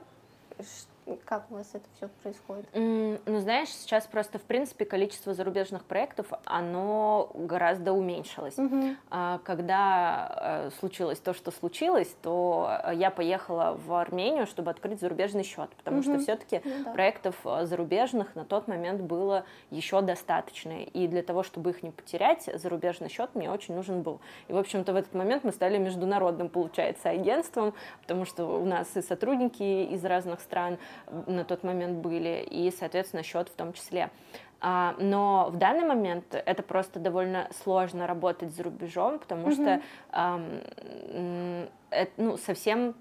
как 1.25 1.51
у 1.51 1.55
вас 1.55 1.71
это 1.75 1.85
все 1.97 2.09
происходит? 2.23 2.67
Mm, 2.73 3.21
ну, 3.27 3.41
знаешь, 3.41 3.69
сейчас 3.69 4.07
просто, 4.07 4.39
в 4.39 4.43
принципе, 4.43 4.85
количество 4.85 5.35
зарубежных 5.35 5.85
проектов, 5.85 6.29
оно 6.45 7.31
гораздо 7.35 7.93
уменьшилось. 7.93 8.57
Mm-hmm. 8.57 8.97
А, 9.11 9.39
когда 9.45 10.69
э, 10.69 10.71
случилось 10.79 11.19
то, 11.19 11.35
что 11.35 11.51
случилось, 11.51 12.15
то 12.23 12.81
я 12.95 13.11
поехала 13.11 13.79
в 13.87 13.93
Армению, 13.95 14.47
чтобы 14.47 14.71
открыть 14.71 15.01
зарубежный 15.01 15.43
счет, 15.43 15.71
потому 15.77 15.99
mm-hmm. 15.99 16.03
что 16.03 16.19
все-таки 16.21 16.57
mm-hmm. 16.57 16.93
проектов 16.93 17.37
э, 17.45 17.67
зарубежных 17.67 18.35
на 18.35 18.45
тот 18.45 18.69
момент 18.69 19.03
было 19.03 19.45
еще 19.71 20.01
достаточно. 20.01 20.83
И 20.83 21.07
для 21.07 21.23
того, 21.23 21.43
чтобы 21.43 21.71
их 21.71 21.83
не 21.83 21.91
потерять, 21.91 22.49
зарубежный 22.55 23.09
счет 23.09 23.35
мне 23.35 23.51
очень 23.51 23.75
нужен 23.75 24.03
был. 24.03 24.21
И, 24.49 24.53
в 24.53 24.57
общем-то, 24.59 24.93
в 24.93 24.97
этот 24.97 25.15
момент 25.15 25.45
мы 25.45 25.53
стали 25.53 25.79
международным, 25.79 26.49
получается, 26.49 27.11
агентством, 27.11 27.75
потому 28.01 28.25
что 28.25 28.47
у 28.47 28.65
нас 28.65 28.97
и 28.97 29.03
сотрудники 29.03 29.85
из 29.85 30.05
разных 30.05 30.41
стран, 30.41 30.79
на 31.27 31.45
тот 31.45 31.65
момент 31.65 31.99
были, 31.99 32.47
и, 32.49 32.71
соответственно, 32.71 33.23
счет 33.23 33.49
в 33.49 33.55
том 33.55 33.73
числе. 33.73 34.11
А, 34.61 34.95
но 34.99 35.49
в 35.51 35.57
данный 35.57 35.87
момент 35.87 36.35
это 36.35 36.63
просто 36.63 36.99
довольно 36.99 37.49
сложно 37.63 38.07
работать 38.07 38.55
за 38.55 38.63
рубежом, 38.63 39.19
потому 39.19 39.49
mm-hmm. 39.49 39.81
что 40.13 41.69
ну, 42.17 42.37
совсем 42.39 42.95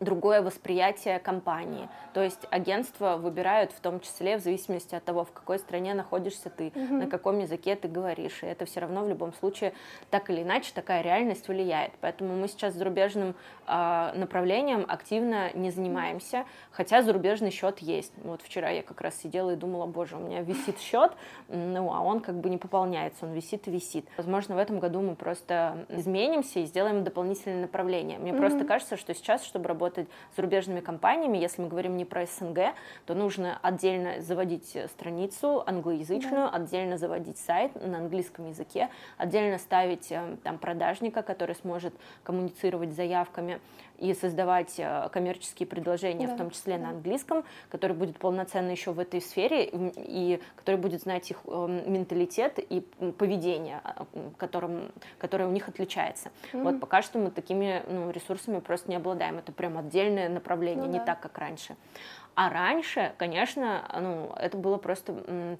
другое 0.00 0.42
восприятие 0.42 1.18
компании. 1.18 1.88
То 2.14 2.22
есть 2.22 2.46
агентство 2.50 3.16
выбирают 3.16 3.72
в 3.72 3.80
том 3.80 4.00
числе 4.00 4.38
в 4.38 4.40
зависимости 4.40 4.94
от 4.94 5.04
того, 5.04 5.24
в 5.24 5.32
какой 5.32 5.58
стране 5.58 5.94
находишься 5.94 6.50
ты, 6.50 6.72
угу. 6.74 6.94
на 6.94 7.06
каком 7.06 7.38
языке 7.40 7.74
ты 7.74 7.88
говоришь. 7.88 8.42
И 8.42 8.46
это 8.46 8.64
все 8.64 8.80
равно 8.80 9.04
в 9.04 9.08
любом 9.08 9.32
случае 9.34 9.72
так 10.10 10.30
или 10.30 10.42
иначе 10.42 10.72
такая 10.72 11.02
реальность 11.02 11.48
влияет. 11.48 11.92
Поэтому 12.00 12.36
мы 12.36 12.48
сейчас 12.48 12.74
зарубежным 12.74 13.34
э, 13.66 14.12
направлением 14.14 14.84
активно 14.88 15.52
не 15.54 15.70
занимаемся, 15.70 16.44
хотя 16.70 17.02
зарубежный 17.02 17.50
счет 17.50 17.80
есть. 17.80 18.12
Вот 18.22 18.42
вчера 18.42 18.70
я 18.70 18.82
как 18.82 19.00
раз 19.00 19.16
сидела 19.20 19.50
и 19.50 19.56
думала, 19.56 19.86
боже, 19.86 20.16
у 20.16 20.20
меня 20.20 20.42
висит 20.42 20.78
счет, 20.78 21.12
ну 21.48 21.92
а 21.92 22.00
он 22.02 22.20
как 22.20 22.36
бы 22.36 22.48
не 22.50 22.58
пополняется, 22.58 23.26
он 23.26 23.32
висит 23.32 23.66
и 23.66 23.70
висит. 23.70 24.06
Возможно, 24.16 24.54
в 24.54 24.58
этом 24.58 24.78
году 24.78 25.00
мы 25.00 25.16
просто 25.16 25.86
изменимся 25.88 26.60
и 26.60 26.64
сделаем 26.66 27.02
дополнительное 27.02 27.62
направление. 27.62 28.18
Мне 28.18 28.32
угу. 28.32 28.38
просто 28.38 28.64
кажется, 28.64 28.96
что 28.96 29.12
сейчас, 29.12 29.44
чтобы 29.44 29.68
работать 29.68 29.87
работать 29.88 30.08
с 30.32 30.36
зарубежными 30.36 30.80
компаниями, 30.80 31.38
если 31.38 31.62
мы 31.62 31.68
говорим 31.68 31.96
не 31.96 32.04
про 32.04 32.26
СНГ, 32.26 32.74
то 33.06 33.14
нужно 33.14 33.58
отдельно 33.62 34.20
заводить 34.20 34.76
страницу 34.92 35.62
англоязычную, 35.66 36.48
да. 36.48 36.50
отдельно 36.50 36.98
заводить 36.98 37.38
сайт 37.38 37.74
на 37.74 37.98
английском 37.98 38.48
языке, 38.48 38.88
отдельно 39.16 39.58
ставить 39.58 40.12
э, 40.12 40.36
там 40.44 40.58
продажника, 40.58 41.22
который 41.22 41.54
сможет 41.56 41.94
коммуницировать 42.22 42.92
с 42.92 42.96
заявками 42.96 43.60
и 43.98 44.14
создавать 44.14 44.74
э, 44.78 45.08
коммерческие 45.12 45.66
предложения, 45.66 46.26
да. 46.26 46.34
в 46.34 46.36
том 46.38 46.50
числе 46.50 46.78
да. 46.78 46.84
на 46.84 46.90
английском, 46.90 47.44
который 47.68 47.96
будет 47.96 48.18
полноценно 48.18 48.70
еще 48.70 48.92
в 48.92 48.98
этой 48.98 49.20
сфере 49.20 49.68
и 49.72 50.40
который 50.56 50.76
будет 50.76 51.02
знать 51.02 51.30
их 51.30 51.38
эм, 51.46 51.92
менталитет 51.92 52.58
и 52.58 52.80
поведение, 53.18 53.80
э, 53.84 54.30
которым, 54.36 54.92
которое 55.18 55.46
у 55.46 55.52
них 55.52 55.68
отличается. 55.68 56.30
Mm-hmm. 56.52 56.62
Вот 56.62 56.80
пока 56.80 57.02
что 57.02 57.18
мы 57.18 57.30
такими 57.30 57.82
ну, 57.88 58.10
ресурсами 58.10 58.60
просто 58.60 58.90
не 58.90 58.96
обладаем. 58.96 59.38
Это 59.38 59.52
прям 59.52 59.76
отдельное 59.78 60.28
направление, 60.28 60.86
ну, 60.86 60.92
не 60.92 60.98
да. 60.98 61.06
так, 61.06 61.20
как 61.20 61.36
раньше. 61.38 61.76
А 62.34 62.50
раньше, 62.50 63.14
конечно, 63.18 63.82
ну, 64.00 64.32
это 64.36 64.56
было 64.56 64.76
просто 64.76 65.56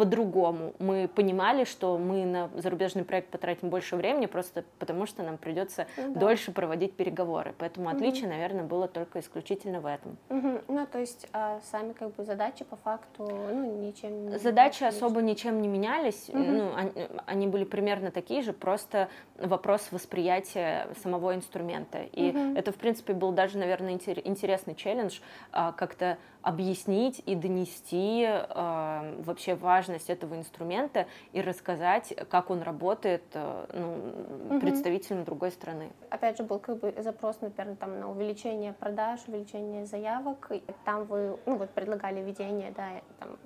по-другому. 0.00 0.72
Мы 0.78 1.08
понимали, 1.08 1.64
что 1.64 1.98
мы 1.98 2.24
на 2.24 2.48
зарубежный 2.54 3.04
проект 3.04 3.28
потратим 3.28 3.68
больше 3.68 3.96
времени, 3.96 4.24
просто 4.24 4.64
потому 4.78 5.04
что 5.04 5.22
нам 5.22 5.36
придется 5.36 5.86
ну, 5.98 6.14
да. 6.14 6.20
дольше 6.20 6.52
проводить 6.52 6.94
переговоры. 6.94 7.54
Поэтому 7.58 7.88
угу. 7.88 7.96
отличие, 7.96 8.30
наверное, 8.30 8.64
было 8.64 8.88
только 8.88 9.20
исключительно 9.20 9.80
в 9.80 9.86
этом. 9.86 10.16
Угу. 10.30 10.60
Ну, 10.68 10.86
то 10.90 10.98
есть 10.98 11.28
а 11.34 11.60
сами 11.70 11.92
как 11.92 12.14
бы 12.14 12.24
задачи 12.24 12.64
по 12.64 12.76
факту 12.76 13.24
ну, 13.28 13.82
ничем 13.82 14.30
не 14.30 14.38
Задачи 14.38 14.84
особо 14.84 15.20
ничем 15.20 15.60
не 15.60 15.68
менялись. 15.68 16.30
Угу. 16.30 16.38
Ну, 16.38 16.74
они, 16.74 16.92
они 17.26 17.46
были 17.46 17.64
примерно 17.64 18.10
такие 18.10 18.40
же, 18.40 18.54
просто 18.54 19.10
вопрос 19.36 19.88
восприятия 19.90 20.88
самого 21.02 21.34
инструмента. 21.34 21.98
И 22.12 22.30
угу. 22.30 22.56
это, 22.56 22.72
в 22.72 22.76
принципе, 22.76 23.12
был 23.12 23.32
даже, 23.32 23.58
наверное, 23.58 23.92
интересный 23.92 24.74
челлендж 24.74 25.20
а, 25.52 25.72
как-то 25.72 26.16
объяснить 26.42 27.22
и 27.26 27.34
донести 27.34 28.26
э, 28.26 29.14
вообще 29.18 29.54
важность 29.54 29.89
этого 30.10 30.36
инструмента 30.36 31.06
и 31.32 31.40
рассказать, 31.40 32.14
как 32.28 32.50
он 32.50 32.62
работает 32.62 33.22
э, 33.34 33.66
ну, 33.74 34.56
угу. 34.56 34.60
представителям 34.60 35.24
другой 35.24 35.50
страны. 35.50 35.90
Опять 36.10 36.38
же, 36.38 36.44
был 36.44 36.58
как 36.58 36.78
бы 36.78 36.94
запрос, 36.98 37.40
например, 37.40 37.76
там, 37.76 37.98
на 37.98 38.10
увеличение 38.10 38.72
продаж, 38.72 39.20
увеличение 39.26 39.86
заявок. 39.86 40.48
И 40.50 40.62
там 40.84 41.04
вы 41.04 41.38
ну, 41.46 41.56
вот 41.56 41.70
предлагали 41.70 42.20
ведение 42.20 42.72
да, 42.76 42.88
там, 43.18 43.36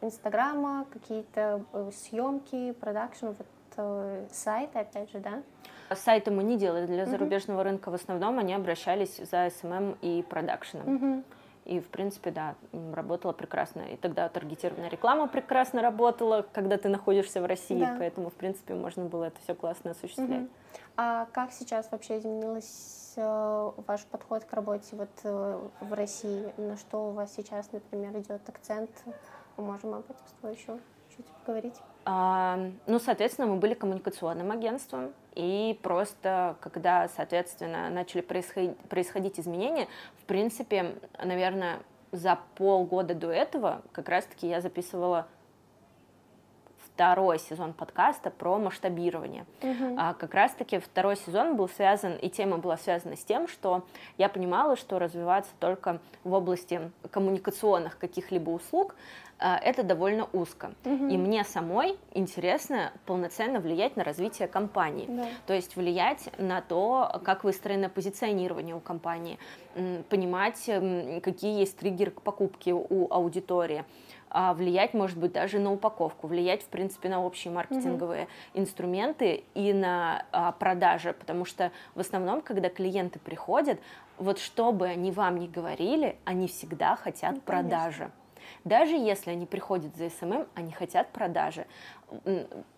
Инстаграма, 0.00 0.86
какие-то 0.90 1.62
э, 1.72 1.90
съемки, 1.92 2.72
продакшн, 2.72 3.26
вот 3.26 3.46
э, 3.76 4.26
сайты, 4.30 4.78
опять 4.78 5.10
же, 5.10 5.18
да? 5.18 5.42
Сайты 5.94 6.30
мы 6.30 6.42
не 6.42 6.56
делали 6.56 6.86
для 6.86 7.04
зарубежного 7.06 7.60
mm 7.60 7.64
рынка, 7.64 7.90
в 7.90 7.94
основном 7.94 8.38
они 8.38 8.54
обращались 8.54 9.16
за 9.16 9.46
SMM 9.46 9.96
и 10.00 10.22
продакшеном. 10.22 10.86
mm 10.86 11.24
и, 11.64 11.80
в 11.80 11.88
принципе, 11.88 12.30
да, 12.30 12.56
работала 12.92 13.32
прекрасно. 13.32 13.82
И 13.82 13.96
тогда 13.96 14.28
таргетированная 14.28 14.90
реклама 14.90 15.28
прекрасно 15.28 15.80
работала, 15.80 16.46
когда 16.52 16.76
ты 16.76 16.88
находишься 16.88 17.40
в 17.40 17.46
России, 17.46 17.80
да. 17.80 17.96
поэтому, 17.98 18.30
в 18.30 18.34
принципе, 18.34 18.74
можно 18.74 19.04
было 19.04 19.24
это 19.24 19.40
все 19.40 19.54
классно 19.54 19.92
осуществлять. 19.92 20.42
Угу. 20.42 20.50
А 20.96 21.26
как 21.32 21.52
сейчас 21.52 21.90
вообще 21.90 22.18
изменилось 22.18 23.14
э, 23.16 23.70
ваш 23.86 24.04
подход 24.04 24.44
к 24.44 24.52
работе 24.52 24.94
вот 24.96 25.08
э, 25.24 25.68
в 25.80 25.92
России? 25.92 26.52
На 26.58 26.76
что 26.76 27.08
у 27.08 27.12
вас 27.12 27.34
сейчас, 27.34 27.72
например, 27.72 28.16
идет 28.18 28.46
акцент? 28.48 28.90
Мы 29.56 29.64
можем 29.64 29.94
об 29.94 30.04
этом 30.04 30.16
тобой 30.40 30.56
еще 30.56 30.78
чуть 31.16 31.26
поговорить. 31.44 31.74
А, 32.04 32.58
ну, 32.86 32.98
соответственно, 32.98 33.48
мы 33.48 33.56
были 33.56 33.74
коммуникационным 33.74 34.50
агентством, 34.50 35.12
и 35.34 35.78
просто, 35.82 36.56
когда, 36.60 37.08
соответственно, 37.08 37.88
начали 37.90 38.20
происходить, 38.20 38.76
происходить 38.88 39.40
изменения, 39.40 39.88
в 40.20 40.24
принципе, 40.24 40.96
наверное, 41.22 41.80
за 42.12 42.38
полгода 42.54 43.14
до 43.14 43.30
этого 43.30 43.82
как 43.92 44.08
раз-таки 44.08 44.48
я 44.48 44.60
записывала 44.60 45.26
второй 46.94 47.40
сезон 47.40 47.72
подкаста 47.72 48.30
про 48.30 48.56
масштабирование. 48.58 49.46
Угу. 49.62 49.96
А, 49.98 50.14
как 50.14 50.32
раз-таки 50.32 50.78
второй 50.78 51.16
сезон 51.16 51.56
был 51.56 51.68
связан, 51.68 52.12
и 52.14 52.30
тема 52.30 52.58
была 52.58 52.76
связана 52.76 53.16
с 53.16 53.24
тем, 53.24 53.48
что 53.48 53.84
я 54.16 54.28
понимала, 54.28 54.76
что 54.76 55.00
развиваться 55.00 55.50
только 55.58 55.98
в 56.22 56.32
области 56.32 56.92
коммуникационных 57.10 57.98
каких-либо 57.98 58.50
услуг 58.50 58.94
это 59.38 59.82
довольно 59.82 60.28
узко. 60.32 60.72
Угу. 60.84 61.08
И 61.08 61.16
мне 61.16 61.44
самой 61.44 61.96
интересно 62.12 62.92
полноценно 63.06 63.60
влиять 63.60 63.96
на 63.96 64.04
развитие 64.04 64.48
компании. 64.48 65.06
Да. 65.08 65.26
То 65.46 65.54
есть 65.54 65.76
влиять 65.76 66.30
на 66.38 66.60
то, 66.60 67.20
как 67.24 67.44
выстроено 67.44 67.88
позиционирование 67.88 68.74
у 68.74 68.80
компании, 68.80 69.38
понимать, 70.08 70.70
какие 71.22 71.58
есть 71.58 71.76
триггеры 71.76 72.12
к 72.12 72.22
покупке 72.22 72.72
у 72.72 73.12
аудитории 73.12 73.84
а, 74.34 74.52
влиять, 74.52 74.94
может 74.94 75.16
быть, 75.16 75.32
даже 75.32 75.60
на 75.60 75.72
упаковку, 75.72 76.26
влиять, 76.26 76.64
в 76.64 76.66
принципе, 76.66 77.08
на 77.08 77.24
общие 77.24 77.54
маркетинговые 77.54 78.24
mm-hmm. 78.24 78.60
инструменты 78.60 79.44
и 79.54 79.72
на 79.72 80.26
а, 80.32 80.50
продажи, 80.50 81.12
потому 81.12 81.44
что 81.44 81.70
в 81.94 82.00
основном, 82.00 82.42
когда 82.42 82.68
клиенты 82.68 83.20
приходят, 83.20 83.78
вот 84.18 84.40
что 84.40 84.72
бы 84.72 84.88
они 84.88 85.12
вам 85.12 85.38
ни 85.38 85.46
говорили, 85.46 86.16
они 86.24 86.48
всегда 86.48 86.96
хотят 86.96 87.34
ну, 87.36 87.40
продажи. 87.42 88.10
Даже 88.64 88.94
если 88.96 89.30
они 89.30 89.44
приходят 89.44 89.94
за 89.96 90.08
SMM, 90.08 90.46
они 90.54 90.72
хотят 90.72 91.12
продажи 91.12 91.66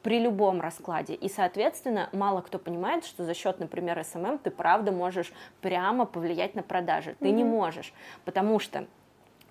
при 0.02 0.18
любом 0.18 0.60
раскладе. 0.60 1.14
И, 1.14 1.28
соответственно, 1.28 2.08
мало 2.12 2.40
кто 2.40 2.58
понимает, 2.58 3.04
что 3.04 3.24
за 3.24 3.34
счет, 3.34 3.60
например, 3.60 4.02
SMM 4.02 4.38
ты 4.38 4.50
правда 4.50 4.90
можешь 4.90 5.32
прямо 5.60 6.04
повлиять 6.04 6.54
на 6.54 6.62
продажи. 6.62 7.16
Ты 7.20 7.28
mm-hmm. 7.28 7.32
не 7.32 7.44
можешь, 7.44 7.92
потому 8.24 8.58
что 8.58 8.86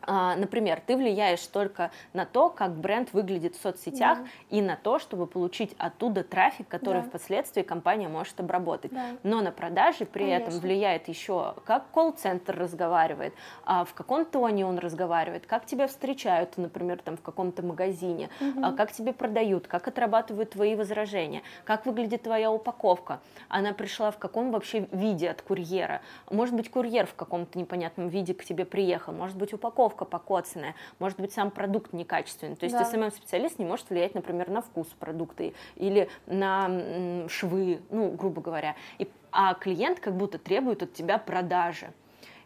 например, 0.07 0.81
ты 0.85 0.97
влияешь 0.97 1.45
только 1.47 1.91
на 2.13 2.25
то, 2.25 2.49
как 2.49 2.75
бренд 2.75 3.13
выглядит 3.13 3.55
в 3.55 3.61
соцсетях 3.61 4.19
да. 4.19 4.27
и 4.49 4.61
на 4.61 4.75
то, 4.75 4.99
чтобы 4.99 5.27
получить 5.27 5.75
оттуда 5.77 6.23
трафик, 6.23 6.67
который 6.67 7.01
да. 7.01 7.07
впоследствии 7.07 7.61
компания 7.61 8.07
может 8.07 8.39
обработать. 8.39 8.91
Да. 8.91 9.05
Но 9.23 9.41
на 9.41 9.51
продаже 9.51 10.05
при 10.05 10.23
Конечно. 10.23 10.49
этом 10.49 10.59
влияет 10.59 11.07
еще, 11.07 11.55
как 11.65 11.89
колл-центр 11.91 12.57
разговаривает, 12.57 13.33
а 13.65 13.85
в 13.85 13.93
каком 13.93 14.25
тоне 14.25 14.65
он 14.65 14.77
разговаривает, 14.77 15.45
как 15.45 15.65
тебя 15.65 15.87
встречают, 15.87 16.57
например, 16.57 16.99
там 17.03 17.17
в 17.17 17.21
каком-то 17.21 17.63
магазине, 17.63 18.29
угу. 18.39 18.75
как 18.75 18.91
тебе 18.91 19.13
продают, 19.13 19.67
как 19.67 19.87
отрабатывают 19.87 20.51
твои 20.51 20.75
возражения, 20.75 21.41
как 21.63 21.85
выглядит 21.85 22.23
твоя 22.23 22.51
упаковка, 22.51 23.19
она 23.49 23.73
пришла 23.73 24.11
в 24.11 24.17
каком 24.17 24.51
вообще 24.51 24.87
виде 24.91 25.29
от 25.29 25.41
курьера, 25.41 26.01
может 26.29 26.55
быть 26.55 26.69
курьер 26.69 27.05
в 27.05 27.15
каком-то 27.15 27.57
непонятном 27.57 28.09
виде 28.09 28.33
к 28.33 28.43
тебе 28.43 28.65
приехал, 28.65 29.13
может 29.13 29.37
быть 29.37 29.53
упаковка 29.53 29.94
упаковка 29.95 30.05
покоцанная, 30.05 30.75
может 30.99 31.19
быть, 31.19 31.33
сам 31.33 31.51
продукт 31.51 31.93
некачественный. 31.93 32.55
То 32.55 32.65
есть 32.65 32.75
да. 32.75 32.85
SMM-специалист 32.85 33.59
не 33.59 33.65
может 33.65 33.89
влиять, 33.89 34.15
например, 34.15 34.49
на 34.49 34.61
вкус 34.61 34.87
продукта 34.99 35.51
или 35.75 36.09
на 36.25 37.27
швы, 37.27 37.81
ну, 37.89 38.11
грубо 38.11 38.41
говоря. 38.41 38.75
И, 38.97 39.09
а 39.31 39.53
клиент 39.53 39.99
как 39.99 40.15
будто 40.15 40.37
требует 40.37 40.83
от 40.83 40.93
тебя 40.93 41.17
продажи. 41.17 41.91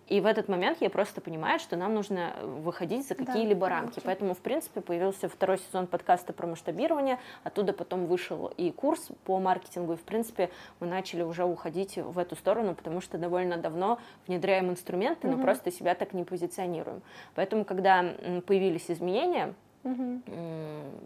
И 0.10 0.22
в 0.22 0.26
этот 0.26 0.50
момент 0.50 0.80
я 0.82 0.90
просто 0.90 1.22
понимаю, 1.22 1.60
что 1.60 1.78
нам 1.78 1.94
нужно 1.94 2.34
выходить 2.42 3.08
за 3.08 3.14
какие-либо 3.14 3.68
да, 3.68 3.70
рамки. 3.70 4.02
Поэтому, 4.04 4.34
в 4.34 4.40
принципе, 4.40 4.82
появился 4.82 5.30
второй 5.30 5.60
сезон 5.60 5.86
подкаста 5.86 6.34
про 6.34 6.48
масштабирование. 6.48 7.20
Оттуда 7.44 7.74
потом 7.74 8.08
вышел 8.08 8.52
и 8.58 8.72
курс 8.72 9.10
по 9.26 9.40
маркетингу. 9.40 9.94
И, 9.94 9.96
в 9.96 10.02
принципе, 10.02 10.50
мы 10.80 10.88
начали 10.88 11.22
уже 11.22 11.46
уходить 11.46 11.98
в 11.98 12.18
эту 12.18 12.36
сторону, 12.36 12.74
потому 12.74 13.02
что 13.02 13.20
довольно 13.20 13.58
давно 13.58 14.00
внедряем 14.26 14.72
инструменты, 14.72 15.28
но 15.28 15.36
угу. 15.36 15.44
просто 15.44 15.72
себя 15.72 15.94
так 15.94 16.14
не 16.14 16.24
позиционируем. 16.24 17.04
Поэтому, 17.36 17.64
когда 17.64 18.04
появились 18.48 18.90
изменения 18.90 19.54
угу. 19.84 20.22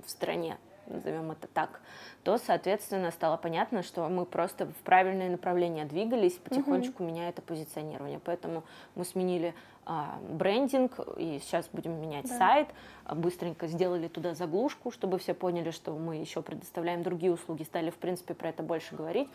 в 0.05 0.09
стране, 0.09 0.57
назовем 0.87 1.31
это 1.31 1.47
так, 1.47 1.81
то, 2.23 2.37
соответственно, 2.37 3.11
стало 3.11 3.37
понятно, 3.37 3.83
что 3.83 4.07
мы 4.09 4.25
просто 4.25 4.65
в 4.65 4.75
правильное 4.83 5.29
направление 5.29 5.85
двигались, 5.85 6.33
потихонечку 6.33 7.03
угу. 7.03 7.11
меняя 7.11 7.29
это 7.29 7.41
позиционирование. 7.41 8.19
Поэтому 8.23 8.63
мы 8.95 9.05
сменили 9.05 9.53
а, 9.85 10.19
брендинг, 10.29 10.97
и 11.17 11.39
сейчас 11.41 11.67
будем 11.71 11.99
менять 12.01 12.27
да. 12.27 12.37
сайт, 12.37 12.67
а, 13.03 13.15
быстренько 13.15 13.67
сделали 13.67 14.07
туда 14.07 14.33
заглушку, 14.33 14.91
чтобы 14.91 15.19
все 15.19 15.33
поняли, 15.33 15.71
что 15.71 15.91
мы 15.93 16.17
еще 16.17 16.41
предоставляем 16.41 17.03
другие 17.03 17.33
услуги, 17.33 17.63
стали, 17.63 17.89
в 17.89 17.97
принципе, 17.97 18.33
про 18.33 18.49
это 18.49 18.63
больше 18.63 18.95
говорить, 18.95 19.27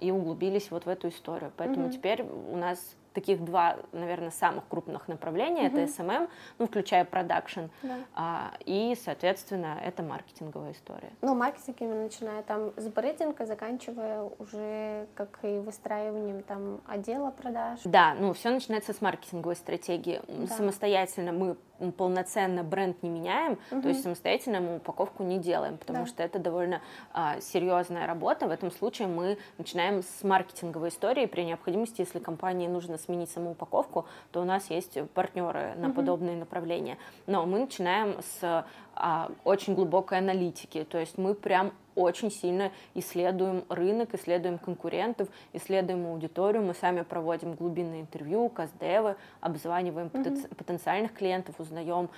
и 0.00 0.10
углубились 0.10 0.70
вот 0.70 0.84
в 0.84 0.88
эту 0.88 1.08
историю. 1.08 1.52
Поэтому 1.56 1.86
угу. 1.86 1.92
теперь 1.92 2.22
у 2.22 2.56
нас 2.56 2.78
таких 3.14 3.42
два, 3.44 3.76
наверное, 3.92 4.30
самых 4.30 4.66
крупных 4.68 5.08
направления. 5.08 5.68
Mm-hmm. 5.68 5.84
Это 5.84 6.02
SMM, 6.02 6.28
ну, 6.58 6.66
включая 6.66 7.04
продакшн, 7.04 7.66
да. 7.82 7.96
а, 8.14 8.52
и, 8.66 8.96
соответственно, 9.02 9.78
это 9.82 10.02
маркетинговая 10.02 10.72
история. 10.72 11.10
Ну, 11.22 11.34
маркетинг 11.34 11.76
именно 11.80 12.02
начиная 12.02 12.42
там 12.42 12.72
с 12.76 12.88
брендинга, 12.88 13.46
заканчивая 13.46 14.28
уже 14.38 15.06
как 15.14 15.38
и 15.42 15.58
выстраиванием 15.58 16.42
там 16.42 16.80
отдела 16.86 17.30
продаж. 17.30 17.80
Да, 17.84 18.14
ну, 18.18 18.32
все 18.32 18.50
начинается 18.50 18.92
с 18.92 19.00
маркетинговой 19.00 19.56
стратегии. 19.56 20.20
Да. 20.28 20.46
Самостоятельно 20.48 21.32
мы 21.32 21.56
полноценно 21.96 22.62
бренд 22.62 23.02
не 23.02 23.10
меняем, 23.10 23.58
угу. 23.70 23.82
то 23.82 23.88
есть 23.88 24.02
самостоятельно 24.02 24.60
мы 24.60 24.76
упаковку 24.76 25.22
не 25.22 25.38
делаем, 25.38 25.76
потому 25.78 26.00
да. 26.00 26.06
что 26.06 26.22
это 26.22 26.38
довольно 26.38 26.80
а, 27.12 27.40
серьезная 27.40 28.06
работа. 28.06 28.46
В 28.46 28.50
этом 28.50 28.70
случае 28.70 29.08
мы 29.08 29.38
начинаем 29.58 30.02
с 30.02 30.22
маркетинговой 30.22 30.88
истории. 30.88 31.26
При 31.26 31.42
необходимости, 31.42 32.00
если 32.00 32.18
компании 32.18 32.68
нужно 32.68 32.98
сменить 32.98 33.30
саму 33.30 33.52
упаковку, 33.52 34.06
то 34.32 34.40
у 34.40 34.44
нас 34.44 34.70
есть 34.70 34.98
партнеры 35.14 35.74
на 35.76 35.88
угу. 35.88 35.96
подобные 35.96 36.36
направления. 36.36 36.98
Но 37.26 37.44
мы 37.46 37.60
начинаем 37.60 38.20
с 38.20 38.64
а, 38.94 39.30
очень 39.44 39.74
глубокой 39.74 40.18
аналитики, 40.18 40.84
то 40.84 40.98
есть 40.98 41.18
мы 41.18 41.34
прям 41.34 41.72
очень 41.96 42.30
сильно 42.30 42.70
исследуем 42.94 43.64
рынок, 43.68 44.14
исследуем 44.14 44.58
конкурентов, 44.58 45.28
исследуем 45.52 46.06
аудиторию, 46.06 46.62
мы 46.62 46.74
сами 46.74 47.02
проводим 47.02 47.54
глубинные 47.54 48.02
интервью, 48.02 48.48
каздевы, 48.48 49.16
обзваниваем 49.40 50.08
mm-hmm. 50.08 50.54
потенциальных 50.56 51.12
клиентов, 51.12 51.54
узнаем, 51.58 52.08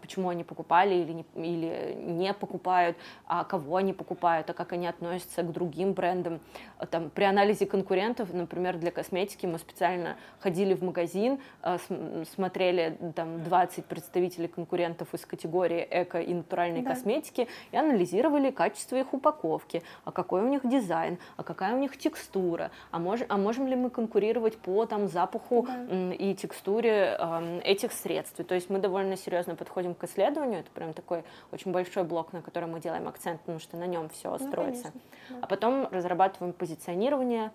почему 0.00 0.28
они 0.28 0.44
покупали 0.44 0.94
или 0.94 1.12
не, 1.12 1.24
или 1.34 1.94
не 2.00 2.32
покупают, 2.34 2.96
а 3.26 3.44
кого 3.44 3.76
они 3.76 3.92
покупают, 3.92 4.50
а 4.50 4.54
как 4.54 4.72
они 4.72 4.86
относятся 4.86 5.42
к 5.42 5.52
другим 5.52 5.92
брендам. 5.92 6.40
Там, 6.90 7.10
при 7.10 7.24
анализе 7.24 7.66
конкурентов, 7.66 8.32
например, 8.32 8.78
для 8.78 8.90
косметики 8.90 9.46
мы 9.46 9.58
специально 9.58 10.16
ходили 10.40 10.74
в 10.74 10.82
магазин, 10.82 11.38
а, 11.62 11.78
смотрели 12.34 12.96
там 13.14 13.42
20 13.44 13.84
представителей 13.84 14.48
конкурентов 14.48 15.12
из 15.14 15.24
категории 15.24 15.86
эко 15.90 16.20
и 16.20 16.32
натуральной 16.34 16.82
да. 16.82 16.90
косметики 16.90 17.48
и 17.72 17.76
анализировали 17.76 18.50
качество 18.50 18.79
качество 18.80 18.96
их 18.96 19.12
упаковки, 19.12 19.82
а 20.04 20.12
какой 20.12 20.42
у 20.42 20.48
них 20.48 20.66
дизайн, 20.68 21.18
а 21.36 21.42
какая 21.42 21.74
у 21.74 21.78
них 21.78 21.98
текстура, 21.98 22.70
а, 22.90 22.98
мож, 22.98 23.20
а 23.28 23.36
можем 23.36 23.66
ли 23.66 23.76
мы 23.76 23.90
конкурировать 23.90 24.56
по 24.56 24.86
там, 24.86 25.08
запаху 25.08 25.66
да. 25.66 26.14
и 26.14 26.34
текстуре 26.34 27.16
э, 27.18 27.60
этих 27.64 27.92
средств. 27.92 28.42
То 28.44 28.54
есть 28.54 28.70
мы 28.70 28.78
довольно 28.78 29.16
серьезно 29.16 29.54
подходим 29.54 29.94
к 29.94 30.04
исследованию, 30.04 30.60
это 30.60 30.70
прям 30.70 30.92
такой 30.92 31.24
очень 31.52 31.72
большой 31.72 32.04
блок, 32.04 32.32
на 32.32 32.40
котором 32.42 32.72
мы 32.72 32.80
делаем 32.80 33.06
акцент, 33.08 33.40
потому 33.40 33.58
что 33.58 33.76
на 33.76 33.86
нем 33.86 34.08
все 34.08 34.30
ну, 34.30 34.48
строится. 34.48 34.92
да. 35.28 35.36
А 35.42 35.46
потом 35.46 35.88
разрабатываем 35.90 36.52
позиционирование, 36.52 37.50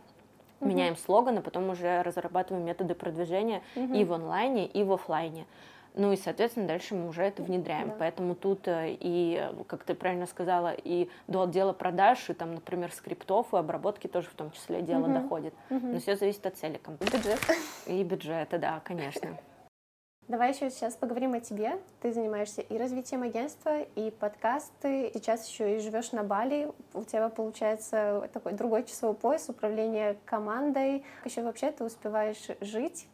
меняем 0.59 0.95
слоган, 0.95 1.37
а 1.37 1.41
потом 1.41 1.69
уже 1.69 2.03
разрабатываем 2.03 2.65
методы 2.65 2.93
продвижения 2.93 3.61
угу. 3.75 3.93
и 3.93 4.03
в 4.03 4.13
онлайне, 4.13 4.67
и 4.67 4.83
в 4.83 4.91
офлайне. 4.91 5.45
Ну 5.97 6.11
и, 6.11 6.17
соответственно, 6.17 6.67
дальше 6.67 6.93
мы 6.93 7.07
уже 7.07 7.23
это 7.23 7.41
внедряем. 7.41 7.89
Да. 7.89 7.95
Поэтому 7.99 8.35
тут 8.35 8.67
э, 8.67 8.97
и, 8.99 9.49
как 9.67 9.83
ты 9.83 9.95
правильно 9.95 10.25
сказала, 10.25 10.73
и 10.73 11.09
до 11.27 11.43
отдела 11.43 11.71
продаж, 11.71 12.29
и 12.29 12.33
там, 12.33 12.55
например, 12.55 12.91
скриптов 12.91 13.53
и 13.53 13.57
обработки 13.57 14.07
тоже 14.07 14.27
в 14.27 14.33
том 14.33 14.51
числе 14.51 14.81
дело 14.81 15.05
угу. 15.05 15.13
доходит. 15.13 15.53
Угу. 15.69 15.87
Но 15.87 15.99
все 15.99 16.17
зависит 16.17 16.45
от 16.45 16.57
цели 16.57 16.77
компании. 16.77 17.13
Бюджет. 17.13 17.39
И 17.85 18.03
бюджета, 18.03 18.57
да, 18.57 18.81
конечно. 18.83 19.37
Давай 20.27 20.53
еще 20.53 20.71
сейчас 20.71 20.95
поговорим 20.95 21.35
о 21.35 21.39
тебе. 21.39 21.79
Ты 22.01 22.11
занимаешься 22.11 22.61
и 22.61 22.77
развитием 22.79 23.21
агентства, 23.21 23.81
и 23.81 24.09
подкасты. 24.09 25.11
Сейчас 25.13 25.47
еще 25.47 25.77
и 25.77 25.79
живешь 25.79 26.11
на 26.13 26.23
Бали. 26.23 26.71
У 26.95 27.03
тебя 27.03 27.29
получается 27.29 28.27
такой 28.33 28.53
другой 28.53 28.85
часовой 28.85 29.15
пояс, 29.15 29.47
управление 29.49 30.17
командой. 30.25 31.05
Еще 31.25 31.43
вообще 31.43 31.71
ты 31.71 31.83
успеваешь 31.83 32.47
жить? 32.59 33.07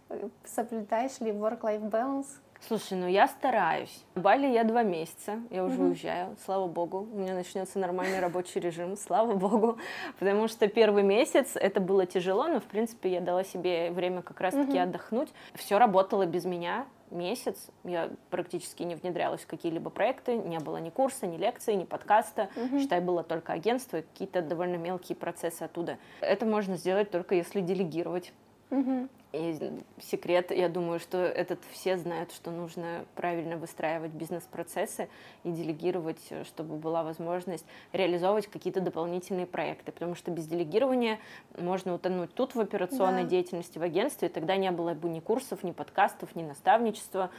Соблюдаешь 0.45 1.19
ли 1.19 1.31
work-life 1.31 1.89
balance? 1.89 2.27
Слушай, 2.67 2.97
ну 2.97 3.07
я 3.07 3.27
стараюсь. 3.27 4.03
В 4.13 4.21
Бали 4.21 4.45
я 4.45 4.63
два 4.63 4.83
месяца, 4.83 5.39
я 5.49 5.63
уже 5.63 5.75
угу. 5.75 5.89
уезжаю, 5.89 6.35
слава 6.45 6.67
богу. 6.67 7.07
У 7.11 7.17
меня 7.17 7.33
начнется 7.33 7.79
нормальный 7.79 8.19
рабочий 8.19 8.59
режим, 8.59 8.95
слава 8.97 9.33
богу. 9.33 9.79
Потому 10.19 10.47
что 10.47 10.67
первый 10.67 11.01
месяц 11.01 11.55
это 11.55 11.79
было 11.79 12.05
тяжело, 12.05 12.47
но 12.47 12.59
в 12.59 12.65
принципе 12.65 13.11
я 13.13 13.21
дала 13.21 13.43
себе 13.43 13.91
время 13.91 14.21
как 14.21 14.39
раз-таки 14.41 14.73
угу. 14.73 14.79
отдохнуть. 14.79 15.29
Все 15.55 15.79
работало 15.79 16.27
без 16.27 16.45
меня, 16.45 16.85
месяц 17.09 17.69
я 17.83 18.11
практически 18.29 18.83
не 18.83 18.95
внедрялась 18.95 19.41
в 19.41 19.47
какие-либо 19.47 19.89
проекты, 19.89 20.37
не 20.37 20.59
было 20.59 20.77
ни 20.77 20.89
курса, 20.89 21.25
ни 21.25 21.37
лекции, 21.37 21.73
ни 21.73 21.83
подкаста, 21.83 22.49
угу. 22.55 22.79
считай, 22.79 23.01
было 23.01 23.23
только 23.23 23.53
агентство 23.53 23.97
и 23.97 24.01
какие-то 24.01 24.41
довольно 24.41 24.75
мелкие 24.75 25.15
процессы 25.15 25.63
оттуда. 25.63 25.97
Это 26.21 26.45
можно 26.45 26.77
сделать 26.77 27.09
только 27.09 27.35
если 27.35 27.61
делегировать. 27.61 28.33
Угу. 28.69 29.09
И 29.31 29.57
секрет, 30.01 30.51
я 30.51 30.67
думаю, 30.67 30.99
что 30.99 31.17
этот 31.17 31.59
все 31.71 31.97
знают, 31.97 32.33
что 32.33 32.51
нужно 32.51 33.05
правильно 33.15 33.55
выстраивать 33.55 34.11
бизнес-процессы 34.11 35.07
и 35.43 35.51
делегировать, 35.51 36.19
чтобы 36.43 36.75
была 36.75 37.03
возможность 37.03 37.65
реализовывать 37.93 38.47
какие-то 38.47 38.81
дополнительные 38.81 39.45
проекты. 39.45 39.93
Потому 39.93 40.15
что 40.15 40.31
без 40.31 40.47
делегирования 40.47 41.19
можно 41.57 41.93
утонуть 41.93 42.33
тут 42.33 42.55
в 42.55 42.59
операционной 42.59 43.23
да. 43.23 43.29
деятельности 43.29 43.77
в 43.77 43.83
агентстве, 43.83 44.27
и 44.27 44.31
тогда 44.31 44.57
не 44.57 44.71
было 44.71 44.93
бы 44.93 45.07
ни 45.07 45.21
курсов, 45.21 45.63
ни 45.63 45.71
подкастов, 45.71 46.35
ни 46.35 46.43
наставничества 46.43 47.29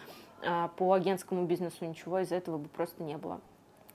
а 0.45 0.69
по 0.69 0.93
агентскому 0.93 1.45
бизнесу, 1.45 1.85
ничего 1.85 2.19
из 2.19 2.33
этого 2.33 2.59
бы 2.59 2.69
просто 2.69 3.03
не 3.03 3.17
было. 3.17 3.41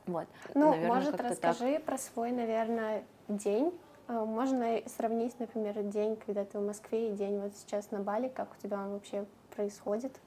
Вот. 0.05 0.27
Ну, 0.53 0.69
наверное, 0.69 0.95
может, 0.95 1.19
расскажи 1.19 1.73
так. 1.73 1.83
про 1.83 1.97
свой, 1.97 2.31
наверное, 2.31 3.03
день 3.27 3.73
можно 4.07 4.81
сравнить, 4.85 5.39
например, 5.39 5.81
день, 5.83 6.17
когда 6.25 6.45
ты 6.45 6.59
в 6.59 6.65
Москве, 6.65 7.09
и 7.09 7.13
день 7.13 7.39
вот 7.39 7.55
сейчас 7.55 7.91
на 7.91 7.99
Бали, 7.99 8.29
как 8.29 8.49
у 8.57 8.61
тебя 8.61 8.77
он 8.77 8.93
вообще 8.93 9.25
происходит? 9.55 10.19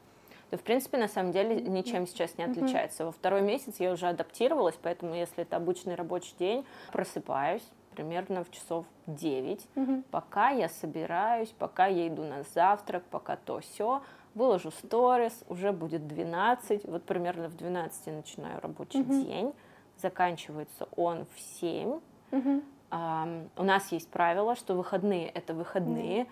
Да, 0.50 0.56
в 0.56 0.62
принципе, 0.62 0.98
на 0.98 1.08
самом 1.08 1.32
деле 1.32 1.60
ничем 1.60 2.06
сейчас 2.06 2.36
не 2.36 2.44
отличается. 2.44 3.04
Во 3.04 3.12
второй 3.12 3.42
месяц 3.42 3.78
я 3.78 3.92
уже 3.92 4.08
адаптировалась, 4.08 4.76
поэтому 4.82 5.14
если 5.14 5.42
это 5.44 5.56
обычный 5.56 5.94
рабочий 5.94 6.34
день, 6.38 6.66
просыпаюсь 6.92 7.62
примерно 7.94 8.44
в 8.44 8.50
часов 8.50 8.86
9, 9.06 9.66
угу. 9.76 10.02
пока 10.10 10.50
я 10.50 10.68
собираюсь, 10.68 11.52
пока 11.58 11.86
я 11.86 12.08
иду 12.08 12.22
на 12.22 12.42
завтрак, 12.54 13.04
пока 13.10 13.36
то 13.36 13.60
все 13.60 14.02
выложу 14.34 14.70
сторис, 14.70 15.44
уже 15.48 15.72
будет 15.72 16.06
12, 16.06 16.84
вот 16.84 17.04
примерно 17.04 17.48
в 17.48 17.56
12 17.56 18.06
начинаю 18.06 18.60
рабочий 18.60 19.02
день, 19.02 19.52
заканчивается 19.98 20.88
он 20.96 21.26
в 21.34 21.40
7, 21.60 22.00
угу. 22.32 22.62
У 22.90 23.62
нас 23.62 23.92
есть 23.92 24.08
правило, 24.10 24.56
что 24.56 24.74
выходные 24.74 25.28
это 25.28 25.54
выходные. 25.54 26.22
Mm. 26.22 26.26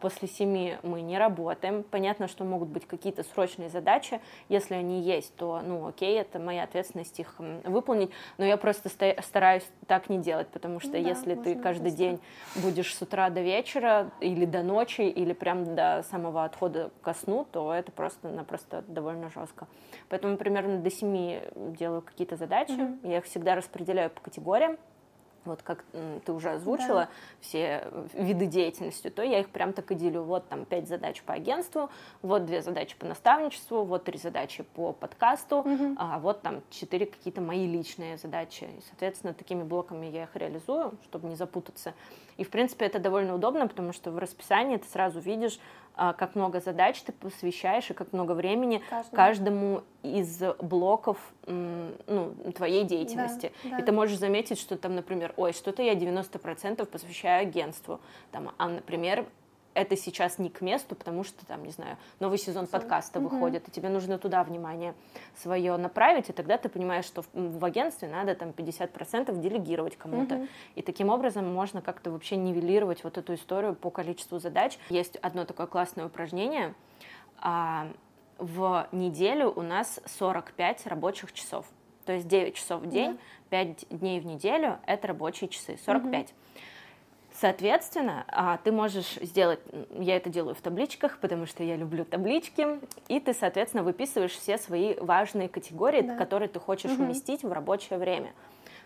После 0.00 0.28
семи 0.28 0.76
мы 0.82 1.00
не 1.00 1.16
работаем. 1.16 1.82
Понятно, 1.82 2.28
что 2.28 2.44
могут 2.44 2.68
быть 2.68 2.86
какие-то 2.86 3.22
срочные 3.22 3.70
задачи. 3.70 4.20
Если 4.50 4.74
они 4.74 5.00
есть, 5.00 5.34
то, 5.36 5.62
ну, 5.64 5.86
окей, 5.86 6.20
это 6.20 6.38
моя 6.38 6.64
ответственность 6.64 7.18
их 7.18 7.36
выполнить. 7.38 8.10
Но 8.36 8.44
я 8.44 8.58
просто 8.58 8.90
стараюсь 9.22 9.66
так 9.86 10.10
не 10.10 10.18
делать, 10.18 10.48
потому 10.48 10.80
что 10.80 10.92
да, 10.92 10.98
если 10.98 11.34
ты 11.34 11.54
каждый 11.54 11.84
просто. 11.84 11.98
день 11.98 12.20
будешь 12.56 12.94
с 12.94 13.00
утра 13.00 13.30
до 13.30 13.40
вечера 13.40 14.10
или 14.20 14.44
до 14.44 14.62
ночи, 14.62 15.00
или 15.00 15.32
прям 15.32 15.74
до 15.74 16.04
самого 16.10 16.44
отхода 16.44 16.90
ко 17.00 17.14
сну, 17.14 17.46
то 17.50 17.72
это 17.72 17.90
просто-напросто 17.90 18.84
довольно 18.86 19.30
жестко. 19.30 19.66
Поэтому 20.10 20.36
примерно 20.36 20.78
до 20.78 20.90
семи 20.90 21.40
делаю 21.56 22.02
какие-то 22.02 22.36
задачи. 22.36 22.72
Mm-hmm. 22.72 23.08
Я 23.10 23.18
их 23.18 23.24
всегда 23.24 23.54
распределяю 23.54 24.10
по 24.10 24.20
категориям 24.20 24.76
вот 25.44 25.62
как 25.62 25.84
ты 26.24 26.32
уже 26.32 26.50
озвучила 26.50 27.06
да. 27.06 27.08
все 27.40 27.88
виды 28.14 28.46
деятельности, 28.46 29.08
то 29.08 29.22
я 29.22 29.40
их 29.40 29.48
прям 29.50 29.72
так 29.72 29.90
и 29.90 29.94
делю. 29.94 30.22
Вот 30.22 30.48
там 30.48 30.64
пять 30.64 30.88
задач 30.88 31.22
по 31.22 31.34
агентству, 31.34 31.90
вот 32.22 32.44
две 32.46 32.62
задачи 32.62 32.96
по 32.96 33.06
наставничеству, 33.06 33.84
вот 33.84 34.04
три 34.04 34.18
задачи 34.18 34.62
по 34.62 34.92
подкасту, 34.92 35.58
угу. 35.58 35.94
а 35.96 36.18
вот 36.18 36.42
там 36.42 36.62
четыре 36.70 37.06
какие-то 37.06 37.40
мои 37.40 37.66
личные 37.66 38.18
задачи. 38.18 38.64
И, 38.64 38.80
соответственно, 38.88 39.34
такими 39.34 39.62
блоками 39.62 40.06
я 40.06 40.24
их 40.24 40.36
реализую, 40.36 40.92
чтобы 41.04 41.28
не 41.28 41.36
запутаться. 41.36 41.94
И, 42.36 42.44
в 42.44 42.50
принципе, 42.50 42.86
это 42.86 42.98
довольно 42.98 43.34
удобно, 43.34 43.66
потому 43.66 43.92
что 43.92 44.10
в 44.10 44.18
расписании 44.18 44.76
ты 44.76 44.88
сразу 44.88 45.20
видишь, 45.20 45.58
как 46.16 46.34
много 46.34 46.60
задач 46.60 47.00
ты 47.02 47.12
посвящаешь 47.12 47.90
и 47.90 47.94
как 47.94 48.12
много 48.12 48.32
времени 48.32 48.82
Каждому, 48.88 49.16
каждому 49.16 49.82
из 50.02 50.42
блоков 50.60 51.18
ну, 51.46 51.92
твоей 52.56 52.84
деятельности. 52.84 53.52
Да, 53.64 53.70
да. 53.70 53.78
И 53.78 53.82
ты 53.82 53.92
можешь 53.92 54.18
заметить, 54.18 54.58
что 54.58 54.76
там, 54.76 54.94
например, 54.94 55.34
ой, 55.36 55.52
что-то 55.52 55.82
я 55.82 55.94
90% 55.94 56.84
посвящаю 56.86 57.42
агентству, 57.42 58.00
там, 58.32 58.52
а, 58.56 58.68
например, 58.68 59.26
это 59.80 59.96
сейчас 59.96 60.38
не 60.38 60.50
к 60.50 60.60
месту, 60.60 60.94
потому 60.94 61.24
что 61.24 61.46
там, 61.46 61.64
не 61.64 61.70
знаю, 61.70 61.96
новый 62.18 62.36
сезон 62.36 62.66
подкаста 62.66 63.18
угу. 63.18 63.28
выходит, 63.28 63.66
и 63.66 63.70
тебе 63.70 63.88
нужно 63.88 64.18
туда 64.18 64.44
внимание 64.44 64.94
свое 65.36 65.76
направить, 65.78 66.28
и 66.28 66.32
тогда 66.32 66.58
ты 66.58 66.68
понимаешь, 66.68 67.06
что 67.06 67.22
в, 67.22 67.28
в 67.32 67.64
агентстве 67.64 68.08
надо 68.08 68.34
там 68.34 68.50
50% 68.50 69.34
делегировать 69.40 69.96
кому-то. 69.96 70.34
Угу. 70.34 70.48
И 70.74 70.82
таким 70.82 71.08
образом 71.08 71.50
можно 71.50 71.80
как-то 71.80 72.10
вообще 72.10 72.36
нивелировать 72.36 73.04
вот 73.04 73.16
эту 73.16 73.34
историю 73.34 73.74
по 73.74 73.90
количеству 73.90 74.38
задач. 74.38 74.78
Есть 74.90 75.16
одно 75.16 75.46
такое 75.46 75.66
классное 75.66 76.04
упражнение. 76.04 76.74
А, 77.38 77.88
в 78.36 78.86
неделю 78.92 79.50
у 79.50 79.62
нас 79.62 80.00
45 80.04 80.86
рабочих 80.88 81.32
часов. 81.32 81.64
То 82.04 82.12
есть 82.12 82.28
9 82.28 82.54
часов 82.54 82.82
в 82.82 82.86
день, 82.88 83.18
да. 83.50 83.64
5 83.64 83.86
дней 83.90 84.20
в 84.20 84.26
неделю— 84.26 84.78
это 84.86 85.08
рабочие 85.08 85.48
часы, 85.48 85.78
45. 85.84 86.26
Угу. 86.26 86.60
Соответственно, 87.40 88.26
а, 88.28 88.58
ты 88.58 88.70
можешь 88.70 89.14
сделать, 89.14 89.60
я 89.98 90.16
это 90.16 90.28
делаю 90.28 90.54
в 90.54 90.60
табличках, 90.60 91.16
потому 91.20 91.46
что 91.46 91.64
я 91.64 91.74
люблю 91.74 92.04
таблички, 92.04 92.66
и 93.08 93.18
ты, 93.18 93.32
соответственно, 93.32 93.82
выписываешь 93.82 94.32
все 94.32 94.58
свои 94.58 94.94
важные 95.00 95.48
категории, 95.48 96.02
да. 96.02 96.16
которые 96.16 96.50
ты 96.50 96.60
хочешь 96.60 96.90
угу. 96.90 97.04
уместить 97.04 97.42
в 97.42 97.50
рабочее 97.50 97.98
время. 97.98 98.32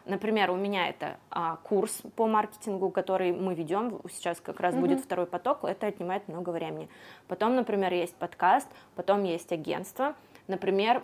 Например, 0.07 0.53
у 0.53 0.57
меня 0.57 0.89
это 0.89 1.17
а, 1.31 1.57
курс 1.65 2.03
по 2.15 2.29
маркетингу, 2.29 2.91
который 2.91 3.33
мы 3.33 3.55
ведем, 3.55 4.01
сейчас 4.09 4.41
как 4.41 4.61
раз 4.61 4.77
mm 4.77 4.81
будет 4.81 5.01
второй 5.01 5.27
поток, 5.27 5.65
это 5.65 5.89
отнимает 5.89 6.29
много 6.29 6.51
времени. 6.51 6.89
Потом, 7.27 7.57
например, 7.57 7.93
есть 7.93 8.15
подкаст, 8.15 8.69
потом 8.95 9.25
есть 9.25 9.51
агентство, 9.51 10.15
например, 10.47 11.03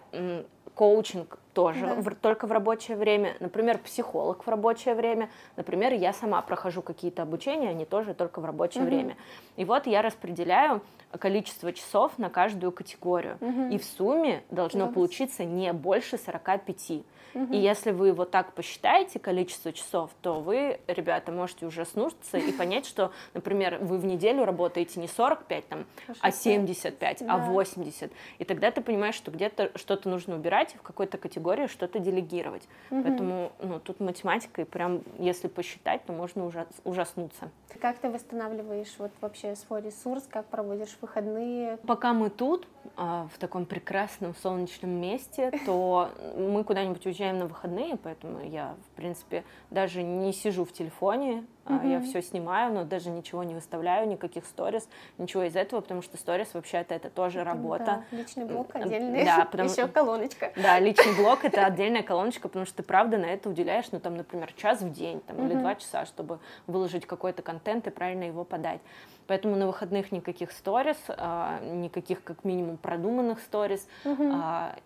коучинг 0.76 1.40
тоже 1.52 1.86
да. 1.86 1.94
в, 1.94 2.14
только 2.14 2.46
в 2.46 2.52
рабочее 2.52 2.96
время, 2.96 3.36
например, 3.40 3.78
психолог 3.78 4.44
в 4.44 4.48
рабочее 4.48 4.94
время, 4.94 5.30
например, 5.56 5.92
я 5.92 6.12
сама 6.12 6.40
прохожу 6.42 6.82
какие-то 6.82 7.22
обучения, 7.22 7.70
они 7.70 7.84
тоже 7.84 8.14
только 8.14 8.40
в 8.40 8.44
рабочее 8.44 8.82
угу. 8.84 8.90
время. 8.90 9.16
И 9.56 9.64
вот 9.64 9.86
я 9.86 10.02
распределяю 10.02 10.82
количество 11.18 11.72
часов 11.72 12.18
на 12.18 12.30
каждую 12.30 12.72
категорию, 12.72 13.36
угу. 13.40 13.68
и 13.70 13.78
в 13.78 13.84
сумме 13.84 14.42
должно 14.50 14.86
да. 14.86 14.92
получиться 14.92 15.44
не 15.44 15.72
больше 15.72 16.18
45. 16.18 17.02
Угу. 17.34 17.52
И 17.52 17.58
если 17.58 17.92
вы 17.92 18.12
вот 18.12 18.30
так 18.30 18.52
посчитаете 18.54 19.18
количество 19.18 19.72
часов, 19.72 20.10
то 20.20 20.40
вы, 20.40 20.80
ребята, 20.86 21.32
можете 21.32 21.66
ужаснуться 21.66 22.38
и 22.38 22.52
понять, 22.52 22.86
что, 22.86 23.12
например, 23.34 23.78
вы 23.80 23.98
в 23.98 24.04
неделю 24.04 24.44
работаете 24.44 25.00
не 25.00 25.08
45, 25.08 25.68
там, 25.68 25.86
а 26.20 26.30
75, 26.30 27.22
а 27.22 27.24
да. 27.24 27.34
а 27.34 27.38
80. 27.38 28.12
И 28.38 28.44
тогда 28.44 28.70
ты 28.70 28.80
понимаешь, 28.80 29.14
что 29.14 29.30
где-то 29.30 29.70
что-то 29.76 30.08
нужно 30.08 30.36
убирать, 30.36 30.74
в 30.74 30.82
какой-то 30.82 31.18
категории 31.18 31.39
что-то 31.68 31.98
делегировать. 31.98 32.68
Угу. 32.90 33.02
Поэтому 33.02 33.52
ну, 33.62 33.80
тут 33.80 34.00
математика, 34.00 34.62
и 34.62 34.64
прям 34.64 35.02
если 35.18 35.48
посчитать, 35.48 36.04
то 36.04 36.12
можно 36.12 36.46
ужас, 36.46 36.66
ужаснуться. 36.84 37.50
Как 37.80 37.98
ты 37.98 38.10
восстанавливаешь 38.10 38.94
вот 38.98 39.10
вообще 39.20 39.56
свой 39.56 39.82
ресурс, 39.82 40.26
как 40.30 40.46
проводишь 40.46 40.96
выходные? 41.00 41.78
Пока 41.86 42.12
мы 42.12 42.30
тут, 42.30 42.66
в 42.96 43.38
таком 43.38 43.66
прекрасном 43.66 44.34
солнечном 44.34 44.90
месте, 44.90 45.50
то 45.64 46.10
мы 46.36 46.64
куда-нибудь 46.64 47.04
уезжаем 47.06 47.38
на 47.38 47.46
выходные, 47.46 47.96
поэтому 47.96 48.44
я, 48.46 48.74
в 48.92 48.96
принципе, 48.96 49.44
даже 49.70 50.02
не 50.02 50.32
сижу 50.32 50.64
в 50.64 50.72
телефоне, 50.72 51.44
mm 51.64 51.90
я 51.90 52.00
все 52.00 52.22
снимаю, 52.22 52.72
но 52.72 52.84
даже 52.84 53.10
ничего 53.10 53.42
не 53.42 53.54
выставляю, 53.54 54.08
никаких 54.08 54.44
сторис, 54.46 54.88
ничего 55.18 55.44
из 55.44 55.56
этого, 55.56 55.80
потому 55.80 56.02
что 56.02 56.16
сторис 56.16 56.52
вообще-то 56.54 56.94
это 56.94 57.10
тоже 57.10 57.44
работа. 57.44 58.04
Да, 58.10 58.16
личный 58.16 58.44
блог 58.44 58.74
отдельный, 58.74 59.24
да, 59.24 59.44
потому... 59.50 59.70
еще 59.70 59.88
колоночка. 59.88 60.52
Да, 60.56 60.78
личный 60.78 61.14
блог 61.16 61.44
это 61.44 61.66
отдельная 61.66 62.02
колоночка, 62.02 62.48
потому 62.48 62.66
что 62.66 62.78
ты 62.78 62.82
правда 62.82 63.18
на 63.18 63.26
это 63.26 63.48
уделяешь, 63.48 63.86
ну 63.92 64.00
там, 64.00 64.16
например, 64.16 64.52
час 64.52 64.80
в 64.80 64.92
день 64.92 65.20
там, 65.20 65.36
mm 65.36 65.46
или 65.46 65.54
два 65.58 65.74
часа, 65.74 66.06
чтобы 66.06 66.38
выложить 66.66 67.06
какой-то 67.06 67.42
контент 67.42 67.86
и 67.86 67.90
правильно 67.90 68.24
его 68.24 68.44
подать. 68.44 68.80
Поэтому 69.26 69.56
на 69.56 69.66
выходных 69.66 70.12
никаких 70.12 70.52
сторис, 70.52 70.96
а, 71.08 71.60
никаких 71.60 72.24
как 72.24 72.44
минимум 72.44 72.76
продуманных 72.76 73.40
сторис, 73.40 73.86
угу. 74.04 74.32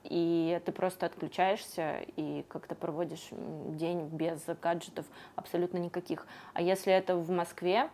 и 0.05 0.61
ты 0.64 0.72
просто 0.72 1.07
отключаешься 1.07 2.01
и 2.16 2.45
как-то 2.49 2.74
проводишь 2.74 3.28
день 3.30 4.09
без 4.09 4.43
гаджетов 4.61 5.07
абсолютно 5.37 5.78
никаких. 5.78 6.26
А 6.53 6.62
если 6.62 6.93
это 6.93 7.16
в 7.16 7.30
Москве, 7.30 7.89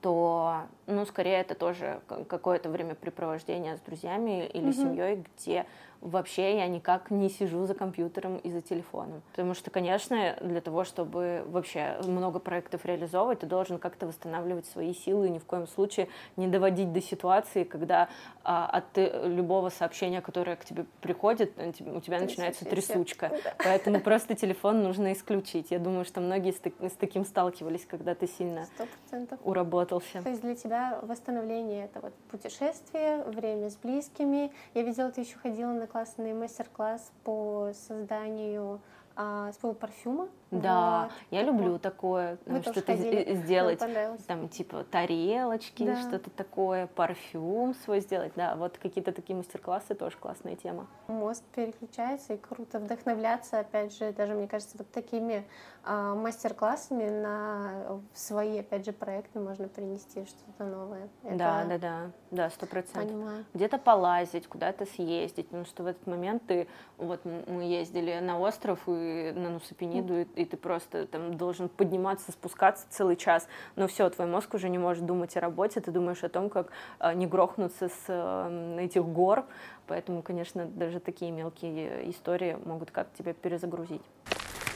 то, 0.00 0.62
ну, 0.86 1.04
скорее 1.04 1.40
это 1.40 1.54
тоже 1.54 2.00
какое-то 2.28 2.70
времяпрепровождение 2.70 3.76
с 3.76 3.80
друзьями 3.80 4.46
или 4.46 4.70
угу. 4.70 4.72
семьей, 4.72 5.24
где 5.36 5.66
вообще 6.02 6.56
я 6.56 6.66
никак 6.66 7.10
не 7.10 7.30
сижу 7.30 7.64
за 7.64 7.74
компьютером 7.74 8.36
и 8.38 8.50
за 8.50 8.60
телефоном. 8.60 9.22
Потому 9.30 9.54
что, 9.54 9.70
конечно, 9.70 10.36
для 10.40 10.60
того, 10.60 10.84
чтобы 10.84 11.44
вообще 11.46 11.96
много 12.02 12.40
проектов 12.40 12.84
реализовывать, 12.84 13.40
ты 13.40 13.46
должен 13.46 13.78
как-то 13.78 14.06
восстанавливать 14.06 14.66
свои 14.66 14.92
силы 14.92 15.28
и 15.28 15.30
ни 15.30 15.38
в 15.38 15.44
коем 15.44 15.66
случае 15.66 16.08
не 16.36 16.48
доводить 16.48 16.92
до 16.92 17.00
ситуации, 17.00 17.64
когда 17.64 18.08
а, 18.44 18.66
от 18.66 18.84
любого 18.96 19.70
сообщения, 19.70 20.20
которое 20.20 20.56
к 20.56 20.64
тебе 20.64 20.86
приходит, 21.00 21.52
у 21.58 22.00
тебя 22.00 22.18
начинается 22.18 22.64
трясучка. 22.64 23.32
Поэтому 23.64 24.00
просто 24.00 24.34
телефон 24.34 24.82
нужно 24.82 25.12
исключить. 25.12 25.70
Я 25.70 25.78
думаю, 25.78 26.04
что 26.04 26.20
многие 26.20 26.52
с, 26.52 26.60
с 26.92 26.96
таким 26.96 27.24
сталкивались, 27.24 27.86
когда 27.86 28.14
ты 28.14 28.26
сильно 28.26 28.66
100%. 29.10 29.38
уработался. 29.44 30.22
То 30.22 30.30
есть 30.30 30.42
для 30.42 30.56
тебя 30.56 30.98
восстановление— 31.02 31.84
это 31.86 32.00
вот 32.00 32.14
путешествие, 32.30 33.22
время 33.24 33.70
с 33.70 33.76
близкими. 33.76 34.52
Я 34.74 34.82
видела, 34.82 35.10
ты 35.10 35.20
еще 35.20 35.36
ходила 35.38 35.72
на 35.72 35.86
классный 35.92 36.32
мастер-класс 36.32 37.12
по 37.22 37.70
созданию 37.74 38.80
а, 39.16 39.52
своего 39.52 39.74
парфюма. 39.74 40.28
Да, 40.50 41.04
вот. 41.04 41.12
я 41.30 41.42
люблю 41.42 41.78
такое, 41.78 42.38
что-то 42.62 42.94
сделать, 42.94 43.80
там 44.26 44.48
типа 44.50 44.84
тарелочки, 44.84 45.84
да. 45.84 45.96
что-то 45.96 46.28
такое, 46.28 46.86
парфюм 46.88 47.74
свой 47.74 48.00
сделать, 48.00 48.32
да, 48.36 48.54
вот 48.56 48.76
какие-то 48.76 49.12
такие 49.12 49.34
мастер-классы 49.34 49.94
тоже 49.94 50.18
классная 50.18 50.56
тема. 50.56 50.86
Мозг 51.08 51.42
переключается 51.54 52.34
и 52.34 52.36
круто 52.36 52.80
вдохновляться, 52.80 53.60
опять 53.60 53.96
же, 53.96 54.12
даже 54.12 54.34
мне 54.34 54.46
кажется, 54.46 54.76
вот 54.76 54.90
такими 54.90 55.46
а, 55.84 56.14
мастер-классами 56.14 57.08
на 57.08 58.00
свои, 58.12 58.58
опять 58.58 58.84
же, 58.84 58.92
проекты 58.92 59.40
можно 59.40 59.68
принести 59.68 60.26
что-то 60.26 60.64
новое. 60.64 61.08
Это... 61.24 61.36
Да, 61.36 61.64
да, 61.64 61.78
да, 61.78 62.10
да, 62.30 62.50
сто 62.50 62.66
процентов. 62.66 63.16
Где-то 63.54 63.78
полазить, 63.78 64.46
куда-то 64.46 64.84
съездить, 64.84 65.46
потому 65.46 65.64
что 65.64 65.82
в 65.82 65.86
этот 65.86 66.06
момент 66.06 66.42
ты, 66.46 66.68
вот 66.98 67.24
мы 67.24 67.64
ездили 67.64 68.18
на 68.20 68.38
остров 68.38 68.86
и 68.86 69.01
на 69.34 69.50
Нусапениду, 69.50 70.14
mm. 70.14 70.28
и, 70.36 70.42
и 70.42 70.44
ты 70.44 70.56
просто 70.56 71.06
там 71.06 71.36
должен 71.36 71.68
подниматься, 71.68 72.32
спускаться 72.32 72.86
целый 72.90 73.16
час, 73.16 73.48
но 73.76 73.86
все, 73.86 74.08
твой 74.10 74.26
мозг 74.26 74.54
уже 74.54 74.68
не 74.68 74.78
может 74.78 75.06
думать 75.06 75.36
о 75.36 75.40
работе, 75.40 75.80
ты 75.80 75.90
думаешь 75.90 76.24
о 76.24 76.28
том, 76.28 76.50
как 76.50 76.70
а, 76.98 77.14
не 77.14 77.26
грохнуться 77.26 77.88
с 77.88 78.04
а, 78.08 78.78
этих 78.78 79.04
гор, 79.04 79.44
поэтому, 79.86 80.22
конечно, 80.22 80.66
даже 80.66 81.00
такие 81.00 81.30
мелкие 81.30 82.10
истории 82.10 82.56
могут 82.64 82.90
как 82.90 83.12
тебя 83.14 83.32
перезагрузить 83.32 84.02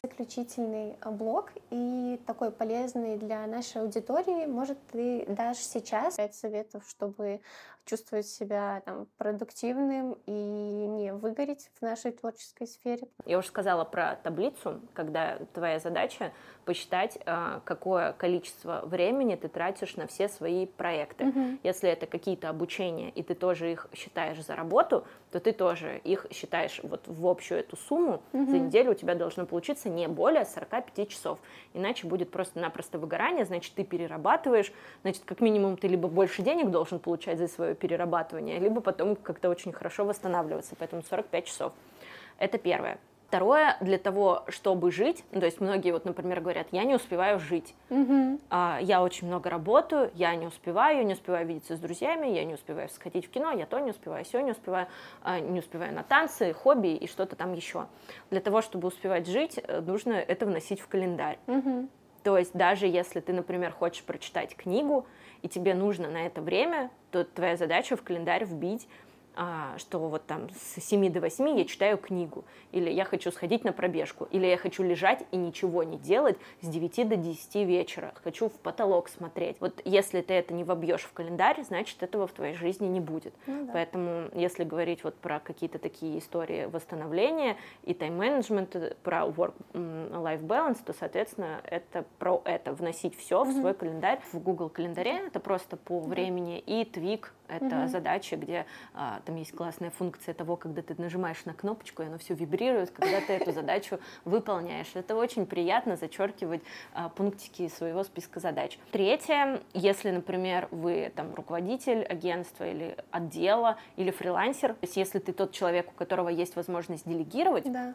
заключительный 0.02 0.96
э, 1.00 1.10
блок 1.10 1.52
и 1.70 2.20
такой 2.26 2.50
полезный 2.50 3.16
для 3.16 3.46
нашей 3.46 3.82
аудитории. 3.82 4.46
Может, 4.46 4.78
ты 4.92 5.24
дашь 5.28 5.58
сейчас 5.58 6.16
пять 6.16 6.34
советов, 6.34 6.84
чтобы 6.88 7.40
чувствовать 7.86 8.26
себя 8.26 8.82
там, 8.84 9.06
продуктивным 9.16 10.18
и 10.26 10.30
не 10.30 11.12
выгореть 11.14 11.70
в 11.78 11.82
нашей 11.82 12.12
творческой 12.12 12.66
сфере. 12.66 13.08
Я 13.24 13.38
уже 13.38 13.48
сказала 13.48 13.84
про 13.84 14.16
таблицу, 14.16 14.80
когда 14.92 15.38
твоя 15.54 15.78
задача 15.78 16.32
посчитать, 16.64 17.18
а, 17.24 17.60
какое 17.64 18.12
количество 18.12 18.82
времени 18.84 19.36
ты 19.36 19.48
тратишь 19.48 19.96
на 19.96 20.06
все 20.06 20.28
свои 20.28 20.66
проекты. 20.66 21.26
Угу. 21.26 21.58
Если 21.62 21.88
это 21.88 22.06
какие-то 22.06 22.48
обучения, 22.48 23.10
и 23.10 23.22
ты 23.22 23.34
тоже 23.34 23.72
их 23.72 23.88
считаешь 23.94 24.44
за 24.44 24.56
работу, 24.56 25.06
то 25.36 25.40
ты 25.40 25.52
тоже 25.52 26.00
их 26.02 26.26
считаешь 26.32 26.80
вот 26.82 27.02
в 27.06 27.26
общую 27.26 27.60
эту 27.60 27.76
сумму. 27.76 28.22
Угу. 28.32 28.50
За 28.50 28.58
неделю 28.58 28.92
у 28.92 28.94
тебя 28.94 29.14
должно 29.14 29.44
получиться 29.44 29.90
не 29.90 30.08
более 30.08 30.46
45 30.46 31.10
часов. 31.10 31.38
Иначе 31.74 32.06
будет 32.06 32.30
просто-напросто 32.30 32.98
выгорание, 32.98 33.44
значит, 33.44 33.74
ты 33.74 33.84
перерабатываешь, 33.84 34.72
значит, 35.02 35.24
как 35.26 35.42
минимум 35.42 35.76
ты 35.76 35.88
либо 35.88 36.08
больше 36.08 36.40
денег 36.40 36.70
должен 36.70 37.00
получать 37.00 37.36
за 37.36 37.48
свое 37.48 37.74
перерабатывание, 37.74 38.58
либо 38.58 38.80
потом 38.80 39.14
как-то 39.14 39.50
очень 39.50 39.72
хорошо 39.72 40.06
восстанавливаться. 40.06 40.74
Поэтому 40.78 41.02
45 41.02 41.44
часов. 41.44 41.72
Это 42.38 42.56
первое. 42.56 42.98
Второе, 43.28 43.76
для 43.80 43.98
того, 43.98 44.44
чтобы 44.48 44.92
жить, 44.92 45.24
ну, 45.32 45.40
то 45.40 45.46
есть 45.46 45.60
многие 45.60 45.90
вот, 45.90 46.04
например, 46.04 46.40
говорят, 46.40 46.68
я 46.70 46.84
не 46.84 46.94
успеваю 46.94 47.40
жить, 47.40 47.74
mm-hmm. 47.90 48.40
а, 48.50 48.78
я 48.80 49.02
очень 49.02 49.26
много 49.26 49.50
работаю, 49.50 50.12
я 50.14 50.36
не 50.36 50.46
успеваю, 50.46 51.04
не 51.04 51.14
успеваю 51.14 51.44
видеться 51.44 51.74
с 51.76 51.80
друзьями, 51.80 52.28
я 52.28 52.44
не 52.44 52.54
успеваю 52.54 52.88
сходить 52.88 53.26
в 53.26 53.30
кино, 53.30 53.50
я 53.50 53.66
то 53.66 53.80
не 53.80 53.90
успеваю, 53.90 54.24
все 54.24 54.40
не 54.42 54.52
успеваю, 54.52 54.86
а, 55.22 55.40
не 55.40 55.58
успеваю 55.58 55.92
на 55.92 56.04
танцы, 56.04 56.52
хобби 56.52 56.94
и 56.94 57.08
что-то 57.08 57.34
там 57.34 57.52
еще. 57.52 57.86
Для 58.30 58.40
того, 58.40 58.62
чтобы 58.62 58.86
успевать 58.88 59.26
жить, 59.26 59.58
э, 59.60 59.80
нужно 59.80 60.12
это 60.12 60.46
вносить 60.46 60.80
в 60.80 60.86
календарь. 60.86 61.38
Mm-hmm. 61.48 61.88
То 62.22 62.38
есть 62.38 62.52
даже 62.54 62.86
если 62.86 63.20
ты, 63.20 63.32
например, 63.32 63.72
хочешь 63.72 64.02
прочитать 64.04 64.56
книгу, 64.56 65.06
и 65.42 65.48
тебе 65.48 65.74
нужно 65.74 66.10
на 66.10 66.26
это 66.26 66.42
время, 66.42 66.90
то 67.10 67.24
твоя 67.24 67.56
задача 67.56 67.96
в 67.96 68.02
календарь 68.02 68.44
вбить 68.44 68.88
что 69.76 69.98
вот 69.98 70.26
там 70.26 70.48
с 70.50 70.80
7 70.80 71.12
до 71.12 71.20
8 71.20 71.58
я 71.58 71.64
читаю 71.64 71.98
книгу, 71.98 72.44
или 72.72 72.90
я 72.90 73.04
хочу 73.04 73.30
сходить 73.30 73.64
на 73.64 73.72
пробежку, 73.72 74.26
или 74.30 74.46
я 74.46 74.56
хочу 74.56 74.82
лежать 74.82 75.24
и 75.30 75.36
ничего 75.36 75.82
не 75.82 75.98
делать 75.98 76.38
с 76.60 76.68
9 76.68 77.08
до 77.08 77.16
10 77.16 77.54
вечера, 77.66 78.14
хочу 78.22 78.48
в 78.48 78.52
потолок 78.52 79.08
смотреть. 79.08 79.56
Вот 79.60 79.82
если 79.84 80.22
ты 80.22 80.34
это 80.34 80.54
не 80.54 80.64
вобьешь 80.64 81.02
в 81.02 81.12
календарь, 81.12 81.62
значит 81.62 82.02
этого 82.02 82.26
в 82.26 82.32
твоей 82.32 82.54
жизни 82.54 82.86
не 82.86 83.00
будет. 83.00 83.34
Ну, 83.46 83.66
да. 83.66 83.72
Поэтому 83.72 84.30
если 84.34 84.64
говорить 84.64 85.04
вот 85.04 85.14
про 85.16 85.40
какие-то 85.40 85.78
такие 85.78 86.18
истории 86.18 86.66
восстановления 86.66 87.56
и 87.84 87.94
тайм-менеджмент, 87.94 88.96
про 89.02 89.26
work-life 89.26 90.42
balance, 90.42 90.78
то, 90.84 90.92
соответственно, 90.92 91.60
это 91.64 92.04
про 92.18 92.40
это, 92.44 92.72
вносить 92.72 93.16
все 93.16 93.42
mm-hmm. 93.42 93.50
в 93.50 93.60
свой 93.60 93.74
календарь. 93.74 94.20
В 94.32 94.38
Google 94.38 94.68
календаре 94.68 95.18
это 95.26 95.40
просто 95.40 95.76
по 95.76 96.00
времени 96.00 96.58
и 96.58 96.84
твик 96.84 97.32
это 97.48 97.82
угу. 97.82 97.88
задачи, 97.88 98.34
где 98.34 98.66
а, 98.94 99.20
там 99.26 99.36
есть 99.36 99.52
классная 99.52 99.90
функция 99.90 100.32
того, 100.32 100.56
когда 100.56 100.80
ты 100.80 100.94
нажимаешь 100.96 101.44
на 101.44 101.52
кнопочку, 101.52 102.02
и 102.02 102.06
оно 102.06 102.16
все 102.16 102.34
вибрирует, 102.34 102.90
когда 102.90 103.20
ты 103.20 103.34
эту 103.34 103.52
задачу 103.52 103.98
выполняешь. 104.24 104.92
Это 104.94 105.16
очень 105.16 105.46
приятно 105.46 105.96
зачеркивать 105.96 106.62
а, 106.94 107.08
пунктики 107.08 107.68
своего 107.68 108.04
списка 108.04 108.40
задач. 108.40 108.78
Третье, 108.92 109.60
если, 109.74 110.10
например, 110.10 110.68
вы 110.70 111.12
там 111.14 111.34
руководитель 111.34 112.04
агентства 112.04 112.68
или 112.68 112.96
отдела, 113.10 113.76
или 113.96 114.10
фрилансер, 114.10 114.74
то 114.74 114.78
есть 114.82 114.96
если 114.96 115.18
ты 115.18 115.32
тот 115.32 115.52
человек, 115.52 115.88
у 115.90 115.94
которого 115.94 116.28
есть 116.28 116.56
возможность 116.56 117.06
делегировать, 117.06 117.70
да 117.70 117.94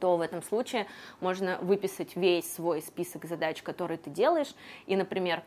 то 0.00 0.16
в 0.16 0.20
этом 0.20 0.42
случае 0.42 0.86
можно 1.20 1.56
выписать 1.62 2.16
весь 2.16 2.52
свой 2.52 2.82
список 2.82 3.24
задач, 3.24 3.62
которые 3.62 3.96
ты 3.96 4.10
делаешь, 4.10 4.52
и, 4.86 4.96
например, 4.96 5.42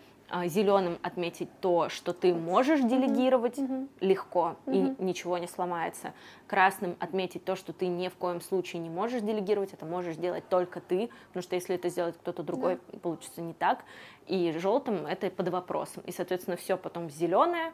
зеленым 0.45 0.97
отметить 1.03 1.49
то, 1.61 1.89
что 1.89 2.13
ты 2.13 2.33
можешь 2.33 2.81
делегировать 2.81 3.57
mm-hmm. 3.57 3.87
легко 4.01 4.55
mm-hmm. 4.65 4.97
и 4.99 5.03
ничего 5.03 5.37
не 5.37 5.47
сломается. 5.47 6.13
Красным 6.47 6.95
отметить 6.99 7.45
то, 7.45 7.55
что 7.55 7.73
ты 7.73 7.87
ни 7.87 8.09
в 8.09 8.15
коем 8.15 8.41
случае 8.41 8.81
не 8.81 8.89
можешь 8.89 9.21
делегировать, 9.21 9.73
это 9.73 9.85
можешь 9.85 10.17
делать 10.17 10.47
только 10.49 10.81
ты, 10.81 11.09
потому 11.29 11.43
что 11.43 11.55
если 11.55 11.75
это 11.75 11.89
сделает 11.89 12.17
кто-то 12.17 12.43
другой, 12.43 12.73
yeah. 12.73 12.99
получится 12.99 13.41
не 13.41 13.53
так. 13.53 13.83
И 14.27 14.51
желтым 14.57 15.05
это 15.05 15.29
под 15.29 15.49
вопросом. 15.49 16.03
И, 16.05 16.11
соответственно, 16.11 16.57
все 16.57 16.77
потом 16.77 17.09
зеленое 17.09 17.73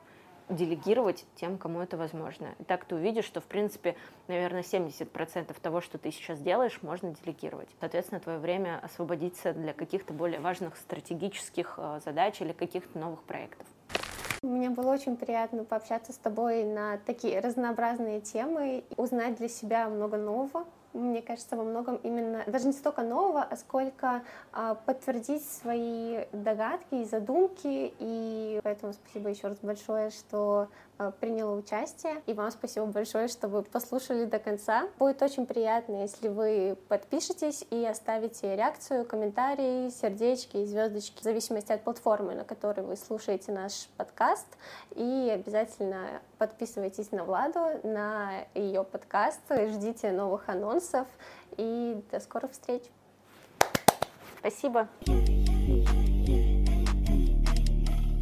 делегировать 0.50 1.26
тем, 1.36 1.58
кому 1.58 1.82
это 1.82 1.98
возможно. 1.98 2.56
И 2.60 2.64
так 2.64 2.86
ты 2.86 2.96
увидишь, 2.96 3.26
что, 3.26 3.42
в 3.42 3.46
принципе, 3.46 3.96
наверное, 4.28 4.62
70% 4.62 5.56
того, 5.62 5.82
что 5.82 5.98
ты 5.98 6.12
сейчас 6.12 6.40
делаешь, 6.40 6.80
можно 6.82 7.16
делегировать. 7.24 7.70
Соответственно, 7.80 8.20
твое 8.20 8.40
время 8.40 8.80
освободится 8.84 9.54
для 9.54 9.74
каких-то 9.74 10.14
более 10.14 10.40
важных 10.40 10.78
стратегических 10.78 11.76
э, 11.78 12.00
задач 12.04 12.42
или 12.42 12.52
каких-то 12.52 12.98
новых 12.98 13.24
проектов. 13.24 13.68
Мне 14.42 14.70
было 14.70 14.92
очень 14.92 15.16
приятно 15.16 15.64
пообщаться 15.64 16.12
с 16.12 16.18
тобой 16.18 16.66
на 16.66 16.98
такие 16.98 17.40
разнообразные 17.40 18.20
темы, 18.20 18.84
узнать 18.98 19.36
для 19.38 19.48
себя 19.48 19.88
много 19.88 20.18
нового 20.18 20.66
мне 20.94 21.22
кажется, 21.22 21.56
во 21.56 21.64
многом 21.64 21.98
именно, 21.98 22.44
даже 22.48 22.68
не 22.68 22.74
столько 22.74 23.02
нового, 23.02 23.44
а 23.44 23.56
сколько 23.56 24.24
а, 24.52 24.76
подтвердить 24.76 25.44
свои 25.46 26.26
догадки 26.32 26.96
и 26.96 27.06
задумки. 27.06 27.94
И 28.00 28.60
поэтому 28.64 28.94
спасибо 28.94 29.30
еще 29.30 29.48
раз 29.48 29.58
большое, 29.62 30.10
что 30.12 30.68
а, 31.04 31.12
приняла 31.12 31.54
участие. 31.54 32.22
И 32.26 32.34
вам 32.34 32.52
спасибо 32.52 32.86
большое, 32.86 33.28
что 33.28 33.48
вы 33.48 33.64
послушали 33.64 34.26
до 34.26 34.40
конца. 34.40 34.88
Будет 35.00 35.22
очень 35.22 35.46
приятно, 35.46 36.02
если 36.02 36.28
вы 36.28 36.78
подпишетесь 36.88 37.66
и 37.70 37.86
оставите 37.86 38.56
реакцию, 38.56 39.06
комментарии, 39.06 39.90
сердечки 39.90 40.66
звездочки, 40.66 41.20
в 41.20 41.24
зависимости 41.24 41.72
от 41.72 41.84
платформы, 41.84 42.36
на 42.36 42.44
которой 42.44 42.82
вы 42.82 42.96
слушаете 42.96 43.52
наш 43.52 43.88
подкаст. 43.98 44.48
И 44.96 45.32
обязательно 45.34 46.22
подписывайтесь 46.38 47.12
на 47.12 47.24
Владу, 47.24 47.60
на 47.84 48.46
ее 48.54 48.84
подкаст, 48.84 49.42
ждите 49.50 50.12
новых 50.12 50.50
анонсов 50.50 51.08
и 51.58 52.02
до 52.12 52.20
скорых 52.20 52.52
встреч. 52.52 52.84
Спасибо. 54.40 54.88